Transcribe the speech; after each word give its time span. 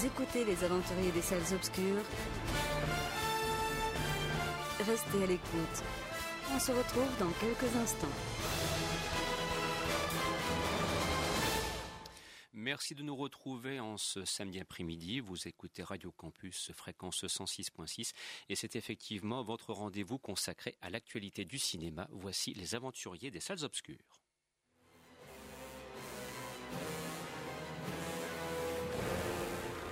Écoutez 0.00 0.44
les 0.44 0.64
aventuriers 0.64 1.12
des 1.12 1.20
salles 1.20 1.54
obscures. 1.54 2.02
Restez 4.78 5.22
à 5.22 5.26
l'écoute. 5.26 5.84
On 6.52 6.58
se 6.58 6.72
retrouve 6.72 7.18
dans 7.20 7.30
quelques 7.32 7.76
instants. 7.76 8.08
Merci 12.54 12.94
de 12.94 13.02
nous 13.02 13.14
retrouver 13.14 13.80
en 13.80 13.96
ce 13.98 14.24
samedi 14.24 14.60
après-midi. 14.60 15.20
Vous 15.20 15.46
écoutez 15.46 15.82
Radio 15.82 16.10
Campus 16.10 16.72
fréquence 16.72 17.24
106.6 17.24 18.12
et 18.48 18.56
c'est 18.56 18.74
effectivement 18.76 19.42
votre 19.42 19.72
rendez-vous 19.72 20.18
consacré 20.18 20.74
à 20.80 20.90
l'actualité 20.90 21.44
du 21.44 21.58
cinéma. 21.58 22.08
Voici 22.10 22.54
les 22.54 22.74
aventuriers 22.74 23.30
des 23.30 23.40
salles 23.40 23.62
obscures. 23.62 24.22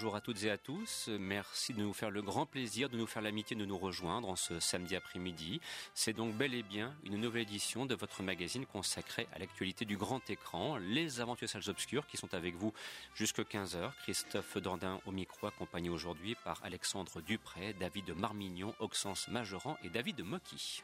Bonjour 0.00 0.16
à 0.16 0.22
toutes 0.22 0.44
et 0.44 0.50
à 0.50 0.56
tous. 0.56 1.10
Merci 1.18 1.74
de 1.74 1.82
nous 1.82 1.92
faire 1.92 2.10
le 2.10 2.22
grand 2.22 2.46
plaisir, 2.46 2.88
de 2.88 2.96
nous 2.96 3.06
faire 3.06 3.20
l'amitié 3.20 3.54
de 3.54 3.66
nous 3.66 3.76
rejoindre 3.76 4.30
en 4.30 4.34
ce 4.34 4.58
samedi 4.58 4.96
après-midi. 4.96 5.60
C'est 5.92 6.14
donc 6.14 6.34
bel 6.36 6.54
et 6.54 6.62
bien 6.62 6.94
une 7.04 7.18
nouvelle 7.18 7.42
édition 7.42 7.84
de 7.84 7.94
votre 7.94 8.22
magazine 8.22 8.64
consacré 8.64 9.28
à 9.34 9.38
l'actualité 9.38 9.84
du 9.84 9.98
grand 9.98 10.30
écran, 10.30 10.78
les 10.78 11.20
aventures 11.20 11.50
salles 11.50 11.68
obscures 11.68 12.06
qui 12.06 12.16
sont 12.16 12.32
avec 12.32 12.54
vous 12.54 12.72
jusqu'à 13.14 13.42
15h. 13.42 13.92
Christophe 14.04 14.56
Dandin 14.56 15.02
au 15.04 15.12
micro, 15.12 15.46
accompagné 15.46 15.90
aujourd'hui 15.90 16.34
par 16.44 16.64
Alexandre 16.64 17.20
Dupré, 17.20 17.74
David 17.74 18.16
Marmignon, 18.16 18.74
Oxens 18.78 19.28
Majoran 19.28 19.76
et 19.84 19.90
David 19.90 20.24
Mocky. 20.24 20.82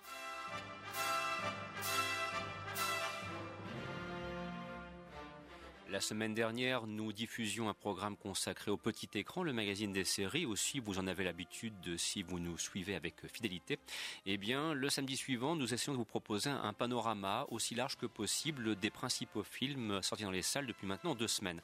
La 5.89 6.01
semaine 6.01 6.35
dernière, 6.35 6.89
nous 6.89 7.13
diffusions 7.13 7.69
un 7.69 7.75
programme 7.75 8.17
consacré 8.17 8.73
au 8.73 8.77
petit 8.77 9.09
écran, 9.15 9.45
le 9.45 9.53
magazine 9.53 9.93
des 9.93 10.05
séries. 10.05 10.45
Aussi, 10.45 10.81
vous 10.81 10.99
en 10.99 11.07
avez 11.07 11.23
l'habitude 11.23 11.97
si 11.97 12.25
vous 12.25 12.41
nous 12.41 12.59
suivez 12.59 12.97
avec 12.97 13.15
fidélité. 13.29 13.79
Eh 14.27 14.37
bien, 14.37 14.75
le 14.75 14.91
samedi 14.91 15.17
suivant, 15.17 15.55
nous 15.55 15.73
essayons 15.73 15.93
de 15.93 15.99
vous 15.99 16.05
proposer 16.05 16.51
un 16.51 16.73
panorama 16.73 17.47
aussi 17.51 17.77
large 17.77 17.97
que 17.97 18.07
possible 18.07 18.75
des 18.75 18.91
principaux 18.91 19.45
films 19.45 20.03
sortis 20.03 20.25
dans 20.25 20.33
les 20.33 20.43
salles 20.43 20.67
depuis 20.67 20.89
maintenant 20.89 21.15
deux 21.15 21.29
semaines. 21.29 21.61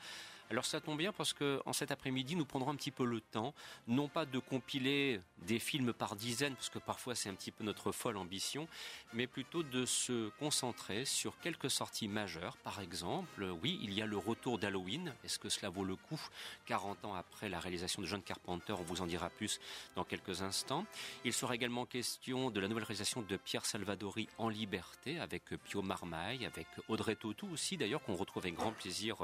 Alors 0.52 0.66
ça 0.66 0.82
tombe 0.82 0.98
bien 0.98 1.14
parce 1.14 1.32
que 1.32 1.62
en 1.64 1.72
cet 1.72 1.92
après-midi, 1.92 2.36
nous 2.36 2.44
prendrons 2.44 2.72
un 2.72 2.76
petit 2.76 2.90
peu 2.90 3.06
le 3.06 3.22
temps, 3.22 3.54
non 3.88 4.06
pas 4.06 4.26
de 4.26 4.38
compiler 4.38 5.18
des 5.46 5.58
films 5.58 5.94
par 5.94 6.14
dizaines, 6.14 6.54
parce 6.54 6.68
que 6.68 6.78
parfois 6.78 7.14
c'est 7.14 7.30
un 7.30 7.34
petit 7.34 7.50
peu 7.50 7.64
notre 7.64 7.90
folle 7.90 8.18
ambition, 8.18 8.68
mais 9.14 9.26
plutôt 9.26 9.62
de 9.62 9.86
se 9.86 10.28
concentrer 10.38 11.06
sur 11.06 11.38
quelques 11.40 11.70
sorties 11.70 12.06
majeures. 12.06 12.58
Par 12.58 12.82
exemple, 12.82 13.42
oui, 13.62 13.80
il 13.82 13.94
y 13.94 14.02
a 14.02 14.06
le 14.06 14.18
retour 14.18 14.58
d'Halloween. 14.58 15.14
Est-ce 15.24 15.38
que 15.38 15.48
cela 15.48 15.70
vaut 15.70 15.84
le 15.84 15.96
coup? 15.96 16.20
40 16.66 17.06
ans 17.06 17.14
après 17.14 17.48
la 17.48 17.58
réalisation 17.58 18.02
de 18.02 18.06
John 18.06 18.22
Carpenter, 18.22 18.74
on 18.78 18.82
vous 18.82 19.00
en 19.00 19.06
dira 19.06 19.30
plus 19.30 19.58
dans 19.96 20.04
quelques 20.04 20.42
instants. 20.42 20.84
Il 21.24 21.32
sera 21.32 21.54
également 21.54 21.86
question 21.86 22.50
de 22.50 22.60
la 22.60 22.68
nouvelle 22.68 22.84
réalisation 22.84 23.22
de 23.22 23.36
Pierre 23.38 23.64
Salvadori 23.64 24.28
en 24.36 24.50
liberté 24.50 25.18
avec 25.18 25.44
Pio 25.64 25.80
Marmaille, 25.80 26.44
avec 26.44 26.66
Audrey 26.88 27.16
Tautou 27.16 27.48
aussi 27.50 27.78
d'ailleurs 27.78 28.02
qu'on 28.02 28.16
retrouve 28.16 28.42
avec 28.42 28.54
grand 28.54 28.72
plaisir 28.72 29.16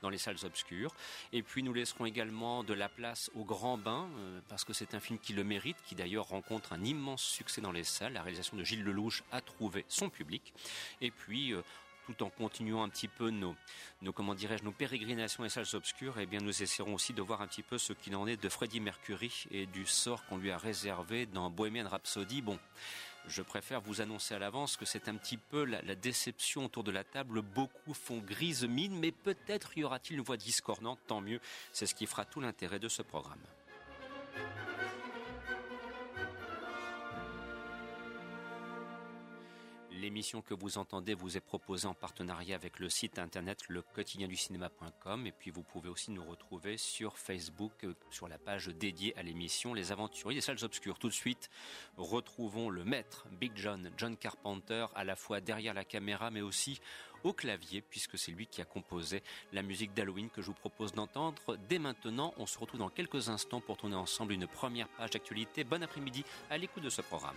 dans 0.00 0.10
les 0.10 0.18
salles 0.18 0.38
obscures. 0.44 0.75
Et 1.32 1.42
puis 1.42 1.62
nous 1.62 1.72
laisserons 1.72 2.06
également 2.06 2.64
de 2.64 2.74
la 2.74 2.88
place 2.88 3.30
au 3.34 3.44
Grand 3.44 3.78
Bain, 3.78 4.08
euh, 4.18 4.40
parce 4.48 4.64
que 4.64 4.72
c'est 4.72 4.94
un 4.94 5.00
film 5.00 5.18
qui 5.18 5.32
le 5.32 5.44
mérite, 5.44 5.76
qui 5.86 5.94
d'ailleurs 5.94 6.28
rencontre 6.28 6.72
un 6.72 6.82
immense 6.82 7.22
succès 7.22 7.60
dans 7.60 7.72
les 7.72 7.84
salles. 7.84 8.12
La 8.12 8.22
réalisation 8.22 8.56
de 8.56 8.64
Gilles 8.64 8.84
Lelouch 8.84 9.22
a 9.32 9.40
trouvé 9.40 9.84
son 9.88 10.10
public. 10.10 10.52
Et 11.00 11.10
puis, 11.10 11.52
euh, 11.52 11.62
tout 12.06 12.22
en 12.22 12.30
continuant 12.30 12.82
un 12.82 12.88
petit 12.88 13.08
peu 13.08 13.30
nos, 13.30 13.56
comment 14.14 14.34
dirais-je, 14.34 14.62
nos 14.62 14.72
pérégrinations 14.72 15.44
et 15.44 15.48
salles 15.48 15.66
obscures, 15.74 16.18
eh 16.20 16.26
bien, 16.26 16.40
nous 16.40 16.62
essaierons 16.62 16.94
aussi 16.94 17.12
de 17.12 17.22
voir 17.22 17.42
un 17.42 17.46
petit 17.46 17.62
peu 17.62 17.78
ce 17.78 17.92
qu'il 17.92 18.14
en 18.14 18.26
est 18.26 18.40
de 18.40 18.48
Freddie 18.48 18.80
Mercury 18.80 19.46
et 19.50 19.66
du 19.66 19.86
sort 19.86 20.24
qu'on 20.26 20.36
lui 20.36 20.50
a 20.50 20.58
réservé 20.58 21.26
dans 21.26 21.50
Bohemian 21.50 21.88
Rhapsody. 21.88 22.42
Bon. 22.42 22.58
Je 23.28 23.42
préfère 23.42 23.80
vous 23.80 24.00
annoncer 24.00 24.34
à 24.34 24.38
l'avance 24.38 24.76
que 24.76 24.84
c'est 24.84 25.08
un 25.08 25.16
petit 25.16 25.36
peu 25.36 25.64
la, 25.64 25.94
déception 25.94 26.66
autour 26.66 26.84
de 26.84 26.92
la 26.92 27.02
table. 27.02 27.42
Beaucoup 27.42 27.92
font 27.92 28.18
grise 28.18 28.64
mine, 28.64 28.98
mais 28.98 29.10
peut-être 29.10 29.76
y 29.76 29.82
aura-t-il 29.82 30.18
une 30.18 30.24
voix 30.24 30.36
discordante. 30.36 31.00
Tant 31.06 31.20
mieux. 31.20 31.40
C'est 31.72 31.86
ce 31.86 31.94
qui 31.94 32.06
fera 32.06 32.24
tout 32.24 32.40
l'intérêt 32.40 32.78
de 32.78 32.88
ce 32.88 33.02
programme. 33.02 33.40
L'émission 39.96 40.42
que 40.42 40.52
vous 40.52 40.76
entendez 40.76 41.14
vous 41.14 41.38
est 41.38 41.40
proposée 41.40 41.86
en 41.86 41.94
partenariat 41.94 42.54
avec 42.54 42.80
le 42.80 42.90
site 42.90 43.18
internet 43.18 43.60
le 43.68 43.80
quotidien 43.80 44.28
du 44.28 44.36
cinéma.com 44.36 45.26
et 45.26 45.32
puis 45.32 45.50
vous 45.50 45.62
pouvez 45.62 45.88
aussi 45.88 46.10
nous 46.10 46.22
retrouver 46.22 46.76
sur 46.76 47.16
Facebook 47.16 47.86
sur 48.10 48.28
la 48.28 48.36
page 48.36 48.66
dédiée 48.66 49.16
à 49.16 49.22
l'émission 49.22 49.72
Les 49.72 49.92
Aventuriers 49.92 50.36
des 50.36 50.42
salles 50.42 50.62
obscures. 50.64 50.98
Tout 50.98 51.08
de 51.08 51.14
suite, 51.14 51.48
retrouvons 51.96 52.68
le 52.68 52.84
maître 52.84 53.26
Big 53.40 53.52
John, 53.56 53.90
John 53.96 54.18
Carpenter, 54.18 54.86
à 54.94 55.04
la 55.04 55.16
fois 55.16 55.40
derrière 55.40 55.72
la 55.72 55.84
caméra 55.84 56.30
mais 56.30 56.42
aussi 56.42 56.78
au 57.24 57.32
clavier 57.32 57.80
puisque 57.80 58.18
c'est 58.18 58.32
lui 58.32 58.46
qui 58.46 58.60
a 58.60 58.66
composé 58.66 59.22
la 59.54 59.62
musique 59.62 59.94
d'Halloween 59.94 60.28
que 60.28 60.42
je 60.42 60.48
vous 60.48 60.52
propose 60.52 60.92
d'entendre 60.92 61.56
dès 61.70 61.78
maintenant. 61.78 62.34
On 62.36 62.44
se 62.44 62.58
retrouve 62.58 62.80
dans 62.80 62.90
quelques 62.90 63.30
instants 63.30 63.62
pour 63.62 63.78
tourner 63.78 63.96
ensemble 63.96 64.34
une 64.34 64.46
première 64.46 64.88
page 64.88 65.10
d'actualité. 65.10 65.64
Bon 65.64 65.82
après-midi 65.82 66.22
à 66.50 66.58
l'écoute 66.58 66.82
de 66.82 66.90
ce 66.90 67.00
programme. 67.00 67.36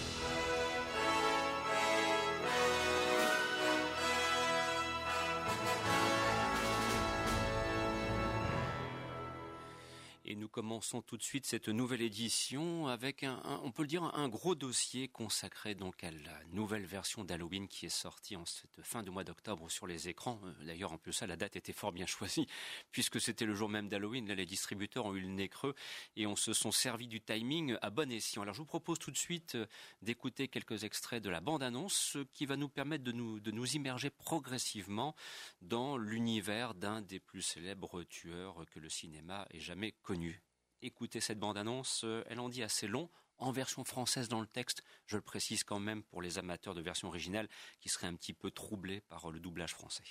Commençons 10.81 11.03
tout 11.03 11.17
de 11.17 11.21
suite 11.21 11.45
cette 11.45 11.69
nouvelle 11.69 12.01
édition 12.01 12.87
avec 12.87 13.21
un, 13.21 13.39
on 13.63 13.69
peut 13.69 13.83
le 13.83 13.87
dire, 13.87 14.01
un 14.01 14.27
gros 14.27 14.55
dossier 14.55 15.07
consacré 15.07 15.75
donc 15.75 16.03
à 16.03 16.09
la 16.09 16.43
nouvelle 16.53 16.87
version 16.87 17.23
d'Halloween 17.23 17.67
qui 17.67 17.85
est 17.85 17.89
sortie 17.89 18.35
en 18.35 18.45
fin 18.81 19.03
de 19.03 19.11
mois 19.11 19.23
d'octobre 19.23 19.69
sur 19.69 19.85
les 19.85 20.09
écrans. 20.09 20.41
Euh, 20.43 20.65
d'ailleurs, 20.65 20.91
en 20.91 20.97
plus 20.97 21.13
ça, 21.13 21.27
la 21.27 21.35
date 21.35 21.55
était 21.55 21.71
fort 21.71 21.91
bien 21.91 22.07
choisie 22.07 22.47
puisque 22.91 23.21
c'était 23.21 23.45
le 23.45 23.53
jour 23.53 23.69
même 23.69 23.89
d'Halloween. 23.89 24.25
Les 24.33 24.47
distributeurs 24.47 25.05
ont 25.05 25.13
eu 25.13 25.21
le 25.21 25.27
nez 25.27 25.49
creux 25.49 25.75
et 26.15 26.25
on 26.25 26.35
se 26.35 26.51
sont 26.51 26.71
servi 26.71 27.07
du 27.07 27.21
timing 27.21 27.77
à 27.83 27.91
bon 27.91 28.11
escient. 28.11 28.41
Alors, 28.41 28.55
je 28.55 28.59
vous 28.61 28.65
propose 28.65 28.97
tout 28.97 29.11
de 29.11 29.17
suite 29.17 29.53
euh, 29.53 29.67
d'écouter 30.01 30.47
quelques 30.47 30.83
extraits 30.83 31.21
de 31.21 31.29
la 31.29 31.41
bande-annonce, 31.41 31.93
ce 31.93 32.19
qui 32.33 32.47
va 32.47 32.57
nous 32.57 32.69
permettre 32.69 33.03
de 33.03 33.11
nous, 33.11 33.39
de 33.39 33.51
nous 33.51 33.75
immerger 33.75 34.09
progressivement 34.09 35.15
dans 35.61 35.95
l'univers 35.95 36.73
d'un 36.73 37.03
des 37.03 37.19
plus 37.19 37.43
célèbres 37.43 38.01
tueurs 38.01 38.65
que 38.71 38.79
le 38.79 38.89
cinéma 38.89 39.47
ait 39.51 39.59
jamais 39.59 39.91
connu. 40.01 40.41
Écoutez 40.83 41.19
cette 41.19 41.37
bande-annonce, 41.37 42.03
euh, 42.05 42.23
elle 42.27 42.39
en 42.39 42.49
dit 42.49 42.63
assez 42.63 42.87
long, 42.87 43.07
en 43.37 43.51
version 43.51 43.83
française 43.83 44.29
dans 44.29 44.41
le 44.41 44.47
texte, 44.47 44.83
je 45.05 45.15
le 45.15 45.21
précise 45.21 45.63
quand 45.63 45.79
même 45.79 46.01
pour 46.01 46.23
les 46.23 46.39
amateurs 46.39 46.73
de 46.73 46.81
version 46.81 47.07
originale 47.07 47.47
qui 47.79 47.89
seraient 47.89 48.07
un 48.07 48.15
petit 48.15 48.33
peu 48.33 48.49
troublés 48.49 49.01
par 49.01 49.29
le 49.29 49.39
doublage 49.39 49.75
français. 49.75 50.03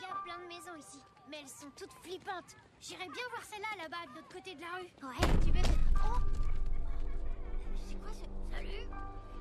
Il 0.00 0.02
y 0.02 0.04
a 0.04 0.14
plein 0.22 0.38
de 0.42 0.48
maisons 0.48 0.76
ici, 0.78 0.98
mais 1.30 1.38
elles 1.40 1.48
sont 1.48 1.70
toutes 1.78 1.94
flippantes. 2.02 2.56
J'irais 2.78 3.08
bien 3.08 3.28
voir 3.30 3.42
celle-là 3.44 3.84
là-bas 3.84 4.04
de 4.10 4.16
l'autre 4.16 4.28
côté 4.34 4.54
de 4.54 4.60
la 4.60 4.74
rue. 4.76 4.82
Ouais, 4.82 5.38
tu 5.42 5.50
veux. 5.50 5.74
Oh 5.96 6.18
C'est 7.88 7.94
quoi 7.94 8.12
ce. 8.12 8.54
Salut 8.54 8.86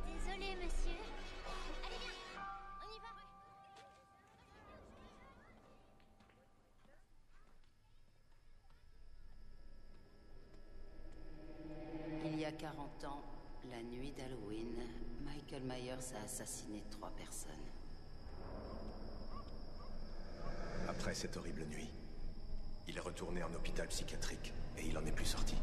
Désolé, 0.06 0.56
monsieur. 0.56 1.23
40 12.64 13.04
ans, 13.04 13.22
la 13.70 13.84
nuit 13.84 14.14
d'Halloween, 14.14 14.74
Michael 15.22 15.64
Myers 15.64 16.16
a 16.16 16.24
assassiné 16.24 16.82
trois 16.90 17.10
personnes. 17.10 17.52
Après 20.88 21.14
cette 21.14 21.36
horrible 21.36 21.66
nuit, 21.66 21.90
il 22.88 22.96
est 22.96 23.02
retourné 23.02 23.44
en 23.44 23.54
hôpital 23.54 23.90
psychiatrique 23.90 24.54
et 24.78 24.88
il 24.88 24.98
en 24.98 25.06
est 25.06 25.12
plus 25.12 25.26
sorti. 25.26 25.58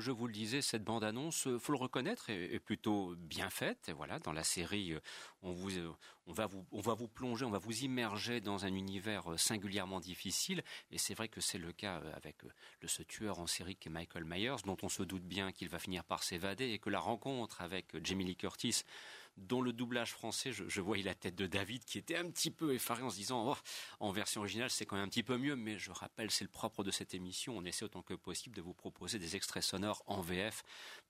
Je 0.00 0.10
vous 0.10 0.26
le 0.26 0.32
disais, 0.32 0.62
cette 0.62 0.84
bande-annonce, 0.84 1.46
euh, 1.46 1.58
faut 1.58 1.72
le 1.72 1.78
reconnaître, 1.78 2.30
est, 2.30 2.58
plutôt 2.58 3.14
bien 3.16 3.50
faite. 3.50 3.90
voilà, 3.96 4.18
dans 4.18 4.32
la 4.32 4.44
série, 4.44 4.92
euh, 4.92 5.00
on 5.42 5.52
vous, 5.52 5.76
euh, 5.76 5.92
on 6.26 6.32
va 6.32 6.46
vous, 6.46 6.66
on 6.72 6.80
va 6.80 6.94
vous 6.94 7.08
plonger, 7.08 7.44
on 7.44 7.50
va 7.50 7.58
vous 7.58 7.84
immerger 7.84 8.40
dans 8.40 8.64
un 8.64 8.74
univers 8.74 9.38
singulièrement 9.38 10.00
difficile. 10.00 10.62
Et 10.90 10.98
c'est 10.98 11.14
vrai 11.14 11.28
que 11.28 11.40
c'est 11.40 11.58
le 11.58 11.72
cas 11.72 12.02
avec 12.14 12.36
le, 12.42 12.88
ce 12.88 13.02
tueur 13.02 13.38
en 13.38 13.46
série 13.46 13.76
qui 13.76 13.88
est 13.88 13.92
Michael 13.92 14.24
Myers, 14.24 14.62
dont 14.64 14.76
on 14.82 14.88
se 14.88 15.02
doute 15.02 15.24
bien 15.24 15.52
qu'il 15.52 15.68
va 15.68 15.78
finir 15.78 16.04
par 16.04 16.22
s'évader 16.22 16.70
et 16.70 16.78
que 16.78 16.90
la 16.90 17.00
rencontre 17.00 17.62
avec 17.62 17.96
Jamie 18.04 18.24
Lee 18.24 18.36
Curtis 18.36 18.82
dont 19.36 19.60
le 19.60 19.72
doublage 19.72 20.12
français, 20.12 20.52
je, 20.52 20.80
voyais 20.80 21.02
la 21.02 21.14
tête 21.14 21.34
de 21.34 21.46
David 21.46 21.84
qui 21.84 21.98
était 21.98 22.16
un 22.16 22.30
petit 22.30 22.50
peu 22.50 22.74
effaré 22.74 23.02
en 23.02 23.10
se 23.10 23.16
disant 23.16 23.52
oh, 23.52 23.56
en 24.00 24.10
version 24.10 24.40
originale 24.40 24.70
c'est 24.70 24.86
quand 24.86 24.96
même 24.96 25.04
un 25.04 25.08
petit 25.08 25.22
peu 25.22 25.36
mieux, 25.36 25.56
mais 25.56 25.78
je 25.78 25.90
rappelle 25.90 26.30
c'est 26.30 26.44
le 26.44 26.50
propre 26.50 26.84
de 26.84 26.90
cette 26.90 27.14
émission, 27.14 27.56
on 27.56 27.64
essaie 27.64 27.84
autant 27.84 28.02
que 28.02 28.14
possible 28.14 28.54
de 28.56 28.62
vous 28.62 28.74
proposer 28.74 29.18
des 29.18 29.36
extraits 29.36 29.62
sonores 29.62 30.02
en 30.06 30.20
VF 30.20 30.62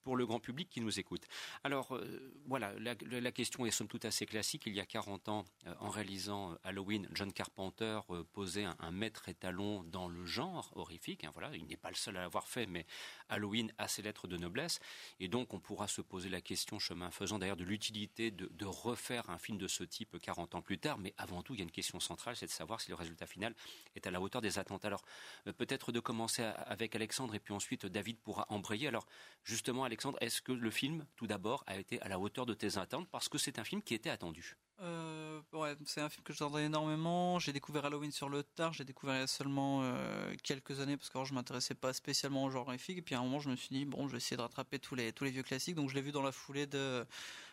pour 0.03 0.15
le 0.15 0.25
grand 0.25 0.39
public 0.39 0.69
qui 0.69 0.81
nous 0.81 0.99
écoute. 0.99 1.27
Alors 1.63 1.95
euh, 1.95 2.33
voilà, 2.45 2.73
la, 2.79 3.31
question 3.31 3.65
est 3.65 3.71
somme 3.71 3.87
toute 3.87 4.05
assez 4.05 4.25
classique. 4.25 4.63
Il 4.65 4.73
y 4.73 4.79
a 4.79 4.85
40 4.85 5.29
ans, 5.29 5.45
euh, 5.65 5.73
en 5.79 5.89
réalisant 5.89 6.51
euh, 6.51 6.55
Halloween, 6.63 7.07
John 7.13 7.31
Carpenter 7.31 7.99
posait 8.33 8.65
un, 8.79 8.91
maître 8.91 9.29
étalon 9.29 9.83
dans 9.83 10.07
le 10.07 10.25
genre 10.25 10.71
horrifique. 10.75 11.23
Hein, 11.23 11.31
voilà, 11.33 11.55
il 11.55 11.65
n'est 11.65 11.77
pas 11.77 11.89
le 11.89 11.95
seul 11.95 12.17
à 12.17 12.21
l'avoir 12.21 12.47
fait, 12.47 12.65
mais 12.65 12.85
Halloween 13.29 13.71
a 13.77 13.87
ses 13.87 14.01
lettres 14.01 14.27
de 14.27 14.37
noblesse, 14.37 14.79
et 15.19 15.27
donc 15.27 15.53
on 15.53 15.59
pourra 15.59 15.87
se 15.87 16.01
poser 16.01 16.29
la 16.29 16.41
question, 16.41 16.79
chemin 16.79 17.11
faisant 17.11 17.37
d'ailleurs, 17.37 17.57
de 17.57 17.65
l'utilité 17.65 18.16
de, 18.17 18.65
refaire 18.65 19.29
un 19.29 19.37
film 19.37 19.57
de 19.57 19.67
ce 19.67 19.83
type 19.83 20.19
40 20.19 20.55
ans 20.55 20.61
plus 20.61 20.77
tard, 20.77 20.97
mais 20.97 21.13
avant 21.17 21.41
tout, 21.41 21.53
il 21.53 21.59
y 21.59 21.61
a 21.61 21.63
une 21.63 21.71
question 21.71 21.99
centrale, 21.99 22.35
c'est 22.35 22.45
de 22.45 22.51
savoir 22.51 22.81
si 22.81 22.89
le 22.89 22.95
résultat 22.95 23.27
final 23.27 23.55
est 23.95 24.07
à 24.07 24.11
la 24.11 24.19
hauteur 24.19 24.41
des 24.41 24.59
attentes. 24.59 24.85
Alors, 24.85 25.03
euh, 25.47 25.53
peut-être 25.53 25.91
de 25.91 25.99
commencer 25.99 26.43
avec 26.43 26.95
Alexandre 26.95 27.35
et 27.35 27.39
puis 27.39 27.53
ensuite 27.53 27.85
David 27.85 28.17
pourra 28.19 28.45
embrayer. 28.49 28.87
Alors, 28.87 29.07
justement, 29.43 29.83
Alexandre, 29.83 30.17
est-ce 30.21 30.41
que 30.41 30.51
le 30.51 30.71
film, 30.71 31.05
tout 31.15 31.27
d'abord, 31.27 31.63
a 31.67 31.77
été 31.77 32.01
à 32.01 32.07
la 32.07 32.19
hauteur 32.19 32.45
de 32.45 32.53
tes 32.53 32.77
attentes 32.77 33.07
parce 33.09 33.29
que 33.29 33.37
c'est 33.37 33.59
un 33.59 33.63
film 33.63 33.81
qui 33.81 33.93
était 33.93 34.09
attendu? 34.09 34.57
Euh, 34.81 35.41
c'est 35.85 36.01
un 36.01 36.09
film 36.09 36.23
que 36.23 36.33
j'attendais 36.33 36.65
énormément. 36.65 37.39
J'ai 37.39 37.51
découvert 37.51 37.85
Halloween 37.85 38.11
sur 38.11 38.29
le 38.29 38.43
tard. 38.43 38.73
J'ai 38.73 38.83
découvert 38.83 39.15
il 39.15 39.19
y 39.19 39.23
a 39.23 39.27
seulement 39.27 39.81
euh, 39.81 40.35
quelques 40.43 40.79
années 40.79 40.97
parce 40.97 41.09
que 41.09 41.23
je 41.25 41.33
m'intéressais 41.33 41.73
pas 41.73 41.93
spécialement 41.93 42.43
au 42.43 42.49
genre 42.51 42.67
horrifique. 42.67 42.99
Et 42.99 43.01
puis 43.01 43.15
à 43.15 43.19
un 43.19 43.23
moment, 43.23 43.39
je 43.39 43.49
me 43.49 43.55
suis 43.55 43.69
dit 43.69 43.85
bon, 43.85 44.07
je 44.07 44.11
vais 44.13 44.17
essayer 44.17 44.37
de 44.37 44.41
rattraper 44.41 44.77
tous 44.77 44.93
les 44.93 45.13
tous 45.13 45.23
les 45.23 45.31
vieux 45.31 45.43
classiques. 45.43 45.75
Donc 45.75 45.89
je 45.89 45.95
l'ai 45.95 46.01
vu 46.01 46.11
dans 46.11 46.21
la 46.21 46.31
foulée 46.31 46.67
de 46.67 47.05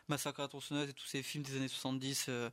Massacre 0.08 0.40
à 0.40 0.48
tronçonneuse 0.48 0.90
et 0.90 0.92
tous 0.92 1.06
ces 1.06 1.22
films 1.22 1.44
des 1.44 1.56
années 1.56 1.68
70 1.68 2.26
euh, 2.28 2.50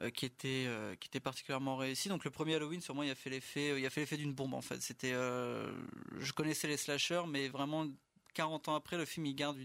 euh, 0.00 0.10
qui 0.10 0.24
étaient 0.24 0.64
euh, 0.66 0.94
qui 0.96 1.08
étaient 1.08 1.20
particulièrement 1.20 1.76
réussis. 1.76 2.08
Donc 2.08 2.24
le 2.24 2.30
premier 2.30 2.54
Halloween 2.54 2.80
moi 2.94 3.04
il 3.04 3.10
a 3.10 3.14
fait 3.14 3.30
l'effet 3.30 3.78
il 3.78 3.84
a 3.84 3.90
fait 3.90 4.00
l'effet 4.00 4.16
d'une 4.16 4.32
bombe 4.32 4.54
en 4.54 4.62
fait. 4.62 4.80
C'était 4.80 5.12
je 5.12 6.32
connaissais 6.32 6.68
les 6.68 6.76
slashers 6.76 7.24
mais 7.28 7.48
vraiment 7.48 7.86
40 8.34 8.68
ans 8.68 8.74
après 8.74 8.96
le 8.96 9.04
film 9.04 9.26
il 9.26 9.34
garde 9.34 9.58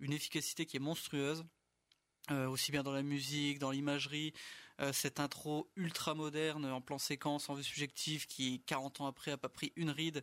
une 0.00 0.12
efficacité 0.12 0.66
qui 0.66 0.76
est 0.76 0.80
monstrueuse. 0.80 1.44
aussi 2.30 2.70
bien 2.70 2.82
dans 2.82 2.92
la 2.92 3.02
musique, 3.02 3.58
dans 3.58 3.70
l'imagerie, 3.70 4.32
cette 4.92 5.20
intro 5.20 5.70
ultra 5.76 6.14
moderne 6.14 6.64
en 6.66 6.80
plan 6.80 6.98
séquence, 6.98 7.48
en 7.50 7.54
vue 7.54 7.62
subjective, 7.62 8.26
qui 8.26 8.62
40 8.66 9.02
ans 9.02 9.06
après 9.06 9.30
a 9.30 9.36
pas 9.36 9.48
pris 9.48 9.72
une 9.76 9.90
ride, 9.90 10.22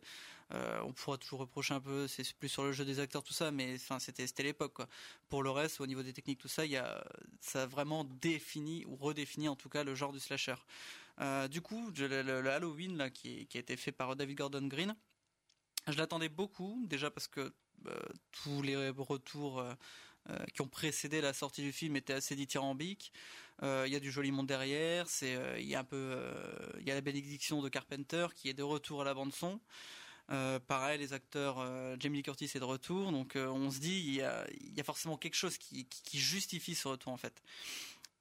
euh, 0.53 0.79
on 0.85 0.93
pourra 0.93 1.17
toujours 1.17 1.39
reprocher 1.39 1.73
un 1.73 1.81
peu, 1.81 2.07
c'est 2.07 2.33
plus 2.33 2.47
sur 2.47 2.63
le 2.63 2.71
jeu 2.71 2.85
des 2.85 2.99
acteurs, 2.99 3.23
tout 3.23 3.33
ça, 3.33 3.51
mais 3.51 3.75
enfin 3.75 3.99
c'était 3.99 4.25
l'époque. 4.43 4.77
Pour 5.29 5.43
le 5.43 5.49
reste, 5.49 5.81
au 5.81 5.87
niveau 5.87 6.03
des 6.03 6.13
techniques, 6.13 6.39
tout 6.39 6.47
ça, 6.47 6.63
ça 7.41 7.63
a 7.63 7.65
vraiment 7.65 8.05
défini 8.05 8.85
ou 8.85 8.95
redéfini 8.95 9.49
en 9.49 9.55
tout 9.55 9.69
cas 9.69 9.83
le 9.83 9.93
genre 9.93 10.13
du 10.13 10.19
slasher. 10.19 10.55
Euh, 11.19 11.47
du 11.47 11.61
coup, 11.61 11.91
le, 11.97 12.49
Halloween 12.49 12.95
là 12.97 13.09
qui, 13.09 13.47
a 13.53 13.57
été 13.57 13.75
fait 13.75 13.91
par 13.91 14.15
David 14.15 14.37
Gordon 14.37 14.67
Green, 14.67 14.95
je 15.87 15.97
l'attendais 15.97 16.29
beaucoup 16.29 16.85
déjà 16.87 17.11
parce 17.11 17.27
que 17.27 17.53
euh, 17.87 17.99
tous 18.31 18.61
les 18.61 18.89
retours 18.89 19.63
qui 20.53 20.61
ont 20.61 20.67
précédé 20.67 21.21
la 21.21 21.33
sortie 21.33 21.61
du 21.61 21.71
film 21.71 21.95
étaient 21.95 22.13
assez 22.13 22.35
dithyrambiques. 22.35 23.13
Il 23.61 23.87
y 23.87 23.95
a 23.95 23.99
du 23.99 24.11
joli 24.11 24.31
monde 24.31 24.47
derrière, 24.47 25.09
c'est 25.09 25.37
il 25.59 25.65
y 25.65 25.75
a 25.75 25.79
un 25.79 25.83
peu 25.83 26.17
il 26.79 26.87
y 26.87 26.91
a 26.91 26.95
la 26.95 27.01
bénédiction 27.01 27.61
de 27.61 27.69
Carpenter 27.69 28.27
qui 28.35 28.49
est 28.49 28.53
de 28.53 28.63
retour 28.63 29.01
à 29.01 29.05
la 29.05 29.13
bande 29.13 29.33
son. 29.33 29.59
Euh, 30.29 30.59
pareil, 30.59 30.99
les 30.99 31.13
acteurs, 31.13 31.57
euh, 31.59 31.95
Jamie 31.99 32.17
Lee 32.17 32.23
Curtis 32.23 32.51
est 32.53 32.59
de 32.59 32.65
retour, 32.65 33.11
donc 33.13 33.37
euh, 33.37 33.47
on 33.47 33.71
se 33.71 33.79
dit 33.79 34.03
il 34.05 34.15
y 34.15 34.21
a, 34.21 34.83
forcément 34.83 35.15
quelque 35.15 35.35
chose 35.35 35.57
qui, 35.57 35.87
justifie 36.13 36.75
ce 36.75 36.89
retour 36.89 37.13
en 37.13 37.17
fait. 37.17 37.41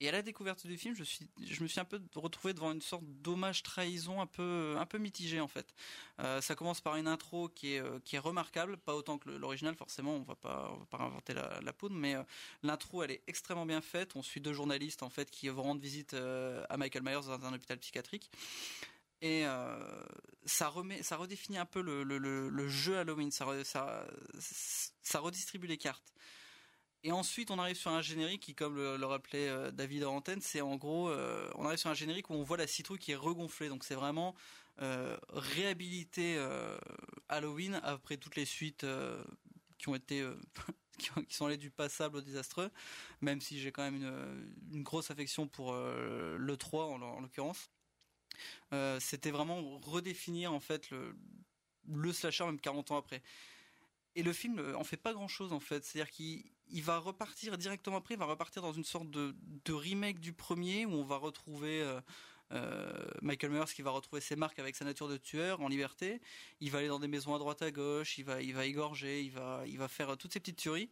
Et 0.01 0.11
à 0.11 0.13
la 0.13 0.21
découverte 0.21 0.67
du 0.67 0.77
film, 0.77 0.95
je, 0.95 1.63
me 1.63 1.69
suis 1.69 1.81
un 1.81 1.85
peu 1.87 2.03
retrouvé 2.15 2.53
devant 2.53 2.71
une 2.71 2.83
sorte 2.83 3.05
d'hommage 3.05 3.63
trahison 3.63 4.21
un 4.21 4.27
peu, 4.27 4.99
mitigé 4.99 5.41
en 5.41 5.49
fait. 5.49 5.75
Euh, 6.21 6.43
ça 6.43 6.55
commence 6.55 6.83
par 6.83 6.97
une 6.97 7.09
intro 7.09 7.49
qui 7.49 7.75
est, 7.75 7.81
euh, 7.81 8.21
remarquable, 8.21 8.77
pas 8.77 8.95
autant 8.95 9.17
que 9.17 9.31
l'original 9.31 9.75
forcément, 9.75 10.17
on 10.17 10.23
va 10.23 10.35
pas, 10.35 10.71
on 10.75 10.77
va 10.77 10.85
pas 10.85 10.99
inventer 10.99 11.33
la, 11.33 11.61
la 11.63 11.73
poudre, 11.73 11.95
mais 11.95 12.15
euh, 12.15 12.23
l'intro 12.63 13.03
elle 13.05 13.13
est 13.13 13.23
extrêmement 13.27 13.65
bien 13.65 13.81
faite. 13.81 14.17
On 14.17 14.23
suit 14.23 14.43
deux 14.43 14.53
journalistes 14.53 15.03
en 15.03 15.09
fait 15.09 15.31
qui 15.31 15.49
vont 15.49 15.63
rendre 15.63 15.81
visite 15.81 16.15
à 16.15 16.77
Michael 16.77 17.03
Myers 17.03 17.27
dans 17.27 17.45
un 17.47 17.55
hôpital 17.55 17.79
psychiatrique. 17.79 18.31
Et 19.23 19.45
ça 20.45 20.69
redéfinit 20.69 21.57
un 21.57 21.65
peu 21.65 21.81
le, 21.81 22.69
jeu 22.69 22.99
Halloween, 22.99 23.31
ça 23.31 23.57
redistribue 25.21 25.67
les 25.67 25.79
cartes. 25.79 26.13
Et 27.03 27.13
ensuite, 27.13 27.51
on 27.51 27.59
arrive 27.59 27.77
sur 27.77 27.91
un 27.91 28.03
générique 28.03 28.43
qui, 28.43 28.55
comme 28.55 28.77
le, 28.77 29.05
rappelait 29.07 29.49
euh, 29.49 29.71
David 29.71 30.05
en 30.05 30.17
antenne, 30.17 30.41
c'est 30.41 30.61
en 30.61 30.77
gros, 30.77 31.09
euh, 31.09 31.49
on 31.55 31.65
arrive 31.65 31.79
sur 31.79 31.91
un 31.91 31.95
générique 31.95 32.31
où 32.31 32.35
on 32.35 32.43
voit 32.43 32.57
la 32.57 32.67
citrouille 32.67 32.99
qui 32.99 33.13
est 33.13 33.17
regonflée. 33.17 33.69
Donc 33.69 33.85
c'est 33.85 33.95
vraiment 33.95 34.35
euh, 34.83 35.17
réhabiliter 35.31 36.39
Halloween 37.29 37.81
après 37.83 38.17
toutes 38.17 38.37
les 38.37 38.45
suites 38.45 38.87
qui 39.79 39.89
ont 39.89 39.95
été 39.95 40.29
qui, 40.99 41.35
sont 41.35 41.47
allées 41.47 41.57
du 41.57 41.71
passable 41.71 42.17
au 42.17 42.21
désastreux. 42.21 42.71
Même 43.21 43.41
si 43.41 43.61
j'ai 43.61 43.71
quand 43.71 43.89
même 43.89 44.03
une, 44.73 44.83
grosse 44.83 45.11
affection 45.11 45.47
pour 45.47 45.75
le 45.75 46.57
3 46.57 46.87
en, 46.87 47.21
l'occurrence. 47.21 47.71
C'était 48.99 49.31
vraiment 49.31 49.79
redéfinir 49.79 50.53
en 50.53 50.61
fait 50.61 50.91
le, 50.91 51.15
le 51.89 52.13
slasher 52.13 52.45
même 52.47 52.61
40 52.61 52.91
ans 52.91 52.97
après. 52.97 53.23
Et 54.17 54.23
le 54.23 54.33
film 54.33 54.75
en 54.75 54.83
fait 54.83 54.97
pas 54.97 55.13
grand 55.13 55.29
chose 55.29 55.53
en 55.53 55.61
fait. 55.61 55.85
C'est-à-dire 55.85 56.11
qu'il 56.11 56.43
il 56.69 56.83
va 56.83 56.99
repartir 56.99 57.57
directement 57.59 57.97
après, 57.97 58.15
il 58.15 58.19
va 58.19 58.27
repartir 58.27 58.63
dans 58.63 58.73
une 58.73 58.85
sorte 58.85 59.11
de, 59.11 59.35
remake 59.73 60.21
du 60.21 60.33
premier 60.33 60.87
où 60.87 60.93
on 60.93 61.05
va 61.05 61.17
retrouver 61.17 61.83
euh, 61.83 62.01
euh, 62.53 62.93
Michael 63.23 63.51
Myers 63.51 63.73
qui 63.75 63.83
va 63.83 63.91
retrouver 63.91 64.21
ses 64.21 64.37
marques 64.37 64.59
avec 64.59 64.77
sa 64.77 64.85
nature 64.85 65.09
de 65.09 65.17
tueur 65.17 65.61
en 65.61 65.69
liberté. 65.69 66.21
Il 66.61 66.71
va 66.71 66.79
aller 66.79 66.89
dans 66.89 66.99
des 66.99 67.09
maisons 67.09 67.35
à 67.35 67.39
droite 67.39 67.63
à 67.63 67.71
gauche, 67.71 68.19
il 68.19 68.25
va, 68.25 68.43
il 68.43 68.55
va 68.55 68.67
égorger, 68.67 69.23
il 69.23 69.31
va, 69.31 69.63
il 69.67 69.79
va 69.79 69.89
faire 69.89 70.17
toutes 70.17 70.33
ces 70.33 70.41
petites 70.41 70.59
tueries 70.59 70.91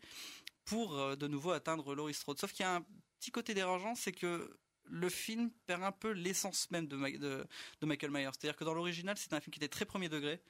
pour 0.64 0.98
euh, 0.98 1.16
de 1.16 1.26
nouveau 1.26 1.52
atteindre 1.52 1.94
Laurie 1.94 2.14
Strode. 2.14 2.38
Sauf 2.38 2.52
qu'il 2.52 2.64
y 2.64 2.68
a 2.68 2.76
un 2.76 2.84
petit 3.18 3.30
côté 3.30 3.54
dérangeant, 3.54 3.94
c'est 3.94 4.12
que 4.12 4.56
le 4.86 5.08
film 5.08 5.50
perd 5.66 5.82
un 5.82 5.92
peu 5.92 6.10
l'essence 6.10 6.70
même 6.70 6.86
de, 6.86 6.96
de, 6.96 7.86
Michael 7.86 8.10
Myers. 8.10 8.30
C'est-à-dire 8.32 8.56
que 8.56 8.64
dans 8.64 8.74
l'original, 8.74 9.16
c'est 9.16 9.32
un 9.32 9.40
film 9.40 9.52
qui 9.52 9.58
était 9.58 9.68
très 9.68 9.86
premier 9.86 10.10
degré. 10.10 10.40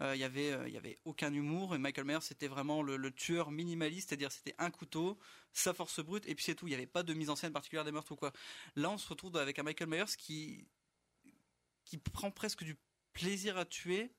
Euh, 0.00 0.16
il 0.16 0.20
y 0.20 0.24
avait 0.24 0.52
euh, 0.52 0.68
y 0.68 0.76
avait 0.76 0.98
aucun 1.04 1.32
humour 1.32 1.72
et 1.72 1.78
Michael 1.78 2.04
Myers 2.04 2.20
c'était 2.20 2.48
vraiment 2.48 2.82
le, 2.82 3.12
tueur 3.12 3.52
minimaliste 3.52 4.08
c'est-à-dire 4.08 4.32
c'était 4.32 4.56
un 4.58 4.68
couteau 4.72 5.20
sa 5.52 5.72
force 5.72 6.00
brute 6.00 6.26
et 6.26 6.34
puis 6.34 6.44
c'est 6.44 6.56
tout 6.56 6.66
il 6.66 6.70
n'y 6.70 6.74
avait 6.74 6.86
pas 6.86 7.04
de 7.04 7.14
mise 7.14 7.30
en 7.30 7.36
scène 7.36 7.52
particulière 7.52 7.84
des 7.84 7.92
meurtres 7.92 8.10
ou 8.10 8.16
quoi 8.16 8.32
là 8.74 8.90
on 8.90 8.98
se 8.98 9.08
retrouve 9.08 9.36
avec 9.36 9.56
un 9.60 9.62
Michael 9.62 9.88
Myers 9.88 10.16
qui 10.18 10.66
qui 11.84 11.98
prend 11.98 12.32
presque 12.32 12.64
du 12.64 12.76
plaisir 13.12 13.56
à 13.56 13.64
tuer 13.64 14.10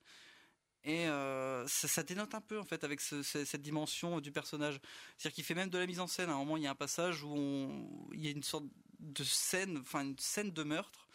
et 0.85 1.07
euh, 1.07 1.65
ça, 1.67 2.03
dénote 2.03 2.35
un 2.35 2.41
peu 2.41 2.59
en 2.59 2.63
fait 2.63 2.83
avec 2.83 3.01
cette 3.01 3.61
dimension 3.61 4.21
du 4.21 4.31
personnage. 4.31 4.79
C'est-à-dire 5.17 5.33
qu'il 5.33 5.43
fait 5.43 5.55
même 5.55 5.71
de 5.71 5.79
la 5.79 5.87
mise 5.87 5.99
en 5.99 6.05
scène. 6.05 6.29
À 6.29 6.33
un 6.33 6.37
moment, 6.37 6.57
il 6.57 6.63
y 6.63 6.67
a 6.67 6.71
un 6.71 6.75
passage 6.75 7.23
où 7.23 8.07
il 8.13 8.23
y 8.23 8.27
a 8.27 8.29
une 8.29 8.43
sorte 8.43 8.65
de 8.99 9.23
scène, 9.23 9.79
enfin 9.79 10.01
une 10.01 10.17
scène 10.19 10.51
de 10.51 10.63
meurtre 10.63 11.07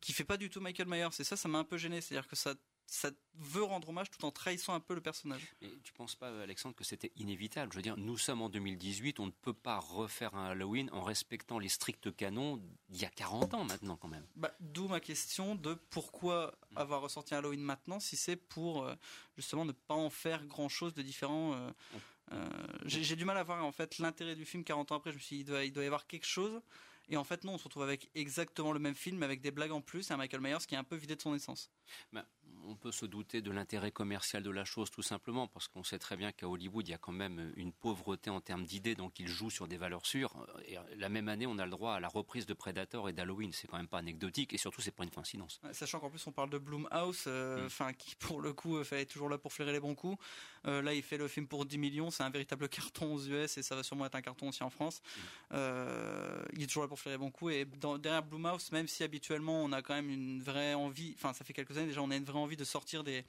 qui 0.00 0.12
fait 0.12 0.24
pas 0.24 0.36
du 0.36 0.50
tout 0.50 0.60
Michael 0.60 0.86
Myers. 0.86 1.08
Et 1.18 1.24
ça, 1.24 1.36
ça 1.36 1.48
m'a 1.48 1.58
un 1.58 1.64
peu 1.64 1.76
gêné. 1.76 2.00
C'est-à-dire 2.00 2.28
que 2.28 2.36
ça 2.36 2.54
ça 2.88 3.10
veut 3.34 3.62
rendre 3.62 3.90
hommage 3.90 4.10
tout 4.10 4.24
en 4.24 4.30
trahissant 4.30 4.72
un 4.74 4.80
peu 4.80 4.94
le 4.94 5.02
personnage. 5.02 5.42
Mais 5.60 5.68
tu 5.84 5.92
penses 5.92 6.14
pas, 6.14 6.28
Alexandre, 6.42 6.74
que 6.74 6.84
c'était 6.84 7.12
inévitable? 7.16 7.70
Je 7.70 7.76
veux 7.76 7.82
dire, 7.82 7.98
nous 7.98 8.16
sommes 8.16 8.40
en 8.40 8.48
2018, 8.48 9.20
on 9.20 9.26
ne 9.26 9.30
peut 9.30 9.52
pas 9.52 9.78
refaire 9.78 10.34
un 10.34 10.46
Halloween 10.46 10.88
en 10.92 11.02
respectant 11.02 11.58
les 11.58 11.68
stricts 11.68 12.14
canons 12.16 12.56
d'il 12.88 13.02
y 13.02 13.04
a 13.04 13.10
40 13.10 13.54
ans 13.54 13.64
maintenant, 13.64 13.96
quand 13.96 14.08
même. 14.08 14.26
Bah, 14.36 14.54
D'où 14.60 14.88
ma 14.88 15.00
question 15.00 15.54
de 15.54 15.74
pourquoi 15.90 16.58
mm. 16.72 16.78
avoir 16.78 17.02
ressorti 17.02 17.34
un 17.34 17.38
Halloween 17.38 17.60
maintenant 17.60 18.00
si 18.00 18.16
c'est 18.16 18.36
pour 18.36 18.84
euh, 18.84 18.94
justement 19.36 19.66
ne 19.66 19.72
pas 19.72 19.94
en 19.94 20.10
faire 20.10 20.46
grand 20.46 20.70
chose 20.70 20.94
de 20.94 21.02
différent. 21.02 21.52
Euh, 21.52 21.68
mm. 21.68 21.96
euh, 22.32 22.48
J'ai 22.86 23.16
du 23.16 23.26
mal 23.26 23.36
à 23.36 23.42
voir 23.42 23.62
en 23.64 23.72
fait 23.72 23.98
l'intérêt 23.98 24.34
du 24.34 24.46
film 24.46 24.64
40 24.64 24.92
ans 24.92 24.96
après. 24.96 25.12
Je 25.12 25.16
me 25.16 25.20
suis 25.20 25.36
dit, 25.36 25.42
il 25.42 25.44
doit, 25.44 25.64
il 25.64 25.72
doit 25.72 25.84
y 25.84 25.86
avoir 25.86 26.06
quelque 26.06 26.26
chose. 26.26 26.62
Et 27.10 27.16
en 27.16 27.24
fait, 27.24 27.44
non, 27.44 27.54
on 27.54 27.58
se 27.58 27.64
retrouve 27.64 27.82
avec 27.82 28.10
exactement 28.14 28.72
le 28.72 28.78
même 28.78 28.94
film, 28.94 29.22
avec 29.22 29.40
des 29.40 29.50
blagues 29.50 29.72
en 29.72 29.80
plus, 29.80 30.10
et 30.10 30.12
un 30.12 30.18
Michael 30.18 30.40
Myers 30.40 30.58
qui 30.66 30.74
est 30.74 30.78
un 30.78 30.84
peu 30.84 30.96
vidé 30.96 31.16
de 31.16 31.22
son 31.22 31.34
essence. 31.34 31.70
Bah, 32.12 32.26
on 32.68 32.76
peut 32.76 32.92
se 32.92 33.06
douter 33.06 33.40
de 33.40 33.50
l'intérêt 33.50 33.90
commercial 33.90 34.42
de 34.42 34.50
la 34.50 34.64
chose 34.64 34.90
tout 34.90 35.02
simplement 35.02 35.46
parce 35.46 35.68
qu'on 35.68 35.82
sait 35.82 35.98
très 35.98 36.16
bien 36.16 36.32
qu'à 36.32 36.46
Hollywood 36.46 36.86
il 36.86 36.90
y 36.90 36.94
a 36.94 36.98
quand 36.98 37.12
même 37.12 37.52
une 37.56 37.72
pauvreté 37.72 38.30
en 38.30 38.40
termes 38.40 38.64
d'idées 38.64 38.94
donc 38.94 39.18
ils 39.18 39.28
jouent 39.28 39.50
sur 39.50 39.66
des 39.66 39.78
valeurs 39.78 40.04
sûres. 40.04 40.34
Et 40.66 40.76
la 40.96 41.08
même 41.08 41.28
année 41.28 41.46
on 41.46 41.58
a 41.58 41.64
le 41.64 41.70
droit 41.70 41.94
à 41.94 42.00
la 42.00 42.08
reprise 42.08 42.46
de 42.46 42.54
Predator 42.54 43.08
et 43.08 43.12
d'Halloween. 43.12 43.52
C'est 43.52 43.68
quand 43.68 43.78
même 43.78 43.88
pas 43.88 43.98
anecdotique 43.98 44.52
et 44.52 44.58
surtout 44.58 44.80
c'est 44.80 44.90
pas 44.90 45.04
une 45.04 45.10
coïncidence. 45.10 45.60
Sachant 45.72 45.98
qu'en 45.98 46.10
plus 46.10 46.26
on 46.26 46.32
parle 46.32 46.50
de 46.50 46.58
Blumhouse 46.58 47.24
euh, 47.26 47.62
mm. 47.62 47.66
enfin 47.66 47.92
qui 47.94 48.14
pour 48.16 48.40
le 48.40 48.52
coup 48.52 48.78
est 48.80 49.06
toujours 49.06 49.28
là 49.28 49.38
pour 49.38 49.52
flairer 49.52 49.72
les 49.72 49.80
bons 49.80 49.94
coups 49.94 50.18
euh, 50.66 50.82
là 50.82 50.94
il 50.94 51.02
fait 51.02 51.16
le 51.16 51.28
film 51.28 51.46
pour 51.46 51.64
10 51.64 51.78
millions 51.78 52.10
c'est 52.10 52.22
un 52.22 52.30
véritable 52.30 52.68
carton 52.68 53.14
aux 53.14 53.20
US 53.26 53.58
et 53.58 53.62
ça 53.62 53.76
va 53.76 53.82
sûrement 53.82 54.06
être 54.06 54.14
un 54.14 54.22
carton 54.22 54.48
aussi 54.48 54.62
en 54.62 54.70
France 54.70 55.00
mm. 55.00 55.20
euh, 55.54 56.44
il 56.54 56.62
est 56.62 56.66
toujours 56.66 56.82
là 56.82 56.88
pour 56.88 56.98
flairer 56.98 57.16
les 57.16 57.18
bons 57.18 57.30
coups 57.30 57.52
et 57.54 57.64
derrière 57.64 58.22
Blumhouse 58.22 58.72
même 58.72 58.88
si 58.88 59.02
habituellement 59.02 59.62
on 59.62 59.72
a 59.72 59.82
quand 59.82 59.94
même 59.94 60.10
une 60.10 60.42
vraie 60.42 60.74
envie 60.74 61.14
enfin 61.16 61.32
ça 61.32 61.44
fait 61.44 61.52
quelques 61.52 61.76
années 61.76 61.88
déjà 61.88 62.02
on 62.02 62.10
a 62.10 62.16
une 62.16 62.24
vraie 62.24 62.38
envie 62.38 62.56
de 62.56 62.64
sortir 62.64 63.04
des, 63.04 63.24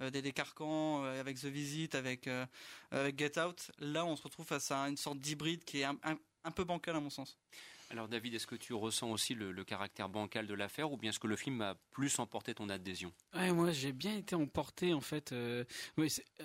euh, 0.00 0.10
des, 0.10 0.32
carcans 0.32 1.04
euh, 1.04 1.20
avec 1.20 1.38
The 1.38 1.44
Visit, 1.44 1.94
avec, 1.94 2.28
avec 2.90 3.18
Get 3.18 3.38
Out. 3.38 3.70
Là, 3.78 4.04
on 4.04 4.16
se 4.16 4.22
retrouve 4.22 4.46
face 4.46 4.70
à 4.70 4.78
une 4.88 4.96
sorte 4.96 5.18
d'hybride 5.18 5.64
qui 5.64 5.80
est 5.80 5.84
un, 5.84 5.96
un, 6.44 6.50
peu 6.50 6.64
bancal 6.64 6.96
à 6.96 7.00
mon 7.00 7.10
sens. 7.10 7.36
Alors 7.94 8.08
David, 8.08 8.34
est-ce 8.34 8.48
que 8.48 8.56
tu 8.56 8.74
ressens 8.74 9.08
aussi 9.08 9.36
le, 9.36 9.62
caractère 9.62 10.08
bancal 10.08 10.48
de 10.48 10.54
l'affaire 10.54 10.90
ou 10.90 10.96
bien 10.96 11.10
est-ce 11.10 11.20
que 11.20 11.28
le 11.28 11.36
film 11.36 11.60
a 11.60 11.76
plus 11.92 12.18
emporté 12.18 12.52
ton 12.52 12.68
adhésion? 12.68 13.12
Ouais, 13.36 13.52
Moi 13.52 13.70
j'ai 13.70 13.92
bien 13.92 14.16
été 14.16 14.34
emporté 14.34 14.92
en 14.92 15.00
fait. 15.00 15.32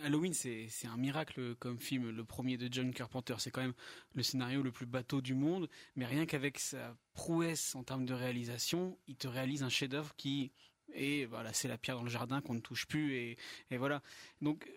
Halloween 0.03 0.35
c'est 0.35 0.69
un 0.85 0.97
miracle 0.97 1.55
comme 1.55 1.79
film, 1.79 2.11
le 2.11 2.23
premier 2.23 2.57
de 2.57 2.71
John 2.71 2.93
Carpenter. 2.93 3.33
C'est 3.39 3.49
quand 3.49 3.61
même 3.61 3.73
le 4.13 4.21
scénario 4.21 4.61
le 4.61 4.71
plus 4.71 4.85
bateau 4.85 5.21
du 5.21 5.33
monde, 5.33 5.67
mais 5.95 6.05
rien 6.05 6.27
qu'avec 6.27 6.59
sa 6.59 6.95
prouesse 7.13 7.73
en 7.73 7.83
termes 7.83 8.05
de 8.05 8.13
réalisation, 8.13 8.99
il 9.07 9.15
te 9.15 9.27
réalise 9.27 9.63
un 9.63 9.69
chef-d'œuvre 9.69 10.13
qui 10.17 10.51
et 10.93 11.25
voilà, 11.25 11.51
c'est 11.53 11.67
la 11.67 11.79
pierre 11.79 11.97
dans 11.97 12.03
le 12.03 12.09
jardin 12.09 12.41
qu'on 12.41 12.53
ne 12.53 12.59
touche 12.59 12.85
plus 12.85 13.15
et, 13.15 13.37
voilà. 13.71 14.03
Donc 14.41 14.69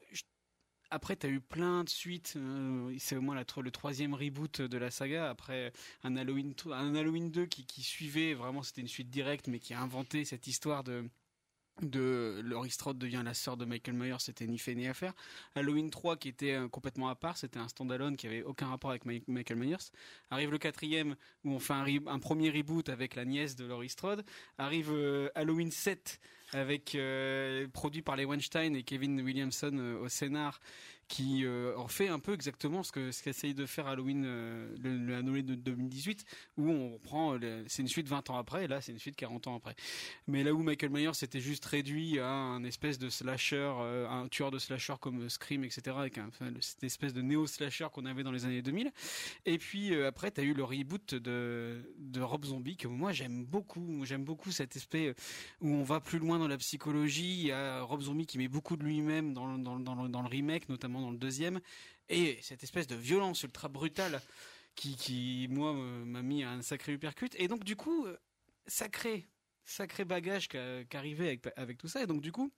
après, 0.93 1.17
tu 1.17 1.27
as 1.27 1.31
eu 1.31 1.41
plein 1.41 1.85
de 1.85 1.89
suites. 1.89 2.35
Euh, 2.37 2.95
c'est 2.99 3.17
au 3.17 3.23
moins 3.23 3.35
le 3.35 3.71
troisième 3.71 4.13
reboot 4.13 4.61
de 4.61 4.79
la 4.79 4.91
saga. 4.91 5.31
Après 5.31 5.73
un 6.05 6.17
Halloween, 6.17 6.55
un 6.71 6.95
Halloween 6.95 7.31
2 7.31 7.47
qui, 7.47 7.65
qui 7.65 7.83
suivait, 7.83 8.35
vraiment 8.35 8.63
c'était 8.63 8.83
une 8.83 8.89
suite 8.89 9.09
directe, 9.09 9.49
mais 9.49 9.59
qui 9.59 9.73
a 9.73 9.81
inventé 9.81 10.27
cette 10.27 10.47
histoire 10.47 10.85
de 10.85 11.09
de 11.81 12.41
Laurie 12.45 12.71
Strode 12.71 12.99
devient 12.99 13.23
la 13.25 13.35
sœur 13.35 13.57
de 13.57 13.64
Michael 13.64 13.95
Myers, 13.95 14.17
c'était 14.19 14.47
ni 14.47 14.59
fait 14.59 14.75
ni 14.75 14.87
à. 14.87 14.93
Halloween 15.55 15.91
3 15.91 16.17
qui 16.17 16.29
était 16.29 16.52
euh, 16.52 16.69
complètement 16.69 17.09
à 17.09 17.14
part, 17.14 17.37
c'était 17.37 17.59
un 17.59 17.69
standalone 17.69 18.17
qui 18.17 18.26
avait 18.26 18.43
aucun 18.43 18.67
rapport 18.67 18.91
avec 18.91 19.05
Michael 19.05 19.57
Myers. 19.57 19.91
Arrive 20.31 20.50
le 20.50 20.59
quatrième 20.59 21.17
où 21.45 21.52
on 21.52 21.59
fait 21.59 21.73
un, 21.73 21.87
un 22.07 22.19
premier 22.19 22.50
reboot 22.50 22.88
avec 22.88 23.14
la 23.14 23.25
nièce 23.25 23.57
de 23.57 23.64
Laurie 23.64 23.88
Strode. 23.88 24.25
Arrive 24.59 24.91
euh, 24.93 25.29
Halloween 25.35 25.71
7 25.71 26.21
avec 26.52 26.95
euh, 26.95 27.67
produit 27.69 28.02
par 28.02 28.17
les 28.17 28.26
Weinstein 28.26 28.76
et 28.76 28.83
Kevin 28.83 29.21
Williamson 29.23 29.97
au 30.02 30.09
scénar 30.09 30.61
qui 31.12 31.45
euh, 31.45 31.76
en 31.76 31.88
un 32.11 32.19
peu 32.19 32.33
exactement 32.33 32.83
ce 32.83 32.90
que 32.90 33.12
ce 33.12 33.23
qu'essaye 33.23 33.52
de 33.52 33.66
faire 33.66 33.87
Halloween 33.87 34.25
euh, 34.25 34.75
le, 34.83 35.42
de 35.42 35.54
2018 35.54 36.25
où 36.57 36.71
on 36.71 36.99
prend 36.99 37.38
c'est 37.66 37.83
une 37.83 37.88
suite 37.88 38.09
20 38.09 38.31
ans 38.31 38.38
après 38.38 38.64
et 38.64 38.66
là 38.66 38.81
c'est 38.81 38.92
une 38.92 38.99
suite 38.99 39.16
40 39.16 39.47
ans 39.47 39.57
après. 39.57 39.75
Mais 40.26 40.42
là 40.42 40.54
où 40.54 40.62
Michael 40.62 40.88
Myers 40.88 41.12
s'était 41.12 41.40
juste 41.40 41.66
réduit 41.66 42.19
à 42.19 42.31
un 42.31 42.64
espèce 42.64 42.99
de 42.99 43.11
slasher 43.11 43.57
euh, 43.57 44.09
un 44.09 44.26
tueur 44.28 44.50
de 44.50 44.59
slasher 44.59 44.95
comme 45.00 45.28
Scream 45.28 45.64
etc 45.64 45.95
avec 45.99 46.16
un, 46.16 46.31
cette 46.61 46.83
espèce 46.83 47.12
de 47.12 47.21
néo 47.21 47.47
slasher 47.47 47.88
qu'on 47.92 48.07
avait 48.07 48.23
dans 48.23 48.33
les 48.33 48.47
années 48.47 48.62
2000 48.62 48.90
et 49.45 49.59
puis 49.59 49.95
après 50.02 50.31
tu 50.31 50.40
as 50.40 50.45
eu 50.45 50.54
le 50.54 50.64
reboot 50.64 51.14
de 51.14 51.83
de 51.99 52.21
Rob 52.23 52.47
Zombie 52.47 52.78
que 52.78 52.88
moi 52.88 53.12
j'aime 53.12 53.45
beaucoup. 53.45 54.07
J'aime 54.07 54.25
beaucoup 54.25 54.50
cet 54.50 54.76
aspect 54.76 55.14
où 55.61 55.69
on 55.69 55.83
va 55.83 56.00
plus 56.00 56.19
loin 56.19 56.38
dans 56.38 56.49
la 56.49 56.57
psychologie. 56.57 57.35
Il 57.35 57.47
y 57.49 57.52
a 57.52 57.83
Rob 57.83 58.00
Zombie 58.00 58.25
qui 58.25 58.38
met 58.38 58.49
beaucoup 58.49 58.76
de 58.76 58.83
lui-même 58.83 59.35
dans, 59.35 59.59
dans 59.59 60.23
le 60.23 60.28
remake 60.28 60.71
notamment 60.71 61.01
dans 61.02 61.11
le 61.11 61.18
deuxième, 61.18 61.61
et 62.09 62.38
cette 62.42 62.62
espèce 62.62 62.87
de 62.87 62.94
violence 62.94 63.42
ultra 63.42 63.68
brutale 63.68 64.21
qui, 64.75 64.97
qui 64.97 65.47
moi, 65.50 65.73
m'a 65.73 66.23
mis 66.23 66.42
un 66.42 66.62
sacré 66.62 66.92
uppercut. 66.92 67.35
Et 67.38 67.49
donc, 67.49 67.64
du 67.64 67.76
coup, 67.76 68.06
euh, 68.06 68.16
sacré, 68.66 69.28
sacré 69.64 70.04
bagage 70.04 70.49
qu'arrivait 70.49 71.26
avec, 71.26 71.49
avec 71.56 71.78
tout 71.78 71.88
ça. 71.88 72.02
Et 72.02 72.06
donc, 72.06 72.23
du 72.23 72.32
coup, 72.32 72.52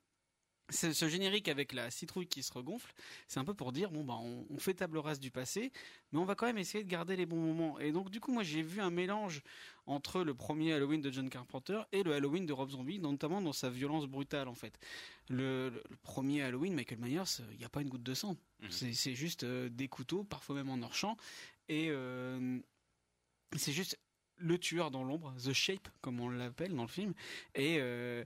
ce 0.70 1.08
générique 1.08 1.48
avec 1.48 1.72
la 1.72 1.90
citrouille 1.90 2.26
qui 2.26 2.42
se 2.42 2.52
regonfle, 2.52 2.92
c'est 3.28 3.38
un 3.38 3.44
peu 3.44 3.54
pour 3.54 3.72
dire 3.72 3.90
bon 3.90 4.02
bah 4.02 4.14
on, 4.14 4.58
fait 4.58 4.74
table 4.74 4.98
rase 4.98 5.20
du 5.20 5.30
passé, 5.30 5.72
mais 6.12 6.18
on 6.18 6.24
va 6.24 6.34
quand 6.34 6.46
même 6.46 6.58
essayer 6.58 6.82
de 6.82 6.88
garder 6.88 7.16
les 7.16 7.26
bons 7.26 7.40
moments. 7.40 7.78
Et 7.80 7.92
donc 7.92 8.10
du 8.10 8.20
coup 8.20 8.32
moi 8.32 8.42
j'ai 8.42 8.62
vu 8.62 8.80
un 8.80 8.90
mélange 8.90 9.42
entre 9.86 10.22
le 10.22 10.34
premier 10.34 10.72
Halloween 10.72 11.02
de 11.02 11.10
John 11.10 11.28
Carpenter 11.28 11.82
et 11.92 12.02
le 12.02 12.14
Halloween 12.14 12.46
de 12.46 12.52
Rob 12.52 12.70
Zombie, 12.70 12.98
notamment 12.98 13.42
dans 13.42 13.52
sa 13.52 13.68
violence 13.68 14.06
brutale 14.06 14.48
en 14.48 14.54
fait. 14.54 14.78
Le, 15.28 15.82
premier 16.02 16.42
Halloween, 16.42 16.74
Michael 16.74 16.98
Myers, 16.98 17.42
il 17.52 17.58
n'y 17.58 17.64
a 17.64 17.68
pas 17.68 17.82
une 17.82 17.88
goutte 17.88 18.02
de 18.02 18.14
sang. 18.14 18.36
Mhm. 18.60 18.70
C'est 18.70 19.14
juste 19.14 19.44
euh, 19.44 19.68
des 19.68 19.88
couteaux, 19.88 20.24
parfois 20.24 20.54
même 20.54 20.70
en 20.70 20.80
hors 20.82 20.94
champ, 20.94 21.16
et 21.68 21.88
euh, 21.90 22.58
c'est 23.56 23.72
juste 23.72 23.98
le 24.36 24.58
tueur 24.58 24.90
dans 24.90 25.04
l'ombre, 25.04 25.34
The 25.42 25.52
Shape, 25.52 25.88
comme 26.00 26.20
on 26.20 26.28
l'appelle 26.28 26.74
dans 26.74 26.82
le 26.82 26.88
film, 26.88 27.14
et 27.54 27.78
euh, 27.80 28.24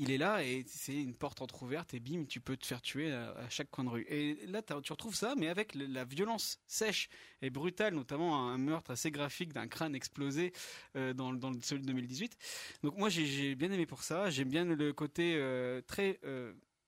il 0.00 0.10
est 0.10 0.16
là 0.16 0.42
et 0.42 0.64
c'est 0.66 0.94
une 0.94 1.14
porte 1.14 1.42
entrouverte 1.42 1.92
et 1.92 2.00
bim, 2.00 2.24
tu 2.24 2.40
peux 2.40 2.56
te 2.56 2.66
faire 2.66 2.80
tuer 2.80 3.12
à, 3.12 3.48
chaque 3.50 3.70
coin 3.70 3.84
de 3.84 3.90
rue. 3.90 4.06
Et 4.08 4.46
là, 4.46 4.62
tu 4.62 4.92
retrouves 4.92 5.14
ça, 5.14 5.34
mais 5.36 5.48
avec 5.48 5.74
la 5.74 6.04
violence 6.04 6.58
sèche 6.66 7.10
et 7.42 7.50
brutale, 7.50 7.94
notamment 7.94 8.48
un 8.48 8.56
meurtre 8.56 8.92
assez 8.92 9.10
graphique 9.10 9.52
d'un 9.52 9.68
crâne 9.68 9.94
explosé 9.94 10.54
euh, 10.96 11.12
dans, 11.12 11.34
dans 11.34 11.52
celui 11.60 11.82
de 11.82 11.86
2018. 11.86 12.36
Donc 12.82 12.96
moi, 12.96 13.10
j'ai 13.10 13.54
bien 13.54 13.70
aimé 13.70 13.84
pour 13.84 14.02
ça. 14.02 14.30
J'aime 14.30 14.48
bien 14.48 14.64
le 14.64 14.92
côté 14.94 15.34
euh, 15.36 15.82
très 15.86 16.18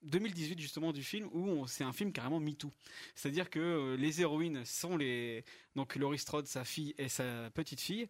2018 0.04 0.58
justement 0.58 0.92
du 0.92 1.04
film 1.04 1.28
où 1.32 1.66
c'est 1.66 1.84
un 1.84 1.92
film 1.92 2.12
carrément 2.12 2.40
MeToo. 2.40 2.72
C'est-à-dire 3.14 3.50
que 3.50 3.60
euh, 3.60 3.96
les 3.96 4.20
héroïnes 4.20 4.64
sont 4.64 4.96
les 4.96 5.44
donc 5.76 5.96
Laurie 5.96 6.18
Strode, 6.18 6.46
sa 6.46 6.64
fille 6.64 6.94
et 6.98 7.08
sa 7.08 7.50
petite 7.50 7.80
fille 7.80 8.08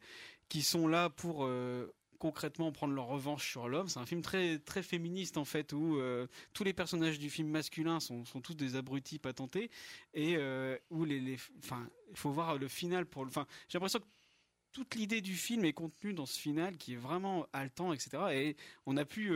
qui 0.48 0.62
sont 0.62 0.86
là 0.86 1.10
pour 1.10 1.44
euh, 1.44 1.92
concrètement 2.22 2.70
prendre 2.70 2.94
leur 2.94 3.06
revanche 3.06 3.50
sur 3.50 3.68
l'homme. 3.68 3.88
C'est 3.88 3.98
un 3.98 4.06
film 4.06 4.22
très 4.22 4.60
très 4.60 4.84
féministe 4.84 5.36
en 5.38 5.44
fait 5.44 5.72
où 5.72 5.96
euh, 5.96 6.28
tous 6.52 6.62
les 6.62 6.72
personnages 6.72 7.18
du 7.18 7.28
film 7.28 7.48
masculin 7.48 7.98
sont, 7.98 8.24
sont 8.24 8.40
tous 8.40 8.54
des 8.54 8.76
abrutis 8.76 9.18
patentés 9.18 9.72
et 10.14 10.36
où 10.90 11.04
les, 11.04 11.36
enfin 11.58 11.84
il 12.10 12.16
faut 12.16 12.30
voir 12.30 12.58
le 12.58 12.68
final 12.68 13.06
pour 13.06 13.24
enfin 13.24 13.44
j'ai 13.68 13.76
l'impression 13.76 13.98
que 13.98 14.04
toute 14.70 14.94
l'idée 14.94 15.20
du 15.20 15.34
film 15.34 15.64
est 15.64 15.72
contenue 15.72 16.14
dans 16.14 16.26
ce 16.26 16.38
final 16.38 16.76
qui 16.76 16.92
est 16.92 16.96
vraiment 16.96 17.44
haletant 17.52 17.92
etc 17.92 18.08
et 18.30 18.56
on 18.86 18.96
a 18.96 19.04
pu 19.04 19.32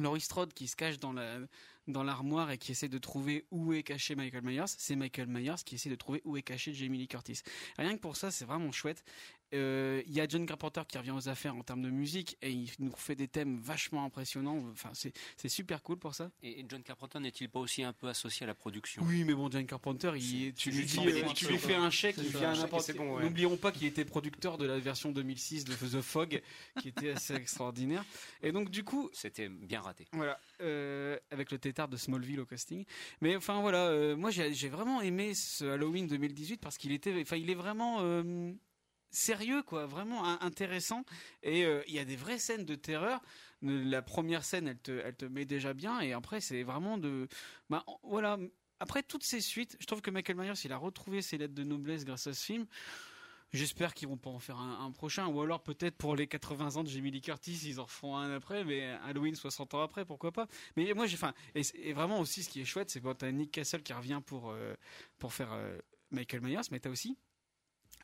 Laurie 0.00 0.20
Strode 0.20 0.52
qui 0.52 0.68
se 0.68 0.76
cache 0.76 1.00
dans 1.00 1.12
la 1.12 1.40
dans 1.86 2.02
l'armoire 2.02 2.50
et 2.50 2.58
qui 2.58 2.72
essaie 2.72 2.88
de 2.88 2.98
trouver 2.98 3.44
où 3.50 3.72
est 3.72 3.82
caché 3.82 4.14
Michael 4.14 4.42
Myers, 4.42 4.64
c'est 4.66 4.96
Michael 4.96 5.28
Myers 5.28 5.62
qui 5.64 5.76
essaie 5.76 5.90
de 5.90 5.94
trouver 5.94 6.20
où 6.24 6.36
est 6.36 6.42
caché 6.42 6.74
Jamie 6.74 6.98
Lee 6.98 7.08
Curtis. 7.08 7.42
Rien 7.78 7.94
que 7.94 8.00
pour 8.00 8.16
ça, 8.16 8.30
c'est 8.30 8.44
vraiment 8.44 8.72
chouette. 8.72 9.04
Euh, 9.54 10.02
il 10.06 10.12
y 10.12 10.20
a 10.20 10.26
John 10.26 10.44
Carpenter 10.44 10.82
qui 10.88 10.98
revient 10.98 11.12
aux 11.12 11.28
affaires 11.28 11.54
en 11.54 11.62
termes 11.62 11.82
de 11.82 11.90
musique 11.90 12.36
et 12.42 12.50
il 12.50 12.68
nous 12.80 12.92
fait 12.96 13.14
des 13.14 13.28
thèmes 13.28 13.58
vachement 13.58 14.04
impressionnants. 14.04 14.60
Enfin, 14.72 14.90
c'est 14.92 15.48
super 15.48 15.82
cool 15.82 15.98
pour 15.98 16.14
ça. 16.14 16.30
Et 16.42 16.64
John 16.68 16.82
Carpenter 16.82 17.20
n'est-il 17.20 17.48
pas 17.48 17.60
aussi 17.60 17.84
un 17.84 17.92
peu 17.92 18.08
associé 18.08 18.44
à 18.44 18.46
la 18.48 18.54
production? 18.54 19.02
Oui, 19.04 19.24
mais 19.24 19.34
bon, 19.34 19.48
John 19.50 19.64
Carpenter, 19.66 20.12
il, 20.16 20.52
tu 20.54 20.70
lui 20.70 20.84
dis, 20.84 20.98
euh, 20.98 21.22
tu 21.34 21.46
lui 21.46 21.58
fais 21.58 21.74
un 21.74 21.90
chèque, 21.90 22.16
il 22.18 22.24
fait 22.24 22.44
un 22.44 22.54
n'importe. 22.54 22.96
Bon, 22.96 23.20
N'oublions 23.20 23.56
pas 23.56 23.70
qu'il 23.70 23.86
était 23.86 24.04
producteur 24.04 24.58
de 24.58 24.66
la 24.66 24.78
version 24.78 25.12
2006 25.12 25.64
de 25.64 25.74
The 25.74 26.02
Fog, 26.02 26.42
qui 26.80 26.88
était 26.88 27.10
assez 27.10 27.34
extraordinaire. 27.34 28.04
Et 28.42 28.50
donc 28.50 28.70
du 28.70 28.82
coup, 28.82 29.10
c'était 29.12 29.48
bien 29.48 29.80
raté. 29.80 30.06
Voilà, 30.12 30.40
euh, 30.60 31.18
avec 31.30 31.52
le 31.52 31.58
de 31.88 31.96
Smallville 31.96 32.40
au 32.40 32.46
casting. 32.46 32.84
Mais 33.20 33.36
enfin 33.36 33.60
voilà, 33.60 34.16
moi 34.16 34.30
j'ai 34.30 34.68
vraiment 34.68 35.02
aimé 35.02 35.34
ce 35.34 35.64
Halloween 35.64 36.06
2018 36.06 36.58
parce 36.60 36.78
qu'il 36.78 36.92
était, 36.92 37.14
enfin 37.20 37.36
il 37.36 37.50
est 37.50 37.54
vraiment 37.54 38.00
sérieux, 39.16 39.62
quoi, 39.62 39.86
vraiment 39.86 40.24
intéressant. 40.42 41.04
Et 41.42 41.64
euh, 41.64 41.82
il 41.88 41.94
y 41.94 41.98
a 41.98 42.04
des 42.04 42.16
vraies 42.16 42.38
scènes 42.38 42.64
de 42.64 42.74
terreur. 42.74 43.22
La 43.62 44.02
première 44.02 44.44
scène, 44.44 44.68
elle 44.68 44.78
te, 44.78 44.92
elle 44.92 45.16
te 45.16 45.24
met 45.24 45.44
déjà 45.44 45.72
bien, 45.72 46.00
et 46.00 46.12
après, 46.12 46.40
c'est 46.40 46.62
vraiment 46.62 46.98
de, 46.98 47.26
bah, 47.70 47.84
voilà. 48.02 48.38
Après 48.78 49.02
toutes 49.02 49.24
ces 49.24 49.40
suites, 49.40 49.76
je 49.80 49.86
trouve 49.86 50.02
que 50.02 50.10
Michael 50.10 50.36
Myers, 50.36 50.52
il 50.64 50.72
a 50.72 50.76
retrouvé 50.76 51.22
ses 51.22 51.38
lettres 51.38 51.54
de 51.54 51.64
noblesse 51.64 52.04
grâce 52.04 52.26
à 52.26 52.34
ce 52.34 52.44
film. 52.44 52.66
J'espère 53.52 53.94
qu'ils 53.94 54.08
vont 54.08 54.16
pas 54.16 54.30
en 54.30 54.38
faire 54.38 54.58
un, 54.58 54.90
prochain, 54.90 55.26
ou 55.28 55.40
alors 55.40 55.62
peut-être 55.62 55.96
pour 55.96 56.16
les 56.16 56.26
80 56.26 56.76
ans 56.76 56.84
de 56.84 56.88
Jamie 56.88 57.10
Lee 57.10 57.20
Curtis, 57.20 57.60
ils 57.64 57.80
en 57.80 57.86
feront 57.86 58.16
un 58.16 58.34
après, 58.34 58.64
mais 58.64 58.84
Halloween 59.04 59.34
60 59.34 59.74
ans 59.74 59.82
après, 59.82 60.04
pourquoi 60.04 60.32
pas. 60.32 60.46
Mais 60.76 60.92
moi, 60.94 61.04
enfin, 61.04 61.32
et, 61.54 61.92
vraiment 61.92 62.20
aussi, 62.20 62.42
ce 62.42 62.48
qui 62.48 62.60
est 62.60 62.64
chouette, 62.64 62.90
c'est 62.90 63.00
quand 63.00 63.14
t'as 63.14 63.30
Nick 63.30 63.52
Castle 63.52 63.82
qui 63.82 63.92
revient 63.92 64.20
pour 64.24 64.50
euh, 64.50 64.74
pour 65.18 65.32
faire 65.32 65.52
euh, 65.52 65.78
Michael 66.10 66.40
Myers, 66.42 66.68
mais 66.70 66.80
t'as 66.80 66.90
aussi 66.90 67.16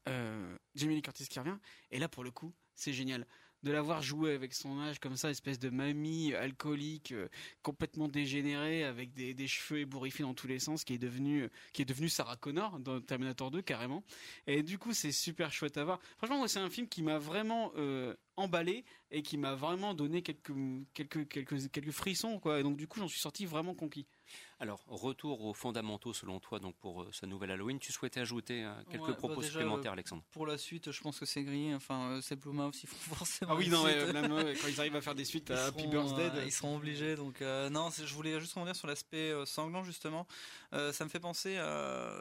euh, 0.08 0.56
Jamie 0.74 0.94
Lee 0.94 1.02
Curtis 1.02 1.26
qui 1.26 1.38
revient. 1.38 1.58
Et 1.90 1.98
là, 1.98 2.08
pour 2.08 2.24
le 2.24 2.30
coup, 2.30 2.52
c'est 2.74 2.92
génial 2.92 3.26
de 3.62 3.72
l'avoir 3.72 4.02
joué 4.02 4.34
avec 4.34 4.54
son 4.54 4.80
âge 4.80 4.98
comme 4.98 5.16
ça, 5.16 5.30
espèce 5.30 5.58
de 5.58 5.70
mamie 5.70 6.34
alcoolique, 6.34 7.12
euh, 7.12 7.28
complètement 7.62 8.08
dégénérée, 8.08 8.84
avec 8.84 9.12
des, 9.12 9.46
cheveux 9.46 9.80
ébouriffés 9.80 10.22
dans 10.22 10.34
tous 10.34 10.46
les 10.46 10.58
sens, 10.58 10.84
qui 10.84 10.94
est 10.94 10.98
devenu, 10.98 11.48
qui 11.72 11.82
est 11.82 11.86
devenu 11.86 12.08
Sarah 12.08 12.36
Connor 12.36 12.78
dans 12.78 13.00
Terminator 13.00 13.50
2 13.50 13.62
carrément. 13.62 14.02
Et 14.46 14.62
du 14.62 14.78
coup, 14.78 14.92
c'est 14.92 15.12
super 15.12 15.52
chouette 15.52 15.76
à 15.76 15.84
voir. 15.84 16.00
Franchement, 16.18 16.46
c'est 16.48 16.58
un 16.58 16.70
film 16.70 16.88
qui 16.88 17.02
m'a 17.02 17.18
vraiment 17.18 17.72
euh, 17.76 18.14
emballé 18.36 18.84
et 19.12 19.22
qui 19.22 19.36
m'a 19.36 19.54
vraiment 19.54 19.94
donné 19.94 20.22
quelques, 20.22 20.52
quelques, 20.94 21.28
quelques, 21.28 21.70
quelques 21.70 21.92
frissons, 21.92 22.40
quoi. 22.40 22.58
Et 22.58 22.62
donc, 22.62 22.76
du 22.76 22.88
coup, 22.88 22.98
j'en 22.98 23.08
suis 23.08 23.20
sorti 23.20 23.44
vraiment 23.44 23.74
conquis. 23.74 24.06
Alors, 24.58 24.80
retour 24.86 25.44
aux 25.44 25.54
fondamentaux 25.54 26.12
selon 26.12 26.38
toi, 26.38 26.60
donc 26.60 26.76
pour 26.76 27.02
euh, 27.02 27.08
ce 27.10 27.26
nouvel 27.26 27.50
Halloween, 27.50 27.80
tu 27.80 27.90
souhaitais 27.90 28.20
ajouter 28.20 28.62
euh, 28.62 28.72
quelques 28.88 29.08
bah, 29.08 29.14
propos 29.14 29.42
supplémentaires, 29.42 29.90
euh, 29.90 29.94
Alexandre? 29.94 30.22
Pour 30.30 30.46
la 30.46 30.56
suite, 30.56 30.92
je 30.92 31.00
pense 31.00 31.18
que 31.18 31.26
c'est 31.26 31.42
grillé. 31.42 31.74
Enfin, 31.74 32.20
c'est 32.22 32.36
Blumhouse, 32.36 32.80
ils 32.84 32.88
font 32.88 33.14
forcément. 33.16 33.52
Ah 33.52 33.56
oui, 33.56 33.68
non, 33.68 33.82
quand 33.82 34.68
ils 34.68 34.78
arrivent 34.78 34.94
à 34.94 35.00
faire 35.00 35.16
des 35.16 35.24
suites 35.24 35.50
à 35.50 35.66
Happy 35.66 35.88
Birthday, 35.88 36.30
ils 36.46 36.52
seront 36.52 36.76
obligés. 36.76 37.16
Donc, 37.16 37.40
non, 37.40 37.90
je 37.90 38.14
voulais 38.14 38.38
juste 38.38 38.54
revenir 38.54 38.76
sur 38.76 38.86
l'aspect 38.86 39.34
sanglant 39.46 39.82
justement. 39.82 40.28
ça 40.70 41.04
me 41.04 41.08
fait 41.08 41.20
penser, 41.20 41.58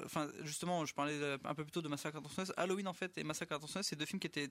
enfin, 0.03 0.27
justement, 0.41 0.83
je 0.85 0.95
parlais 0.95 1.19
un 1.43 1.53
peu 1.53 1.63
plus 1.63 1.71
tôt 1.71 1.83
de 1.83 1.87
Massacre 1.89 2.17
à 2.17 2.61
Halloween 2.61 2.87
en 2.87 2.93
fait 2.93 3.17
et 3.19 3.23
Massacre 3.23 3.53
à 3.53 3.83
c'est 3.83 3.95
deux 3.95 4.05
films 4.05 4.19
qui 4.19 4.27
étaient 4.27 4.49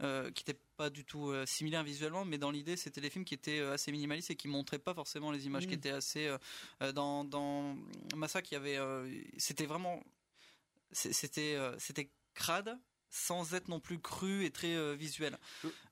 qui 0.00 0.42
étaient 0.42 0.58
pas 0.76 0.88
du 0.88 1.04
tout 1.04 1.32
similaires 1.46 1.73
visuellement, 1.82 2.24
mais 2.24 2.38
dans 2.38 2.50
l'idée, 2.50 2.76
c'était 2.76 3.00
des 3.00 3.10
films 3.10 3.24
qui 3.24 3.34
étaient 3.34 3.60
assez 3.60 3.92
minimalistes 3.92 4.30
et 4.30 4.36
qui 4.36 4.48
montraient 4.48 4.78
pas 4.78 4.94
forcément 4.94 5.30
les 5.30 5.46
images 5.46 5.66
qui 5.66 5.74
mm. 5.74 5.78
étaient 5.78 5.90
assez 5.90 6.34
dans 6.94 7.24
dans 7.24 7.76
Massacre, 8.14 8.48
il 8.52 8.54
y 8.54 8.56
avait, 8.56 8.76
euh, 8.76 9.10
c'était 9.36 9.66
vraiment, 9.66 10.02
c'était, 10.92 11.54
euh, 11.56 11.76
c'était 11.78 12.10
crade 12.34 12.78
sans 13.14 13.54
être 13.54 13.68
non 13.68 13.78
plus 13.78 14.00
cru 14.00 14.44
et 14.44 14.50
très 14.50 14.74
euh, 14.74 14.94
visuel. 14.94 15.38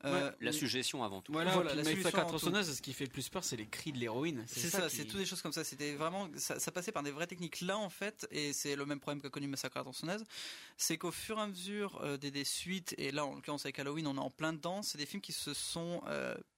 Euh, 0.05 0.33
la 0.41 0.53
suggestion 0.53 1.05
avant 1.05 1.23
tout. 1.23 1.33
Voilà, 1.33 1.53
voilà 1.53 1.75
la 1.75 1.85
suggestion 1.85 2.63
ce 2.65 2.83
qui 2.83 2.93
fait 2.93 3.05
le 3.05 3.11
plus 3.11 3.29
peur, 3.29 3.45
c'est 3.45 3.57
les 3.57 3.67
cris 3.67 3.93
de 3.93 3.99
l'héroïne. 3.99 4.45
C'est 4.49 4.69
ça, 4.69 4.89
c'est 4.89 5.05
toutes 5.05 5.19
des 5.19 5.25
choses 5.25 5.41
comme 5.41 5.53
ça. 5.53 5.63
C'était 5.63 5.95
vraiment, 5.95 6.29
ça, 6.37 6.73
passait 6.73 6.91
par 6.91 7.05
des 7.05 7.13
vraies 7.13 7.29
techniques. 7.29 7.61
Là, 7.61 7.79
en 7.79 7.91
fait, 7.91 8.27
et 8.33 8.53
c'est 8.53 8.75
le 8.75 8.85
même 8.87 8.99
problème 8.99 9.23
qu'a 9.23 9.31
connu 9.31 9.47
Massacre 9.47 9.77
à 9.77 9.83
tronçonneuse, 9.83 10.25
c'est 10.77 10.99
qu'au 10.99 11.13
fur 11.13 11.39
et 11.39 11.43
à 11.43 11.47
mesure 11.47 12.01
euh, 12.03 12.17
des, 12.17 12.45
suites, 12.45 12.95
et 12.99 13.13
là, 13.13 13.25
en 13.25 13.35
l'occurrence 13.37 13.65
avec 13.67 13.79
Halloween, 13.79 14.09
on 14.09 14.17
est 14.17 14.21
en 14.21 14.31
plein 14.31 14.53
dedans, 14.53 14.83
c'est 14.83 14.99
des 14.99 15.07
films 15.07 15.23
qui 15.23 15.33
se 15.33 15.55
sont 15.55 16.03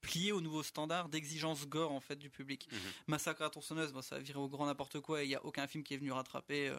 pliés 0.01 0.33
au 0.33 0.41
nouveau 0.41 0.63
standard 0.63 1.11
d'exigence 1.11 1.67
gore, 1.67 1.93
en 1.93 2.01
fait, 2.01 2.17
du 2.17 2.31
public. 2.31 2.69
Mhm. 2.73 2.79
Massacre 3.09 3.43
à 3.43 3.51
tronçonneuse, 3.51 3.93
ça 4.01 4.17
a 4.17 4.19
viré 4.19 4.39
au 4.39 4.49
grand 4.49 4.65
n'importe 4.65 5.01
quoi, 5.01 5.23
et 5.23 5.27
il 5.27 5.29
n'y 5.29 5.35
a 5.35 5.45
aucun 5.45 5.67
film 5.67 5.85
qui 5.85 5.93
est 5.93 5.99
venu 5.99 6.13
rattraper. 6.13 6.73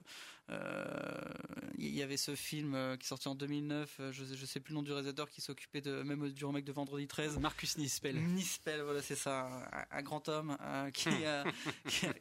Il 1.78 1.96
y 1.96 2.02
avait 2.02 2.18
ce 2.18 2.36
film 2.36 2.98
qui 2.98 3.06
est 3.06 3.10
sorti 3.10 3.28
en 3.28 3.36
2009 3.36 3.75
euh, 3.76 4.12
je, 4.12 4.24
je 4.24 4.46
sais 4.46 4.60
plus 4.60 4.72
le 4.72 4.76
nom 4.76 4.84
du 4.84 4.92
réalisateur 4.92 5.30
qui 5.30 5.42
s'occupait 5.42 5.82
de 5.82 6.02
même 6.04 6.30
du 6.30 6.46
remake 6.46 6.66
de 6.66 6.72
Vendredi 6.72 7.08
13. 7.08 7.40
Marcus 7.40 7.78
Nispel. 7.78 8.16
Nispel, 8.16 8.82
voilà, 8.82 9.02
c'est 9.02 9.16
ça, 9.16 9.48
un, 9.92 10.02
grand 10.02 10.28
homme 10.30 10.58
euh, 10.62 10.92
qui, 10.92 11.10
a, 11.26 11.44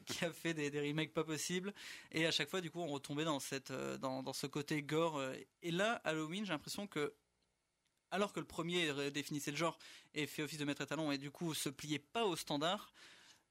qui, 0.06 0.24
a, 0.24 0.32
fait 0.32 0.54
des, 0.54 0.70
des, 0.70 0.80
remakes 0.80 1.12
pas 1.12 1.24
possibles. 1.24 1.72
Et 2.12 2.26
à 2.26 2.30
chaque 2.30 2.50
fois, 2.50 2.60
du 2.60 2.70
coup, 2.70 2.80
on 2.80 2.88
retombait 2.88 3.24
dans 3.24 3.40
cette, 3.40 3.70
euh, 3.70 3.96
dans, 3.98 4.22
dans 4.22 4.32
ce 4.32 4.46
côté 4.46 4.82
gore. 4.82 5.22
Et 5.62 5.70
là, 5.70 6.00
Halloween, 6.04 6.44
j'ai 6.44 6.52
l'impression 6.52 6.86
que 6.86 7.14
alors 8.10 8.32
que 8.32 8.38
le 8.38 8.46
premier 8.46 9.10
définissait 9.10 9.50
le 9.50 9.56
genre 9.56 9.76
et 10.14 10.28
fait 10.28 10.42
office 10.42 10.58
de 10.58 10.64
maître 10.64 10.82
étalon 10.82 11.10
et 11.10 11.18
du 11.18 11.32
coup 11.32 11.52
se 11.52 11.68
pliait 11.68 11.98
pas 11.98 12.24
au 12.24 12.36
standard, 12.36 12.92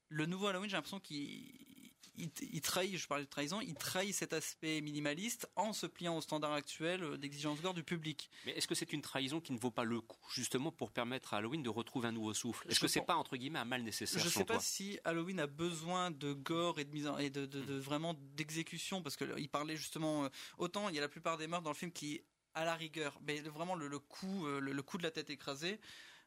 le 0.08 0.24
nouveau 0.24 0.46
Halloween, 0.46 0.70
j'ai 0.70 0.76
l'impression 0.76 1.00
qu'il 1.00 1.83
il, 2.16 2.60
trahit, 2.60 2.96
je 2.96 3.06
parlais 3.06 3.24
de 3.24 3.28
trahison, 3.28 3.60
il 3.60 3.74
trahit 3.74 4.14
cet 4.14 4.32
aspect 4.32 4.80
minimaliste 4.80 5.48
en 5.56 5.72
se 5.72 5.86
pliant 5.86 6.16
au 6.16 6.20
standard 6.20 6.52
actuel 6.52 7.18
d'exigence 7.18 7.60
gore 7.60 7.74
du 7.74 7.82
public. 7.82 8.30
Mais 8.46 8.52
est-ce 8.52 8.68
que 8.68 8.74
c'est 8.74 8.92
une 8.92 9.02
trahison 9.02 9.40
qui 9.40 9.52
ne 9.52 9.58
vaut 9.58 9.70
pas 9.70 9.84
le 9.84 10.00
coup, 10.00 10.30
justement, 10.30 10.70
pour 10.70 10.90
permettre 10.90 11.34
à 11.34 11.38
Halloween 11.38 11.62
de 11.62 11.68
retrouver 11.68 12.08
un 12.08 12.12
nouveau 12.12 12.34
souffle? 12.34 12.66
Est-ce 12.68 12.80
que 12.80 12.88
c'est 12.88 13.00
pas, 13.00 13.16
entre 13.16 13.36
guillemets, 13.36 13.58
un 13.58 13.64
mal 13.64 13.82
nécessaire 13.82 14.20
Je 14.20 14.26
ne 14.26 14.30
sais 14.30 14.44
pas 14.44 14.60
si 14.60 14.98
Halloween 15.04 15.40
a 15.40 15.46
besoin 15.46 16.10
de 16.10 16.32
gore 16.32 16.78
et 16.78 16.84
de 16.84 16.92
mise 16.92 17.10
et 17.18 17.30
de, 17.30 17.78
vraiment 17.78 18.14
d'exécution, 18.36 19.02
parce 19.02 19.16
qu'il 19.16 19.48
parlait 19.48 19.76
justement, 19.76 20.24
euh, 20.24 20.28
autant 20.58 20.88
il 20.88 20.94
y 20.94 20.98
a 20.98 21.00
la 21.00 21.08
plupart 21.08 21.36
des 21.36 21.46
meurtres 21.46 21.64
dans 21.64 21.70
le 21.70 21.76
film 21.76 21.92
qui, 21.92 22.22
à 22.54 22.64
la 22.64 22.74
rigueur, 22.74 23.18
mais 23.26 23.40
vraiment 23.40 23.74
le, 23.74 23.98
coup, 23.98 24.46
euh, 24.46 24.60
le 24.60 24.82
coup 24.82 24.98
de 24.98 25.02
la 25.02 25.10
tête 25.10 25.30
écrasée, 25.30 25.80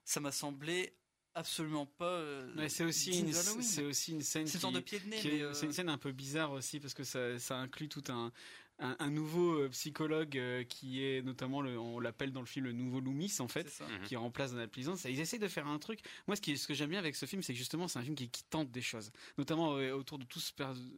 ça 0.04 0.20
m'a 0.20 0.32
semblé 0.32 0.94
absolument 1.38 1.86
pas. 1.86 2.06
Euh, 2.06 2.68
c'est 2.68 2.84
aussi 2.84 3.20
une, 3.20 3.32
c'est 3.32 3.84
aussi 3.84 4.12
une 4.12 4.22
scène. 4.22 4.48
C'est 4.48 4.60
de 4.60 4.80
pied 4.80 5.00
de 5.00 5.08
nez. 5.08 5.42
Euh, 5.42 5.54
c'est 5.54 5.68
une 5.68 5.72
scène 5.72 5.90
un 5.90 5.98
peu 5.98 6.12
bizarre 6.12 6.52
aussi 6.52 6.80
parce 6.80 6.94
que 6.94 7.04
ça, 7.04 7.38
ça 7.40 7.58
inclut 7.58 7.88
tout 7.88 8.04
un, 8.10 8.32
un, 8.80 9.10
nouveau 9.10 9.54
euh, 9.54 9.70
psychologue 9.70 10.40
qui 10.68 11.04
est 11.04 11.22
notamment 11.22 11.62
le, 11.62 11.78
on 11.78 12.00
l'appelle 12.00 12.32
dans 12.32 12.40
le 12.40 12.48
film 12.48 12.66
le 12.66 12.72
nouveau 12.72 13.00
Loomis 13.00 13.36
en 13.40 13.48
fait, 13.48 13.82
qui 14.06 14.16
remplace 14.16 14.52
Donald 14.52 14.72
Pleasance. 14.72 15.06
Ils 15.06 15.20
essaient 15.20 15.40
de 15.40 15.48
faire 15.48 15.68
un 15.68 15.78
truc. 15.78 16.00
Moi, 16.26 16.36
ce 16.36 16.42
qui, 16.42 16.58
ce 16.58 16.68
que 16.68 16.74
j'aime 16.74 16.90
bien 16.90 17.00
avec 17.00 17.16
ce 17.16 17.26
film, 17.26 17.42
c'est 17.44 17.54
que 17.54 17.60
justement, 17.60 17.88
c'est 17.88 18.00
un 18.00 18.04
film 18.04 18.16
qui, 18.16 18.30
qui, 18.30 18.44
tente 18.44 18.72
des 18.72 18.82
choses, 18.82 19.12
notamment 19.38 19.74
autour 19.74 20.18
de 20.18 20.26
tout 20.26 20.40
ce, 20.40 20.52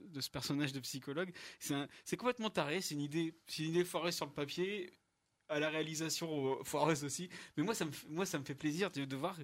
de 0.07 0.21
ce 0.21 0.29
personnage 0.29 0.71
de 0.71 0.79
psychologue. 0.79 1.31
C'est 1.59 2.17
complètement 2.17 2.49
taré. 2.49 2.81
C'est 2.81 2.95
une 2.95 3.01
idée, 3.01 3.33
c'est 3.47 3.63
une 3.63 3.69
idée 3.71 3.83
foirée 3.83 4.11
sur 4.11 4.25
le 4.25 4.31
papier 4.31 4.91
à 5.49 5.59
la 5.59 5.69
réalisation 5.69 6.63
foireuse 6.63 7.03
aussi. 7.03 7.27
Mais 7.57 7.63
moi, 7.63 7.73
ça 7.73 7.85
me, 7.85 7.91
moi, 8.07 8.25
ça 8.25 8.39
me 8.39 8.45
fait 8.45 8.55
plaisir 8.55 8.91
de, 8.91 9.03
de 9.03 9.15
voir 9.15 9.35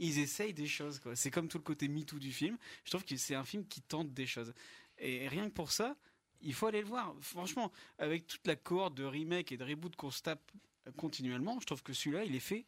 ils 0.00 0.18
essayent 0.18 0.54
des 0.54 0.66
choses. 0.66 0.98
Quoi. 0.98 1.14
C'est 1.14 1.30
comme 1.30 1.46
tout 1.46 1.58
le 1.58 1.62
côté 1.62 1.86
MeToo 1.86 2.18
du 2.18 2.32
film. 2.32 2.56
Je 2.84 2.90
trouve 2.90 3.04
que 3.04 3.16
c'est 3.16 3.34
un 3.34 3.44
film 3.44 3.66
qui 3.66 3.82
tente 3.82 4.12
des 4.12 4.26
choses. 4.26 4.52
Et 4.98 5.28
rien 5.28 5.48
que 5.48 5.54
pour 5.54 5.70
ça, 5.70 5.96
il 6.40 6.54
faut 6.54 6.66
aller 6.66 6.80
le 6.80 6.86
voir. 6.86 7.14
Franchement, 7.20 7.70
avec 7.98 8.26
toute 8.26 8.46
la 8.46 8.56
cohorte 8.56 8.94
de 8.94 9.04
remake 9.04 9.52
et 9.52 9.56
de 9.56 9.64
reboot 9.64 9.94
qu'on 9.96 10.10
se 10.10 10.22
tape 10.22 10.50
continuellement. 10.96 11.60
Je 11.60 11.66
trouve 11.66 11.82
que 11.82 11.92
celui-là, 11.92 12.24
il 12.24 12.34
est 12.34 12.40
fait 12.40 12.66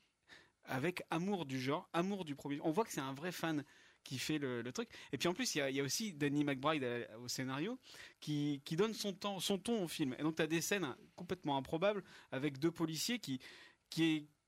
avec 0.64 1.02
amour 1.10 1.44
du 1.46 1.60
genre, 1.60 1.88
amour 1.92 2.24
du 2.24 2.36
premier. 2.36 2.60
On 2.62 2.70
voit 2.70 2.84
que 2.84 2.92
c'est 2.92 3.00
un 3.00 3.14
vrai 3.14 3.32
fan 3.32 3.64
qui 4.04 4.18
fait 4.18 4.38
le, 4.38 4.62
truc. 4.72 4.88
Et 5.12 5.18
puis 5.18 5.28
en 5.28 5.34
plus, 5.34 5.54
il 5.54 5.58
y 5.70 5.80
a, 5.80 5.82
aussi 5.82 6.12
Danny 6.12 6.44
McBride 6.44 7.08
au 7.20 7.28
scénario 7.28 7.78
qui, 8.20 8.60
donne 8.72 8.94
son, 8.94 9.12
ton 9.12 9.82
au 9.82 9.88
film. 9.88 10.14
Et 10.18 10.22
donc 10.22 10.36
tu 10.36 10.42
as 10.42 10.46
des 10.46 10.60
scènes 10.60 10.94
complètement 11.16 11.56
improbables 11.56 12.02
avec 12.30 12.58
deux 12.58 12.70
policiers 12.70 13.18
qui, 13.18 13.40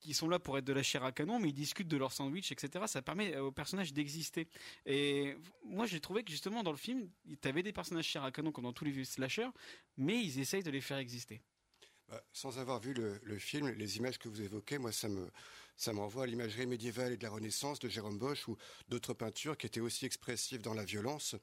qui 0.05 0.15
sont 0.15 0.29
là 0.29 0.39
pour 0.39 0.59
être 0.59 0.65
de 0.65 0.73
la 0.73 0.83
chair 0.83 1.03
à 1.03 1.13
canon, 1.13 1.39
mais 1.39 1.49
ils 1.49 1.55
discutent 1.55 1.89
de 1.89 1.97
leur 1.97 2.13
sandwich, 2.13 2.53
etc. 2.53 2.85
Ça 2.87 3.01
permet 3.01 3.37
aux 3.39 3.51
personnages 3.51 3.93
d'exister. 3.93 4.49
Et 4.85 5.35
moi, 5.65 5.87
j'ai 5.87 5.99
trouvé 5.99 6.23
que 6.23 6.31
justement 6.31 6.63
dans 6.63 6.73
le 6.73 6.77
film, 6.77 7.09
tu 7.41 7.49
avais 7.49 7.63
des 7.63 7.73
personnages 7.73 8.05
chair 8.05 8.23
à 8.23 8.31
canon 8.31 8.53
comme 8.53 8.65
dans 8.65 8.73
tous 8.75 8.85
les 8.85 9.05
slashers, 9.05 9.49
mais 9.97 10.23
ils 10.23 10.39
essayent 10.41 10.63
de 10.63 10.71
les 10.71 10.83
faire 10.83 10.99
exister. 10.99 11.41
Bah, 12.11 12.23
sans 12.35 12.59
avoir 12.59 12.81
vu 12.81 12.93
le, 12.93 13.39
film, 13.39 13.69
les 13.71 13.97
images 13.97 14.19
que 14.19 14.29
vous 14.29 14.43
évoquez, 14.43 14.77
moi, 14.77 14.93
ça 14.93 15.09
me, 15.09 15.27
ça 15.75 15.95
m'envoie 15.95 16.25
à 16.25 16.27
l'imagerie 16.27 16.67
médiévale 16.67 17.13
et 17.13 17.17
de 17.17 17.23
la 17.23 17.31
Renaissance 17.31 17.79
de 17.79 17.89
Jérôme 17.89 18.19
Bosch 18.19 18.47
ou 18.47 18.59
d'autres 18.91 19.15
peintures 19.15 19.57
qui 19.57 19.67
étaient 19.67 19.81
aussi 19.81 20.05
expressives 20.05 20.61
dans 20.61 20.75
la 20.75 20.85
violence. 20.85 21.35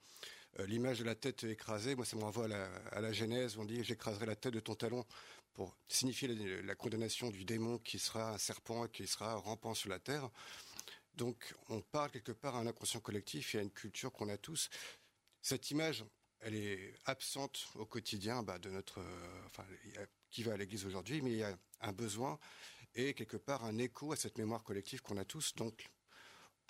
Euh, 0.59 0.67
l'image 0.67 0.99
de 0.99 1.05
la 1.05 1.15
tête 1.15 1.45
écrasée, 1.45 1.95
moi, 1.95 2.05
ça 2.05 2.15
m'envoie 2.15 2.45
à 2.45 2.49
la, 2.49 2.65
à 2.91 3.01
la 3.01 3.11
Genèse, 3.11 3.57
où 3.57 3.61
on 3.61 3.65
dit 3.65 3.83
j'écraserai 3.83 4.27
la 4.27 4.35
tête 4.35 4.53
de 4.53 4.59
ton 4.59 4.75
talon 4.75 5.03
pour 5.53 5.77
signifier 5.87 6.27
la, 6.61 6.75
condamnation 6.75 7.29
du 7.29 7.45
démon 7.45 7.77
qui 7.79 7.99
sera 7.99 8.33
un 8.33 8.37
serpent, 8.37 8.87
qui 8.87 9.07
sera 9.07 9.35
rampant 9.35 9.73
sur 9.73 9.89
la 9.89 9.99
terre. 9.99 10.29
Donc, 11.15 11.53
on 11.69 11.81
parle 11.81 12.11
quelque 12.11 12.31
part 12.31 12.55
à 12.55 12.59
un 12.59 12.67
inconscient 12.67 13.01
collectif 13.01 13.53
et 13.55 13.59
à 13.59 13.61
une 13.61 13.71
culture 13.71 14.11
qu'on 14.11 14.29
a 14.29 14.37
tous. 14.37 14.69
Cette 15.41 15.69
image, 15.71 16.05
elle 16.39 16.55
est 16.55 16.93
absente 17.05 17.67
au 17.75 17.85
quotidien 17.85 18.43
bah, 18.43 18.59
de 18.59 18.69
notre, 18.69 18.99
euh, 18.99 19.45
enfin, 19.45 19.65
qui 20.29 20.43
va 20.43 20.53
à 20.53 20.57
l'église 20.57 20.85
aujourd'hui, 20.85 21.21
mais 21.21 21.31
il 21.31 21.37
y 21.37 21.43
a 21.43 21.57
un 21.81 21.91
besoin 21.91 22.39
et 22.95 23.13
quelque 23.13 23.37
part 23.37 23.63
un 23.63 23.77
écho 23.77 24.11
à 24.11 24.15
cette 24.15 24.37
mémoire 24.37 24.63
collective 24.63 25.01
qu'on 25.01 25.17
a 25.17 25.25
tous. 25.25 25.55
Donc, 25.55 25.89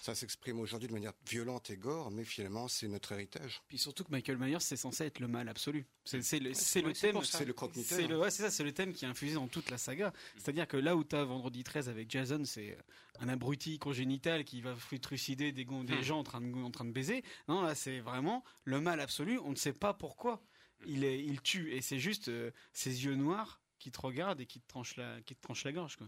ça 0.02 0.16
s'exprime 0.16 0.60
aujourd'hui 0.60 0.88
de 0.88 0.94
manière 0.94 1.14
violente 1.30 1.70
et 1.70 1.78
gore, 1.78 2.10
mais 2.10 2.24
finalement, 2.24 2.68
c'est 2.68 2.88
notre 2.88 3.12
héritage. 3.12 3.62
Puis 3.68 3.78
surtout 3.78 4.04
que 4.04 4.10
Michael 4.10 4.40
Myers, 4.40 4.60
c'est 4.60 4.76
censé 4.76 5.06
être 5.06 5.20
le 5.20 5.28
mal 5.28 5.48
absolu. 5.48 5.86
C'est 6.06 6.18
le, 6.40 6.54
thème. 6.96 7.24
C'est 7.24 7.46
le 7.46 7.54
croque 7.54 7.74
C'est 7.76 8.12
ouais, 8.12 8.32
ça, 8.32 8.50
c'est 8.50 8.64
le 8.64 8.74
thème 8.74 8.94
qui 8.94 9.06
est 9.06 9.08
infusé 9.08 9.36
dans 9.36 9.48
toute 9.48 9.70
la 9.70 9.78
saga. 9.78 10.12
C'est-à-dire 10.38 10.68
que 10.68 10.76
là 10.76 10.96
où 10.96 11.04
tu 11.04 11.16
as 11.16 11.24
Vendredi 11.24 11.64
13 11.64 11.88
avec 11.88 12.10
Jason, 12.10 12.44
c'est 12.46 12.80
un 13.20 13.30
abruti 13.30 13.78
congénital 13.78 14.44
qui 14.44 14.62
va 14.62 14.76
trucider 15.00 15.52
des, 15.52 15.66
des 15.66 15.72
hmm. 15.72 16.02
gens 16.02 16.20
en 16.20 16.24
train, 16.24 16.42
de, 16.42 16.52
en 16.52 16.72
train 16.72 16.86
de 16.86 16.92
baiser. 16.92 17.24
Non, 17.48 17.62
là, 17.62 17.76
c'est 17.76 18.00
vraiment 18.00 18.44
le 18.64 18.82
mal 18.82 19.00
absolu. 19.02 19.38
On 19.38 19.52
ne 19.52 19.56
sait 19.56 19.74
pas 19.74 19.94
pourquoi. 19.94 20.42
Il, 20.88 21.04
est, 21.04 21.24
il 21.24 21.42
tue. 21.42 21.72
Et 21.74 21.82
c'est 21.82 22.00
juste 22.00 22.28
euh, 22.30 22.50
ses 22.74 23.06
yeux 23.06 23.14
noirs 23.14 23.62
qui 23.78 23.92
te 23.92 24.02
regardent 24.02 24.42
et 24.42 24.48
qui 24.48 24.62
te 24.62 24.68
tranchent 24.68 24.96
la, 24.96 25.22
qui 25.22 25.36
te 25.36 25.42
tranchent 25.42 25.64
la 25.64 25.74
gorge. 25.74 25.98
Quoi. 25.98 26.08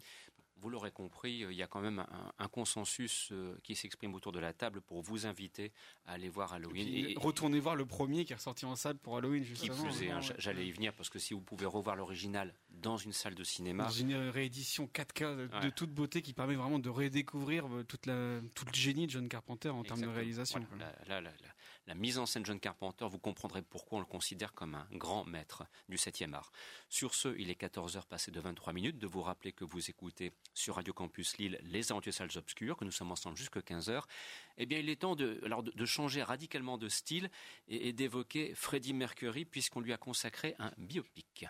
Vous 0.58 0.70
l'aurez 0.70 0.92
compris, 0.92 1.44
euh, 1.44 1.52
il 1.52 1.58
y 1.58 1.64
a 1.64 1.68
quand 1.68 1.82
même 1.82 2.06
un, 2.40 2.48
consensus 2.48 3.30
euh, 3.32 3.58
qui 3.64 3.76
s'exprime 3.76 4.14
autour 4.14 4.32
de 4.32 4.40
la 4.40 4.54
table 4.54 4.82
pour 4.82 5.02
vous 5.02 5.26
inviter 5.26 5.72
à 6.06 6.14
aller 6.14 6.30
voir 6.30 6.54
Halloween. 6.54 6.88
Et, 6.88 7.16
retournez 7.18 7.60
voir 7.60 7.76
le 7.76 7.86
premier 7.86 8.26
qui 8.26 8.34
est 8.34 8.36
ressorti 8.36 8.66
en 8.66 8.76
salle 8.76 8.98
pour 8.98 9.18
Halloween, 9.18 9.44
justement. 9.44 9.76
Hein, 9.86 10.20
j'allais 10.38 10.68
y 10.68 10.72
venir 10.72 10.94
parce 10.94 11.10
que 11.10 11.20
si 11.20 11.34
vous 11.34 11.42
pouvez 11.42 11.66
revoir 11.66 11.96
l'original 11.96 12.54
dans 12.70 12.98
une 12.98 13.14
salle 13.14 13.36
de 13.36 13.44
cinéma. 13.44 13.86
Dans 13.86 13.90
une 13.90 14.16
réédition 14.30 14.90
4K 14.94 15.62
de, 15.64 15.70
toute 15.70 15.92
beauté 15.92 16.22
qui 16.22 16.34
permet 16.34 16.56
vraiment 16.56 16.80
de 16.80 16.90
redécouvrir 16.90 17.66
euh, 17.68 17.84
toute 17.84 18.06
la, 18.06 18.42
tout 18.56 18.66
le 18.66 18.74
génie 18.74 19.08
de 19.08 19.12
John 19.12 19.28
Carpenter 19.28 19.70
en 19.70 19.84
termes 19.84 20.02
de 20.02 20.08
réalisation. 20.08 20.66
La, 21.88 21.96
mise 21.96 22.18
en 22.18 22.26
scène 22.26 22.44
de 22.44 22.48
John 22.48 22.60
Carpenter, 22.60 23.06
vous 23.10 23.20
comprendrez 23.20 23.62
pourquoi 23.62 23.98
on 23.98 24.02
le 24.02 24.06
considère 24.06 24.54
comme 24.54 24.76
un 24.76 24.88
grand 24.92 25.26
maître 25.26 25.64
du 25.90 25.98
7e 25.98 26.34
art. 26.34 26.52
Sur 26.90 27.14
ce, 27.14 27.36
il 27.38 27.50
est 27.50 27.60
14h 27.60 28.06
passé 28.08 28.32
de 28.32 28.40
23 28.40 28.74
minutes. 28.74 28.98
De 28.98 29.08
vous 29.08 29.22
rappeler 29.22 29.52
que 29.52 29.64
vous 29.64 29.90
écoutez 29.90 30.32
sur 30.54 30.76
Radio 30.76 30.94
Campus 30.94 31.38
Lille 31.38 31.60
Les 31.64 31.92
Aventures 31.92 32.14
Salles 32.14 32.38
Obscures, 32.38 32.78
que 32.78 32.86
nous 32.86 32.92
sommes 32.92 33.12
ensemble 33.12 33.38
jusqu'à 33.38 33.60
15h, 33.60 34.04
eh 34.58 34.66
bien, 34.66 34.80
il 34.80 34.90
est 34.90 34.98
temps 34.98 35.16
de, 35.16 35.42
changer 35.86 36.24
radicalement 36.24 36.78
de 36.78 36.90
style 36.90 37.30
et, 37.68 37.90
et 37.90 37.94
d'évoquer 37.94 38.54
Freddie 38.56 38.94
Mercury, 38.94 39.46
puisqu'on 39.46 39.82
lui 39.82 39.94
a 39.94 39.98
consacré 39.98 40.56
un 40.60 40.72
biopic. 40.78 41.48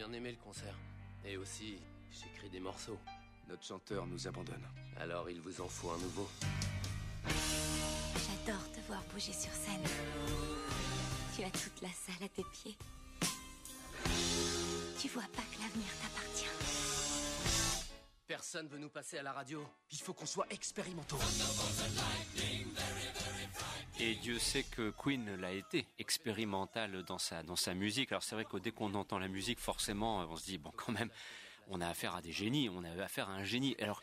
Bien 0.00 0.12
aimé 0.14 0.30
le 0.30 0.42
concert. 0.42 0.74
Et 1.26 1.36
aussi, 1.36 1.76
j'écris 2.10 2.48
des 2.48 2.60
morceaux. 2.60 2.98
Notre 3.50 3.64
chanteur 3.64 4.06
nous 4.06 4.26
abandonne. 4.26 4.66
Alors 4.98 5.28
il 5.28 5.42
vous 5.42 5.60
en 5.60 5.68
faut 5.68 5.90
un 5.90 5.98
nouveau. 5.98 6.26
J'adore 8.46 8.70
te 8.72 8.80
voir 8.86 9.02
bouger 9.12 9.32
sur 9.32 9.52
scène. 9.52 9.82
Tu 11.34 11.42
as 11.42 11.50
toute 11.50 11.80
la 11.82 11.88
salle 11.88 12.24
à 12.24 12.28
tes 12.28 12.44
pieds. 12.52 12.76
Tu 15.00 15.08
vois 15.08 15.22
pas 15.34 15.42
que 15.42 15.60
l'avenir 15.60 15.88
t'appartient. 16.00 16.46
Personne 18.26 18.68
veut 18.68 18.78
nous 18.78 18.88
passer 18.88 19.18
à 19.18 19.22
la 19.22 19.32
radio. 19.32 19.66
Il 19.90 19.98
faut 19.98 20.12
qu'on 20.14 20.26
soit 20.26 20.46
expérimentaux. 20.50 21.18
Et 23.98 24.14
Dieu 24.16 24.38
sait 24.38 24.62
que 24.62 24.90
Queen 24.90 25.36
l'a 25.36 25.52
été 25.52 25.86
expérimental 25.98 27.02
dans 27.02 27.18
sa 27.18 27.42
dans 27.42 27.56
sa 27.56 27.74
musique. 27.74 28.12
Alors 28.12 28.22
c'est 28.22 28.36
vrai 28.36 28.44
que 28.44 28.56
dès 28.56 28.70
qu'on 28.70 28.94
entend 28.94 29.18
la 29.18 29.28
musique, 29.28 29.58
forcément, 29.58 30.18
on 30.20 30.36
se 30.36 30.44
dit 30.44 30.58
bon 30.58 30.72
quand 30.76 30.92
même, 30.92 31.10
on 31.68 31.80
a 31.80 31.88
affaire 31.88 32.14
à 32.14 32.22
des 32.22 32.32
génies, 32.32 32.68
on 32.70 32.84
a 32.84 33.02
affaire 33.02 33.28
à 33.28 33.32
un 33.32 33.44
génie. 33.44 33.76
Alors 33.80 34.00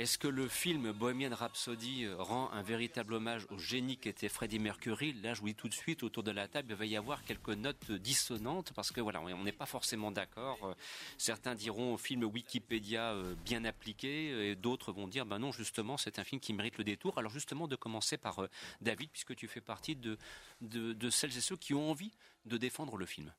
est-ce 0.00 0.16
que 0.16 0.28
le 0.28 0.48
film 0.48 0.92
Bohemian 0.92 1.34
Rhapsody 1.34 2.04
euh, 2.04 2.16
rend 2.16 2.50
un 2.52 2.62
véritable 2.62 3.12
hommage 3.12 3.46
au 3.50 3.58
génie 3.58 3.98
qu'était 3.98 4.30
Freddie 4.30 4.58
Mercury? 4.58 5.12
Là, 5.12 5.34
je 5.34 5.42
vous 5.42 5.48
dis 5.48 5.54
tout 5.54 5.68
de 5.68 5.74
suite, 5.74 6.02
autour 6.02 6.22
de 6.22 6.30
la 6.30 6.48
table, 6.48 6.68
il 6.70 6.74
va 6.74 6.86
y 6.86 6.96
avoir 6.96 7.22
quelques 7.22 7.50
notes 7.50 7.92
dissonantes 7.92 8.72
parce 8.74 8.92
que 8.92 9.02
voilà, 9.02 9.20
on 9.20 9.44
n'est 9.44 9.52
pas 9.52 9.66
forcément 9.66 10.10
d'accord. 10.10 10.58
Euh, 10.64 10.74
certains 11.18 11.54
diront 11.54 11.98
film 11.98 12.24
Wikipédia 12.24 13.12
euh, 13.12 13.34
bien 13.44 13.62
appliqué 13.66 14.48
et 14.48 14.56
d'autres 14.56 14.90
vont 14.90 15.06
dire, 15.06 15.26
ben 15.26 15.38
non, 15.38 15.52
justement, 15.52 15.98
c'est 15.98 16.18
un 16.18 16.24
film 16.24 16.40
qui 16.40 16.54
mérite 16.54 16.78
le 16.78 16.84
détour. 16.84 17.18
Alors 17.18 17.30
justement, 17.30 17.68
de 17.68 17.76
commencer 17.76 18.16
par 18.16 18.48
David, 18.80 19.10
puisque 19.10 19.36
tu 19.36 19.48
fais 19.48 19.60
partie 19.60 19.96
de, 19.96 20.16
de 20.62 21.10
celles 21.10 21.36
et 21.36 21.42
ceux 21.42 21.58
qui 21.58 21.74
ont 21.74 21.90
envie 21.90 22.12
de 22.46 22.56
défendre 22.56 22.96
le 22.96 23.04
film. 23.04 23.30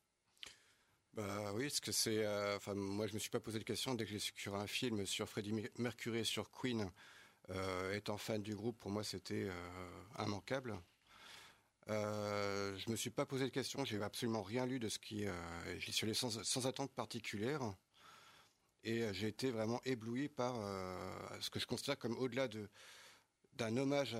Bah 1.13 1.51
oui, 1.53 1.63
parce 1.63 1.81
que 1.81 1.91
c'est. 1.91 2.25
Euh, 2.25 2.55
enfin, 2.55 2.73
moi, 2.73 3.05
je 3.05 3.13
me 3.13 3.19
suis 3.19 3.29
pas 3.29 3.41
posé 3.41 3.59
de 3.59 3.65
question 3.65 3.95
dès 3.95 4.05
que 4.05 4.11
j'ai 4.11 4.19
su 4.19 4.31
qu'il 4.31 4.45
y 4.45 4.49
aurait 4.49 4.63
un 4.63 4.67
film 4.67 5.05
sur 5.05 5.27
Freddie 5.27 5.53
Mercury 5.77 6.19
et 6.19 6.23
sur 6.23 6.49
Queen. 6.51 6.89
Euh, 7.49 7.93
étant 7.93 8.17
fan 8.17 8.41
du 8.41 8.55
groupe, 8.55 8.79
pour 8.79 8.91
moi, 8.91 9.03
c'était 9.03 9.49
euh, 9.49 10.03
immanquable. 10.19 10.79
Je 11.87 12.89
me 12.89 12.95
suis 12.95 13.09
pas 13.09 13.25
posé 13.25 13.43
de 13.45 13.49
questions, 13.49 13.83
j'ai 13.83 14.01
absolument 14.01 14.43
rien 14.43 14.65
lu 14.65 14.79
de 14.79 14.87
ce 14.87 14.99
qui. 14.99 15.25
J'y 15.79 15.91
suis 15.91 16.05
allé 16.05 16.13
sans, 16.13 16.41
sans, 16.43 16.65
attente 16.67 16.93
particulière. 16.93 17.61
Et 18.83 19.13
j'ai 19.13 19.27
été 19.27 19.51
vraiment 19.51 19.81
ébloui 19.83 20.29
par 20.29 20.55
ce 21.41 21.49
que 21.49 21.59
je 21.59 21.67
considère 21.67 21.97
comme 21.97 22.17
au-delà 22.17 22.47
de, 22.47 22.69
d'un 23.53 23.75
hommage 23.75 24.15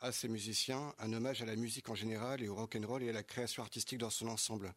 à 0.00 0.12
ces 0.12 0.28
musiciens, 0.28 0.94
un 0.98 1.14
hommage 1.14 1.40
à 1.40 1.46
la 1.46 1.56
musique 1.56 1.88
en 1.88 1.94
général 1.94 2.42
et 2.42 2.48
au 2.48 2.54
rock 2.54 2.76
and 2.76 2.86
roll 2.86 3.02
et 3.02 3.08
à 3.08 3.12
la 3.12 3.22
création 3.22 3.62
artistique 3.62 3.98
dans 3.98 4.10
son 4.10 4.28
ensemble. 4.28 4.74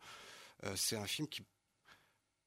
c'est 0.76 0.96
un 0.96 1.08
film 1.08 1.28
qui 1.28 1.44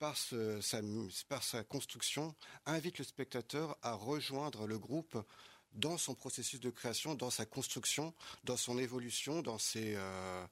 par, 0.01 0.17
sa, 0.17 1.65
construction, 1.65 2.35
invite 2.65 2.99
le 2.99 3.05
spectateur 3.05 3.77
à 3.83 3.93
rejoindre 3.93 4.67
le 4.67 4.79
groupe 4.79 5.23
dans 5.75 5.99
son 5.99 6.15
processus 6.15 6.59
de 6.59 6.71
création, 6.71 7.15
dans 7.15 7.31
sa 7.31 7.45
construction, 7.45 8.15
dans 8.43 8.57
son 8.57 8.79
évolution, 8.79 9.43
dans 9.43 9.59
ses, 9.59 9.95
euh, 9.97 10.47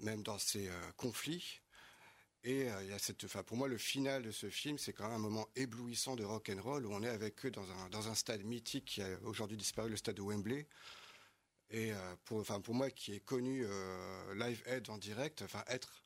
même 0.00 0.22
dans 0.22 0.38
ses 0.38 0.68
euh, 0.68 0.92
conflits. 0.96 1.60
Et 2.44 2.70
euh, 2.70 2.82
il 2.82 2.88
y 2.88 2.92
a 2.92 2.98
cette, 2.98 3.22
enfin, 3.24 3.42
pour 3.42 3.58
moi, 3.58 3.68
le 3.68 3.76
final 3.76 4.22
de 4.22 4.30
ce 4.32 4.48
film, 4.48 4.78
c'est 4.78 4.94
quand 4.94 5.04
même 5.04 5.16
un 5.16 5.18
moment 5.18 5.48
éblouissant 5.54 6.16
de 6.16 6.24
rock 6.24 6.50
and 6.50 6.62
roll 6.62 6.86
où 6.86 6.92
on 6.92 7.02
est 7.02 7.08
avec 7.08 7.44
eux 7.44 7.50
dans 7.50 7.70
un, 7.70 7.90
dans 7.90 8.08
un 8.08 8.14
stade 8.14 8.42
mythique 8.42 8.86
qui 8.86 9.02
a 9.02 9.18
aujourd'hui 9.24 9.58
disparu, 9.58 9.90
le 9.90 9.96
stade 9.96 10.16
de 10.16 10.22
Wembley. 10.22 10.66
Et 11.70 11.92
pour, 12.26 12.38
enfin, 12.38 12.60
pour 12.60 12.74
moi, 12.74 12.90
qui 12.90 13.14
est 13.14 13.20
connu 13.20 13.64
live 14.34 14.62
head 14.66 14.90
en 14.90 14.98
direct, 14.98 15.40
enfin, 15.40 15.64
être 15.68 16.01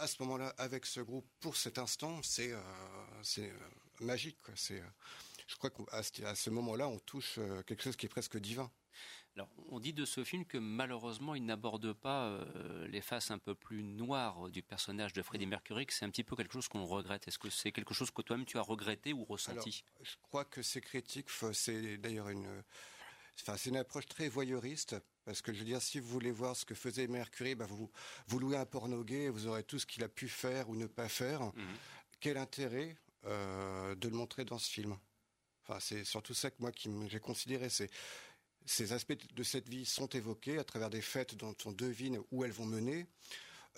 à 0.00 0.06
ce 0.06 0.22
moment-là, 0.22 0.54
avec 0.58 0.86
ce 0.86 1.00
groupe, 1.00 1.26
pour 1.40 1.56
cet 1.56 1.78
instant, 1.78 2.22
c'est 2.22 2.52
euh, 2.52 2.60
euh, 3.38 3.52
magique. 4.00 4.38
C'est, 4.54 4.80
euh, 4.80 4.86
je 5.46 5.56
crois 5.56 5.70
qu'à 5.70 6.34
ce 6.34 6.50
moment-là, 6.50 6.88
on 6.88 6.98
touche 6.98 7.38
quelque 7.66 7.82
chose 7.82 7.96
qui 7.96 8.06
est 8.06 8.08
presque 8.08 8.38
divin. 8.38 8.70
Alors, 9.36 9.48
on 9.68 9.78
dit 9.78 9.92
de 9.92 10.04
ce 10.04 10.24
film 10.24 10.44
que 10.44 10.58
malheureusement, 10.58 11.34
il 11.34 11.44
n'aborde 11.44 11.92
pas 11.92 12.26
euh, 12.26 12.86
les 12.88 13.00
faces 13.00 13.30
un 13.30 13.38
peu 13.38 13.54
plus 13.54 13.82
noires 13.82 14.48
du 14.48 14.62
personnage 14.62 15.12
de 15.12 15.22
Freddie 15.22 15.46
Mercury, 15.46 15.86
que 15.86 15.92
c'est 15.92 16.04
un 16.04 16.10
petit 16.10 16.24
peu 16.24 16.34
quelque 16.34 16.52
chose 16.52 16.68
qu'on 16.68 16.84
regrette. 16.84 17.28
Est-ce 17.28 17.38
que 17.38 17.50
c'est 17.50 17.70
quelque 17.70 17.94
chose 17.94 18.10
que 18.10 18.22
toi-même 18.22 18.46
tu 18.46 18.58
as 18.58 18.62
regretté 18.62 19.12
ou 19.12 19.24
ressenti? 19.24 19.84
Je 20.02 20.16
crois 20.22 20.44
que 20.44 20.62
ces 20.62 20.80
critiques, 20.80 21.30
c'est 21.52 21.96
d'ailleurs 21.98 22.28
une, 22.28 22.62
enfin, 23.40 23.56
c'est 23.56 23.70
une 23.70 23.76
approche 23.76 24.06
très 24.06 24.28
voyeuriste. 24.28 24.96
Parce 25.30 25.42
que 25.42 25.52
je 25.52 25.60
veux 25.60 25.64
dire, 25.64 25.80
si 25.80 26.00
vous 26.00 26.08
voulez 26.08 26.32
voir 26.32 26.56
ce 26.56 26.64
que 26.64 26.74
faisait 26.74 27.06
Mercury, 27.06 27.54
bah 27.54 27.64
vous, 27.66 27.88
vous 28.26 28.38
louez 28.40 28.56
un 28.56 28.66
porno 28.66 29.04
gay, 29.04 29.28
vous 29.28 29.46
aurez 29.46 29.62
tout 29.62 29.78
ce 29.78 29.86
qu'il 29.86 30.02
a 30.02 30.08
pu 30.08 30.28
faire 30.28 30.68
ou 30.68 30.74
ne 30.74 30.86
pas 30.86 31.08
faire. 31.08 31.42
Mhm. 31.44 31.52
Quel 32.18 32.36
intérêt 32.36 32.96
euh, 33.26 33.94
de 33.94 34.08
le 34.08 34.16
montrer 34.16 34.44
dans 34.44 34.58
ce 34.58 34.68
film? 34.68 34.98
Enfin, 35.62 35.78
c'est 35.78 36.02
surtout 36.02 36.34
ça 36.34 36.50
que 36.50 36.56
moi 36.58 36.72
qui 36.72 36.90
j'ai 37.08 37.20
considéré. 37.20 37.70
C'est 37.70 37.88
ces 38.66 38.92
aspects 38.92 39.14
de 39.32 39.42
cette 39.44 39.68
vie 39.68 39.84
sont 39.86 40.08
évoqués 40.08 40.58
à 40.58 40.64
travers 40.64 40.90
des 40.90 41.00
fêtes 41.00 41.36
dont 41.36 41.54
on 41.64 41.70
devine 41.70 42.20
où 42.32 42.44
elles 42.44 42.50
vont 42.50 42.66
mener. 42.66 43.06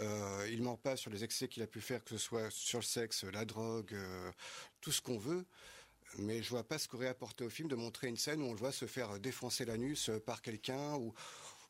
Euh, 0.00 0.48
il 0.50 0.62
ment 0.62 0.78
pas 0.78 0.96
sur 0.96 1.10
les 1.10 1.22
excès 1.22 1.48
qu'il 1.48 1.62
a 1.62 1.66
pu 1.66 1.82
faire, 1.82 2.02
que 2.02 2.10
ce 2.10 2.18
soit 2.18 2.50
sur 2.50 2.78
le 2.78 2.84
sexe, 2.84 3.24
la 3.24 3.44
drogue, 3.44 3.92
euh, 3.92 4.32
tout 4.80 4.90
ce 4.90 5.02
qu'on 5.02 5.18
veut. 5.18 5.44
Mais 6.18 6.42
je 6.42 6.50
vois 6.50 6.62
pas 6.62 6.78
ce 6.78 6.88
qu'aurait 6.88 7.08
apporté 7.08 7.44
au 7.44 7.48
film 7.48 7.68
de 7.68 7.74
montrer 7.74 8.08
une 8.08 8.16
scène 8.16 8.42
où 8.42 8.46
on 8.46 8.52
le 8.52 8.58
voit 8.58 8.72
se 8.72 8.86
faire 8.86 9.18
défoncer 9.18 9.64
l'anus 9.64 10.10
par 10.26 10.42
quelqu'un 10.42 10.94
ou 10.94 11.14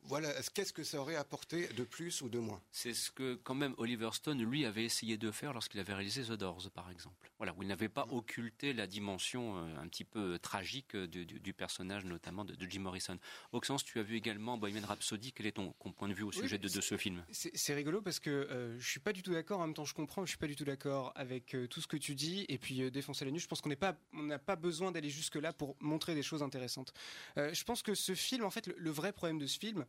voilà, 0.05 0.33
qu'est-ce 0.55 0.73
que 0.73 0.83
ça 0.83 1.01
aurait 1.01 1.17
apporté 1.17 1.69
de 1.69 1.85
plus 1.85 2.23
ou 2.23 2.29
de 2.29 2.38
moins? 2.38 2.61
C'est 2.73 2.93
ce 2.93 3.11
que 3.11 3.35
quand 3.35 3.55
même 3.55 3.75
Oliver 3.79 4.11
Stone, 4.12 4.43
lui, 4.43 4.67
avait 4.67 4.85
essayé 4.85 5.17
de 5.17 5.31
faire 5.31 5.53
lorsqu'il 5.53 5.79
avait 5.79 5.95
réalisé 5.95 6.25
The 6.25 6.33
Doors, 6.33 6.71
par 6.75 6.91
exemple. 6.91 7.31
Voilà, 7.38 7.55
où 7.57 7.62
il 7.62 7.69
n'avait 7.69 7.88
pas 7.88 8.07
mm. 8.07 8.12
occulté 8.12 8.73
la 8.73 8.87
dimension 8.87 9.57
euh, 9.57 9.81
un 9.81 9.87
petit 9.87 10.05
peu 10.05 10.38
tragique 10.41 10.97
du, 10.97 11.55
personnage, 11.55 12.05
notamment 12.05 12.45
de, 12.45 12.57
Jim 12.69 12.81
Morrison. 12.81 13.19
Oxens, 13.53 13.85
tu 13.85 14.01
as 14.01 14.03
vu 14.03 14.17
également 14.17 14.59
Bohemian 14.59 14.87
Rhapsody. 14.87 15.33
Quel 15.33 15.47
est 15.47 15.53
ton, 15.53 15.73
point 15.73 16.09
de 16.09 16.15
vue 16.15 16.25
au 16.25 16.33
sujet 16.33 16.59
de, 16.59 16.69
ce 16.69 16.97
film? 16.97 17.25
C'est 17.31 17.75
rigolo 17.75 18.03
parce 18.03 18.19
que 18.19 18.31
euh, 18.31 18.79
je 18.81 18.88
suis 18.88 19.01
pas 19.01 19.12
du 19.12 19.23
tout 19.23 19.33
d'accord. 19.33 19.61
En 19.61 19.67
même 19.67 19.75
temps, 19.75 19.85
je 19.85 19.95
comprends. 19.95 20.25
Je 20.25 20.31
suis 20.31 20.38
pas 20.38 20.49
du 20.49 20.57
tout 20.57 20.65
d'accord 20.65 21.12
avec 21.15 21.55
euh, 21.55 21.69
tout 21.69 21.81
ce 21.81 21.87
que 21.87 21.97
tu 21.97 22.15
dis. 22.15 22.45
Et 22.49 22.59
puis 22.59 22.91
défoncer 22.91 23.25
la 23.25 23.31
nuit. 23.31 23.41
Je 23.41 23.47
pense 23.47 23.61
qu'on 23.61 23.69
n'est 23.69 23.77
pas, 23.77 23.97
on 24.12 24.25
n'a 24.25 24.41
pas 24.41 24.57
besoin 24.57 24.91
d'aller 24.91 25.11
jusque 25.11 25.37
là 25.37 25.53
pour 25.53 25.77
montrer 25.81 26.15
des 26.15 26.23
choses 26.23 26.43
intéressantes. 26.43 26.93
je 27.37 27.65
pense 27.65 27.83
que 27.83 27.95
ce 27.95 28.15
film, 28.15 28.45
en 28.45 28.51
fait, 28.51 28.67
le 28.77 28.91
vrai 28.91 29.12
problème 29.12 29.38
de 29.38 29.47
ce 29.47 29.59
film 29.59 29.85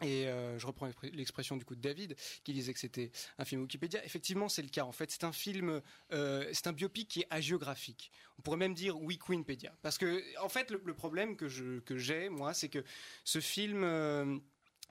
et 0.00 0.26
euh, 0.26 0.58
je 0.58 0.66
reprends 0.66 0.88
l'expression 1.12 1.56
du 1.56 1.64
coup 1.64 1.74
de 1.74 1.80
David 1.80 2.16
qui 2.44 2.52
disait 2.52 2.72
que 2.72 2.80
c'était 2.80 3.10
un 3.38 3.44
film 3.44 3.62
Wikipédia. 3.62 4.04
Effectivement, 4.04 4.48
c'est 4.48 4.62
le 4.62 4.68
cas. 4.68 4.84
En 4.84 4.92
fait, 4.92 5.10
c'est 5.10 5.24
un 5.24 5.32
film, 5.32 5.80
euh, 6.12 6.48
c'est 6.52 6.66
un 6.66 6.72
biopic 6.72 7.08
qui 7.08 7.20
est 7.20 7.26
hagiographique. 7.30 8.10
On 8.38 8.42
pourrait 8.42 8.56
même 8.56 8.74
dire 8.74 9.00
Wikipedia, 9.00 9.72
parce 9.82 9.98
que 9.98 10.22
en 10.40 10.48
fait, 10.48 10.70
le, 10.70 10.94
problème 10.94 11.36
que 11.36 11.48
j'ai 11.48 12.28
moi, 12.28 12.54
c'est 12.54 12.68
que 12.68 12.84
ce 13.24 13.40
film 13.40 13.84
euh, 13.84 14.38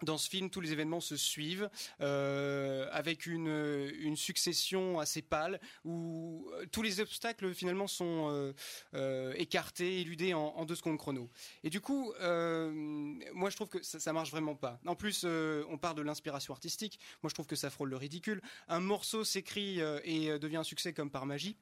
dans 0.04 0.18
ce 0.18 0.30
film, 0.30 0.50
tous 0.50 0.62
les 0.62 0.72
événements 0.72 1.00
se 1.00 1.16
suivent 1.16 1.70
euh, 2.02 2.88
avec 2.92 3.26
une, 3.26 3.92
une, 4.00 4.16
succession 4.16 5.00
assez 5.00 5.22
pâle 5.22 5.60
où 5.86 6.50
euh, 6.54 6.66
tous 6.72 6.82
les 6.82 7.00
obstacles 7.00 7.54
finalement 7.54 7.88
sont 7.88 8.30
euh, 8.30 8.54
euh, 8.94 9.34
écartés, 9.38 10.02
éludés 10.02 10.34
en, 10.34 10.54
en, 10.56 10.66
deux 10.66 10.76
secondes 10.76 10.98
chrono. 10.98 11.30
Et 11.64 11.70
du 11.70 11.82
coup, 11.82 12.14
euh, 12.20 12.72
moi 13.34 13.50
je 13.50 13.56
trouve 13.56 13.70
que 13.70 13.82
ça, 13.84 14.00
ça 14.00 14.14
marche 14.14 14.32
vraiment 14.32 14.56
pas. 14.56 14.80
En 14.86 14.96
plus, 14.96 15.24
euh, 15.26 15.64
on 15.70 15.78
parle 15.78 15.96
de 15.96 16.02
l'inspiration 16.02 16.54
artistique. 16.54 17.00
Moi 17.24 17.30
je 17.30 17.34
trouve 17.34 17.48
que 17.48 17.56
ça 17.56 17.70
frôle 17.70 17.90
le 17.90 17.98
ridicule. 17.98 18.42
Un 18.68 18.80
morceau 18.80 19.24
s'écrit 19.24 19.80
et 20.04 20.38
devient 20.40 20.58
un 20.58 20.64
succès 20.64 20.94
comme 20.94 21.10
par 21.10 21.26
magie. 21.26 21.58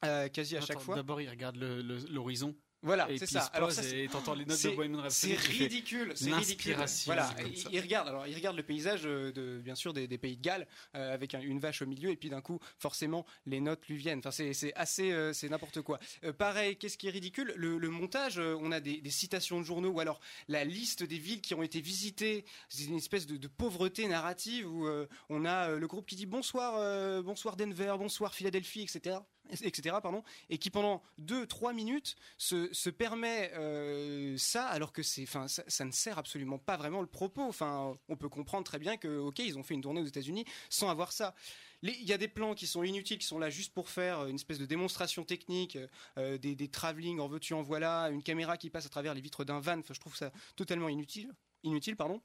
quasi 0.00 0.56
à 0.56 0.60
chaque 0.60 0.80
fois. 0.80 0.94
D'abord, 0.94 1.20
il 1.20 1.28
regarde 1.28 1.56
l'horizon. 1.56 2.54
Voilà, 2.82 3.08
c'est 3.18 3.26
ça. 3.26 3.40
Alors 3.52 3.72
ça, 3.72 3.82
les 3.82 4.08
notes 4.08 4.62
de 4.62 4.76
Bohemian 4.76 5.02
Rhapsody. 5.02 5.34
C'est 5.36 5.64
ridicule, 5.64 6.12
c'est 6.14 6.32
ridicule. 6.32 6.76
Voilà, 7.06 7.34
il, 7.72 7.80
regarde. 7.80 8.08
Alors 8.08 8.26
il 8.26 8.34
regarde 8.34 8.56
le 8.56 8.62
paysage 8.62 9.02
euh, 9.04 9.32
de, 9.32 9.58
bien 9.58 9.74
sûr, 9.74 9.92
des, 9.92 10.06
pays 10.18 10.36
de 10.36 10.42
Galles 10.42 10.66
euh, 10.94 11.12
avec 11.12 11.34
une 11.34 11.58
vache 11.58 11.82
au 11.82 11.86
milieu, 11.86 12.10
et 12.10 12.16
puis 12.16 12.30
d'un 12.30 12.40
coup, 12.40 12.60
forcément, 12.78 13.26
les 13.46 13.60
notes 13.60 13.86
lui 13.88 13.96
viennent. 13.96 14.20
Enfin, 14.20 14.30
c'est 14.30 14.72
assez, 14.74 15.10
euh, 15.10 15.32
c'est 15.32 15.48
n'importe 15.48 15.82
quoi. 15.82 15.98
pareil, 16.38 16.76
qu'est-ce 16.76 16.96
qui 16.96 17.08
est 17.08 17.10
ridicule? 17.10 17.52
Le, 17.56 17.88
montage. 17.88 18.38
on 18.38 18.70
a 18.70 18.80
des, 18.80 19.02
citations 19.10 19.58
de 19.58 19.64
journaux 19.64 19.90
ou 19.90 20.00
alors 20.00 20.20
la 20.46 20.64
liste 20.64 21.02
des 21.02 21.18
villes 21.18 21.40
qui 21.40 21.54
ont 21.54 21.62
été 21.62 21.80
visitées. 21.80 22.44
C'est 22.68 22.84
une 22.84 22.96
espèce 22.96 23.26
de, 23.26 23.36
de, 23.36 23.48
pauvreté 23.48 24.06
narrative 24.06 24.70
où 24.70 24.86
on 25.28 25.44
a 25.44 25.70
le 25.70 25.86
groupe 25.86 26.06
qui 26.06 26.14
dit 26.14 26.26
bonsoir, 26.26 27.22
bonsoir 27.22 27.56
Denver, 27.56 27.94
bonsoir 27.98 28.34
Philadelphie, 28.34 28.82
etc 28.82 29.18
etc. 29.62 29.96
Pardon, 30.02 30.22
et 30.50 30.58
qui 30.58 30.70
pendant 30.70 31.02
2-3 31.20 31.74
minutes 31.74 32.16
se, 32.36 32.72
se 32.72 32.90
permet 32.90 33.52
euh, 33.54 34.36
ça, 34.38 34.66
alors 34.66 34.92
que 34.92 35.02
c'est, 35.02 35.22
enfin, 35.22 35.46
ça, 35.48 35.84
ne 35.84 35.90
sert 35.90 36.18
absolument 36.18 36.58
pas 36.58 36.76
vraiment 36.76 37.00
le 37.00 37.06
propos. 37.06 37.42
Enfin, 37.42 37.96
on 38.08 38.16
peut 38.16 38.28
comprendre 38.28 38.64
très 38.64 38.78
bien 38.78 38.96
que, 38.96 39.18
ok, 39.18 39.38
ils 39.40 39.58
ont 39.58 39.62
fait 39.62 39.74
une 39.74 39.82
tournée 39.82 40.00
aux 40.00 40.06
États-Unis 40.06 40.44
sans 40.68 40.88
avoir 40.88 41.12
ça. 41.12 41.34
Il 41.82 42.02
y 42.02 42.12
a 42.12 42.18
des 42.18 42.28
plans 42.28 42.54
qui 42.54 42.66
sont 42.66 42.82
inutiles, 42.82 43.18
qui 43.18 43.26
sont 43.26 43.38
là 43.38 43.50
juste 43.50 43.72
pour 43.72 43.88
faire 43.88 44.26
une 44.26 44.34
espèce 44.34 44.58
de 44.58 44.66
démonstration 44.66 45.24
technique, 45.24 45.78
euh, 46.18 46.36
des, 46.36 46.56
des 46.56 46.68
travelling 46.68 47.20
en 47.20 47.28
veux-tu 47.28 47.54
en 47.54 47.62
voilà, 47.62 48.10
une 48.10 48.22
caméra 48.22 48.56
qui 48.56 48.68
passe 48.68 48.86
à 48.86 48.88
travers 48.88 49.14
les 49.14 49.20
vitres 49.20 49.44
d'un 49.44 49.60
van. 49.60 49.80
Je 49.88 50.00
trouve 50.00 50.16
ça 50.16 50.32
totalement 50.56 50.88
inutile. 50.88 51.32
Inutile, 51.62 51.96
pardon. 51.96 52.20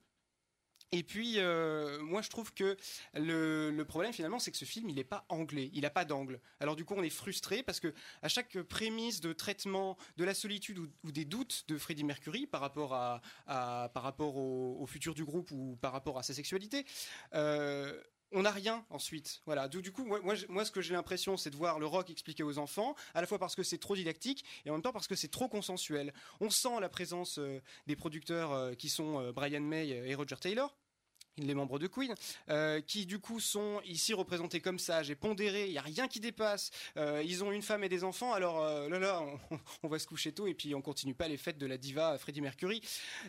Et 0.93 1.01
puis, 1.01 1.39
euh, 1.39 1.99
moi, 2.03 2.21
je 2.21 2.29
trouve 2.29 2.53
que 2.53 2.77
le, 3.15 3.84
problème 3.84 4.13
finalement, 4.13 4.38
c'est 4.38 4.51
que 4.51 4.58
ce 4.58 4.63
film, 4.63 4.89
il 4.89 4.95
n'est 4.95 5.03
pas 5.03 5.25
anglais, 5.27 5.71
il 5.73 5.82
n'a 5.82 5.89
pas 5.89 6.06
d'angle. 6.06 6.39
Alors 6.60 6.75
du 6.75 6.86
coup, 6.86 6.93
on 6.95 7.01
est 7.01 7.10
frustré 7.10 7.63
parce 7.63 7.79
que 7.79 7.91
à 8.21 8.27
chaque 8.27 8.62
prémisse 8.62 9.19
de 9.19 9.34
traitement 9.34 9.97
de 10.17 10.23
la 10.23 10.36
solitude 10.36 10.77
ou, 10.77 11.12
des 11.12 11.25
doutes 11.25 11.65
de 11.67 11.79
Freddie 11.79 12.03
Mercury 12.03 12.45
par 12.45 12.62
rapport 12.62 12.93
à, 12.93 13.21
par 13.47 14.03
rapport 14.03 14.38
au, 14.38 14.86
futur 14.86 15.15
du 15.15 15.25
groupe 15.25 15.49
ou 15.49 15.79
par 15.82 15.93
rapport 15.93 16.19
à 16.19 16.23
sa 16.23 16.36
sexualité. 16.36 16.86
Euh, 17.34 17.99
on 18.32 18.43
n'a 18.43 18.51
rien 18.51 18.86
ensuite. 18.91 19.41
Voilà. 19.47 19.67
Du, 19.67 19.91
coup, 19.91 20.06
moi, 20.06 20.19
moi, 20.47 20.65
ce 20.65 20.71
que 20.71 20.82
j'ai 20.82 20.93
l'impression, 20.93 21.38
c'est 21.38 21.49
de 21.49 21.56
voir 21.56 21.79
le 21.79 21.88
rock 21.88 22.12
expliqué 22.12 22.43
aux 22.43 22.60
enfants, 22.60 22.95
à 23.15 23.21
la 23.21 23.27
fois 23.27 23.39
parce 23.39 23.56
que 23.56 23.63
c'est 23.63 23.79
trop 23.79 23.95
didactique 23.95 24.45
et 24.65 24.69
en 24.69 24.73
même 24.73 24.84
temps 24.84 24.93
parce 24.93 25.08
que 25.08 25.15
c'est 25.15 25.32
trop 25.32 25.47
consensuel. 25.47 26.13
On 26.39 26.51
sent 26.51 26.79
la 26.79 26.89
présence 26.89 27.39
euh, 27.39 27.62
des 27.88 27.95
producteurs 27.95 28.77
qui 28.77 28.89
sont 28.89 29.32
Brian 29.32 29.62
May 29.62 29.89
et 29.89 30.13
Roger 30.13 30.36
Taylor 30.39 30.75
les 31.38 31.54
membres 31.54 31.80
de 31.80 31.88
Queen, 31.88 32.13
euh, 32.50 32.82
qui 32.82 33.06
du 33.06 33.19
coup 33.19 33.39
sont 33.39 33.82
ici 33.86 34.13
représentés 34.13 34.62
comme 34.62 34.80
sages 34.80 35.10
et 35.10 35.15
pondérés, 35.15 35.65
il 35.65 35.72
n'y 35.72 35.78
a 35.78 35.82
rien 35.82 36.08
qui 36.08 36.19
dépasse, 36.19 36.72
euh, 36.98 37.24
ils 37.26 37.43
ont 37.43 37.52
une 37.52 37.62
femme 37.62 37.84
et 37.84 37.89
des 37.89 38.04
enfants, 38.04 38.34
alors 38.34 38.63
euh, 38.63 38.88
là 38.89 39.00
là, 39.00 39.24
on, 39.84 39.88
va 39.88 40.00
se 40.00 40.08
coucher 40.08 40.32
tôt 40.32 40.48
et 40.48 40.54
puis 40.54 40.76
on 40.76 40.82
continue 40.82 41.15
pas 41.15 41.28
les 41.28 41.38
fêtes 41.38 41.58
de 41.58 41.65
la 41.65 41.78
diva 41.78 42.17
Freddie 42.17 42.41
Mercury. 42.41 42.82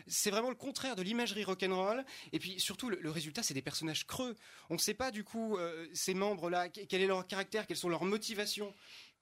C'est 0.07 0.29
vraiment 0.29 0.49
le 0.49 0.55
contraire 0.55 0.95
de 0.95 1.01
l'imagerie 1.01 1.43
rock'n'roll, 1.43 2.05
et 2.31 2.39
puis 2.39 2.59
surtout 2.59 2.89
le, 2.89 2.99
le 3.01 3.11
résultat 3.11 3.41
c'est 3.43 3.53
des 3.53 3.61
personnages 3.61 4.05
creux. 4.05 4.35
On 4.69 4.75
ne 4.75 4.79
sait 4.79 4.93
pas 4.93 5.11
du 5.11 5.23
coup 5.23 5.57
ces 5.93 6.13
membres-là, 6.13 6.69
quel 6.69 7.01
est 7.01 7.07
leur 7.07 7.25
caractère, 7.27 7.67
quelles 7.67 7.77
sont 7.77 7.89
leurs 7.89 8.05
motivations. 8.05 8.73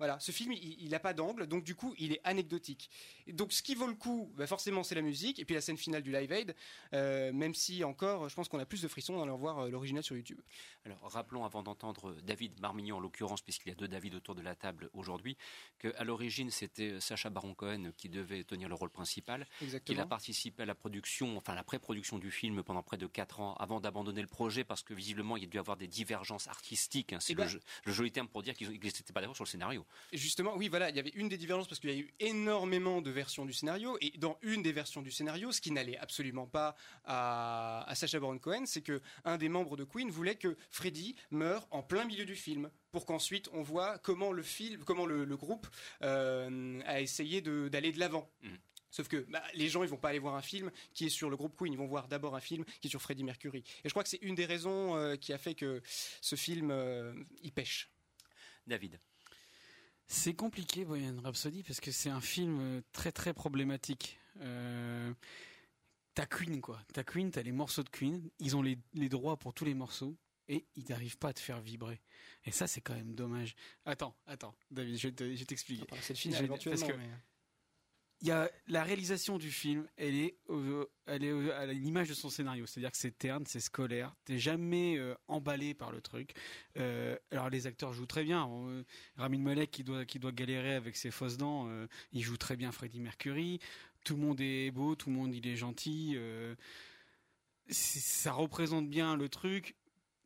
Voilà, 0.03 0.19
ce 0.19 0.33
film, 0.33 0.51
il 0.51 0.89
n'a 0.89 0.99
pas 0.99 1.13
d'angle, 1.13 1.47
donc 1.47 1.63
du 1.63 1.75
coup, 1.75 1.95
il 1.97 2.11
est 2.11 2.19
anecdotique. 2.25 2.89
donc, 3.29 3.53
ce 3.53 3.63
qui 3.63 3.73
vaut 3.73 3.87
le 3.87 3.93
coup, 3.93 4.33
bah, 4.35 4.45
forcément, 4.47 4.83
c'est 4.83 4.95
la 4.95 5.01
musique, 5.01 5.39
et 5.39 5.45
puis 5.45 5.55
la 5.55 5.61
scène 5.61 5.77
finale 5.77 6.03
du 6.03 6.11
Live 6.11 6.29
Aid, 6.29 6.53
euh, 6.91 7.31
même 7.31 7.53
si 7.53 7.85
encore, 7.85 8.27
je 8.27 8.35
pense 8.35 8.49
qu'on 8.49 8.59
a 8.59 8.65
plus 8.65 8.81
de 8.81 8.89
frissons 8.89 9.15
dans 9.15 9.25
leur 9.25 9.37
voir 9.37 9.59
euh, 9.59 9.69
l'original 9.69 10.03
sur 10.03 10.17
YouTube. 10.17 10.41
Alors, 10.83 10.99
rappelons, 11.09 11.45
avant 11.45 11.63
d'entendre 11.63 12.17
David 12.21 12.59
Marmignon, 12.59 12.97
en 12.97 12.99
l'occurrence, 12.99 13.41
puisqu'il 13.41 13.69
y 13.69 13.71
a 13.71 13.75
deux 13.75 13.87
David 13.87 14.15
autour 14.15 14.35
de 14.35 14.41
la 14.41 14.55
table 14.55 14.89
aujourd'hui, 14.91 15.37
qu'à 15.79 16.03
l'origine, 16.03 16.51
c'était 16.51 16.99
Sacha 16.99 17.29
Baron 17.29 17.53
Cohen 17.53 17.93
qui 17.95 18.09
devait 18.09 18.43
tenir 18.43 18.67
le 18.67 18.75
rôle 18.75 18.89
principal, 18.89 19.47
qu'il 19.85 20.01
a 20.01 20.05
participé 20.05 20.63
à 20.63 20.65
la 20.65 20.75
production, 20.75 21.37
enfin 21.37 21.55
la 21.55 21.63
pré-production 21.63 22.19
du 22.19 22.29
film 22.29 22.61
pendant 22.61 22.83
près 22.83 22.97
de 22.97 23.07
quatre 23.07 23.39
ans 23.39 23.53
avant 23.53 23.79
d'abandonner 23.79 24.21
le 24.21 24.27
projet, 24.27 24.65
parce 24.65 24.83
que 24.83 24.93
visiblement, 24.93 25.37
il 25.37 25.43
y 25.43 25.45
a 25.45 25.49
dû 25.49 25.59
avoir 25.59 25.77
des 25.77 25.87
divergences 25.87 26.49
artistiques, 26.49 27.13
hein, 27.13 27.21
c'est 27.21 27.31
eh 27.31 27.35
ben 27.37 27.47
le, 27.85 27.93
joli 27.93 28.11
terme 28.11 28.27
pour 28.27 28.43
dire 28.43 28.53
qu'ils 28.53 28.69
n'étaient 28.69 29.13
pas 29.13 29.21
d'accord 29.21 29.37
sur 29.37 29.45
le 29.45 29.49
scénario. 29.49 29.85
Justement, 30.11 30.55
oui, 30.55 30.67
voilà, 30.69 30.89
il 30.89 30.95
y 30.95 30.99
avait 30.99 31.11
une 31.15 31.29
des 31.29 31.37
divergences 31.37 31.67
parce 31.67 31.79
qu'il 31.79 31.89
y 31.89 31.93
a 31.93 31.97
eu 31.97 32.13
énormément 32.19 33.01
de 33.01 33.11
versions 33.11 33.45
du 33.45 33.53
scénario 33.53 33.97
et 34.01 34.11
dans 34.17 34.37
une 34.41 34.61
des 34.61 34.71
versions 34.71 35.01
du 35.01 35.11
scénario, 35.11 35.51
ce 35.51 35.61
qui 35.61 35.71
n'allait 35.71 35.97
absolument 35.97 36.47
pas 36.47 36.75
à, 37.05 37.91
Sacha 37.95 38.19
Baron 38.19 38.37
Cohen, 38.39 38.63
c'est 38.65 38.81
que 38.81 39.01
un 39.25 39.37
des 39.37 39.49
membres 39.49 39.77
de 39.77 39.83
Queen 39.83 40.09
voulait 40.09 40.35
que 40.35 40.57
Freddy 40.69 41.15
meure 41.31 41.67
en 41.71 41.83
plein 41.83 42.05
milieu 42.05 42.25
du 42.25 42.35
film 42.35 42.69
pour 42.91 43.05
qu'ensuite 43.05 43.49
on 43.53 43.61
voit 43.61 43.97
comment 43.99 44.31
le 44.31 44.43
film, 44.43 44.83
comment 44.83 45.05
le, 45.05 45.25
groupe 45.37 45.67
euh, 46.03 46.81
a 46.85 47.01
essayé 47.01 47.41
d'aller 47.41 47.91
de 47.91 47.99
l'avant. 47.99 48.29
Mmh. 48.41 48.49
Sauf 48.93 49.07
que 49.07 49.25
bah, 49.29 49.41
les 49.55 49.69
gens, 49.69 49.81
ils 49.81 49.89
vont 49.89 49.97
pas 49.97 50.09
aller 50.09 50.19
voir 50.19 50.35
un 50.35 50.43
film 50.43 50.71
qui 50.93 51.07
est 51.07 51.09
sur 51.09 51.31
le 51.31 51.35
groupe 51.35 51.57
Queen, 51.57 51.73
ils 51.73 51.79
vont 51.79 51.87
voir 51.87 52.07
d'abord 52.07 52.35
un 52.35 52.39
film 52.39 52.63
qui 52.79 52.87
est 52.87 52.89
sur 52.91 53.01
Freddie 53.01 53.23
Mercury. 53.23 53.63
Et 53.83 53.89
je 53.89 53.89
crois 53.89 54.03
que 54.03 54.09
c'est 54.09 54.21
une 54.21 54.35
des 54.35 54.45
raisons 54.45 54.95
euh, 54.95 55.15
qui 55.15 55.33
a 55.33 55.39
fait 55.39 55.55
que 55.55 55.81
ce 56.21 56.35
film, 56.35 56.69
euh, 56.69 57.11
il 57.41 57.51
pêche. 57.51 57.89
David. 58.67 58.99
C'est 60.13 60.35
compliqué 60.35 60.85
Bohemian 60.85 61.19
Rhapsody 61.23 61.63
parce 61.63 61.79
que 61.79 61.91
c'est 61.91 62.11
un 62.11 62.21
film 62.21 62.59
euh, 62.61 62.81
très 62.91 63.11
très 63.11 63.33
problématique. 63.33 64.19
Euh, 64.41 65.11
t'as 66.13 66.27
Queen 66.27 66.61
quoi, 66.61 66.79
t'as 66.93 67.03
Queen, 67.03 67.31
t'as 67.31 67.41
les 67.41 67.51
morceaux 67.51 67.81
de 67.81 67.89
Queen, 67.89 68.29
ils 68.39 68.55
ont 68.55 68.61
les, 68.61 68.77
droits 69.09 69.37
pour 69.37 69.55
tous 69.55 69.65
les 69.65 69.73
morceaux 69.73 70.15
et 70.47 70.65
ils 70.75 70.85
n'arrivent 70.87 71.17
pas 71.17 71.29
à 71.29 71.33
te 71.33 71.39
faire 71.39 71.59
vibrer. 71.59 71.99
Et 72.45 72.51
ça 72.51 72.67
c'est 72.67 72.79
quand 72.79 72.93
même 72.93 73.15
dommage. 73.15 73.55
Attends, 73.85 74.15
attends, 74.27 74.53
David, 74.69 74.97
je 74.97 75.07
vais 75.07 75.45
t'expliquer. 75.45 75.87
C'est 76.01 76.13
le 76.13 76.19
final 76.19 76.43
éventuellement. 76.43 76.87
Il 78.23 78.29
y 78.29 78.31
a 78.31 78.49
la 78.67 78.83
réalisation 78.83 79.37
du 79.37 79.51
film, 79.51 79.85
elle 79.97 80.15
est, 80.15 80.37
elle 81.07 81.25
est 81.25 81.51
à 81.51 81.65
l'image 81.65 82.07
de 82.07 82.13
son 82.13 82.29
scénario, 82.29 82.65
c'est-à-dire 82.65 82.91
que 82.91 82.97
c'est 82.97 83.17
terne, 83.17 83.43
c'est 83.45 83.59
scolaire, 83.59 84.15
t'es 84.23 84.39
jamais 84.39 84.97
euh, 84.97 85.13
emballé 85.27 85.73
par 85.73 85.91
le 85.91 85.99
truc. 85.99 86.33
Euh, 86.77 87.17
alors 87.31 87.49
les 87.49 87.67
acteurs 87.67 87.91
jouent 87.91 88.05
très 88.05 88.23
bien. 88.23 88.49
Euh, 88.49 88.83
Ramin 89.17 89.39
Malek 89.39 89.71
qui 89.71 89.83
doit 89.83 90.05
qui 90.05 90.19
doit 90.19 90.31
galérer 90.31 90.73
avec 90.73 90.95
ses 90.95 91.11
fausses 91.11 91.35
dents, 91.35 91.69
il 92.13 92.21
joue 92.21 92.37
très 92.37 92.55
bien 92.55 92.71
Freddie 92.71 93.01
Mercury. 93.01 93.59
Tout 94.05 94.15
le 94.15 94.21
monde 94.21 94.39
est 94.39 94.71
beau, 94.71 94.95
tout 94.95 95.09
le 95.09 95.17
monde 95.17 95.35
il 95.35 95.45
est 95.45 95.57
gentil. 95.57 96.17
ça 97.67 98.31
représente 98.31 98.89
bien 98.89 99.17
le 99.17 99.27
truc 99.27 99.75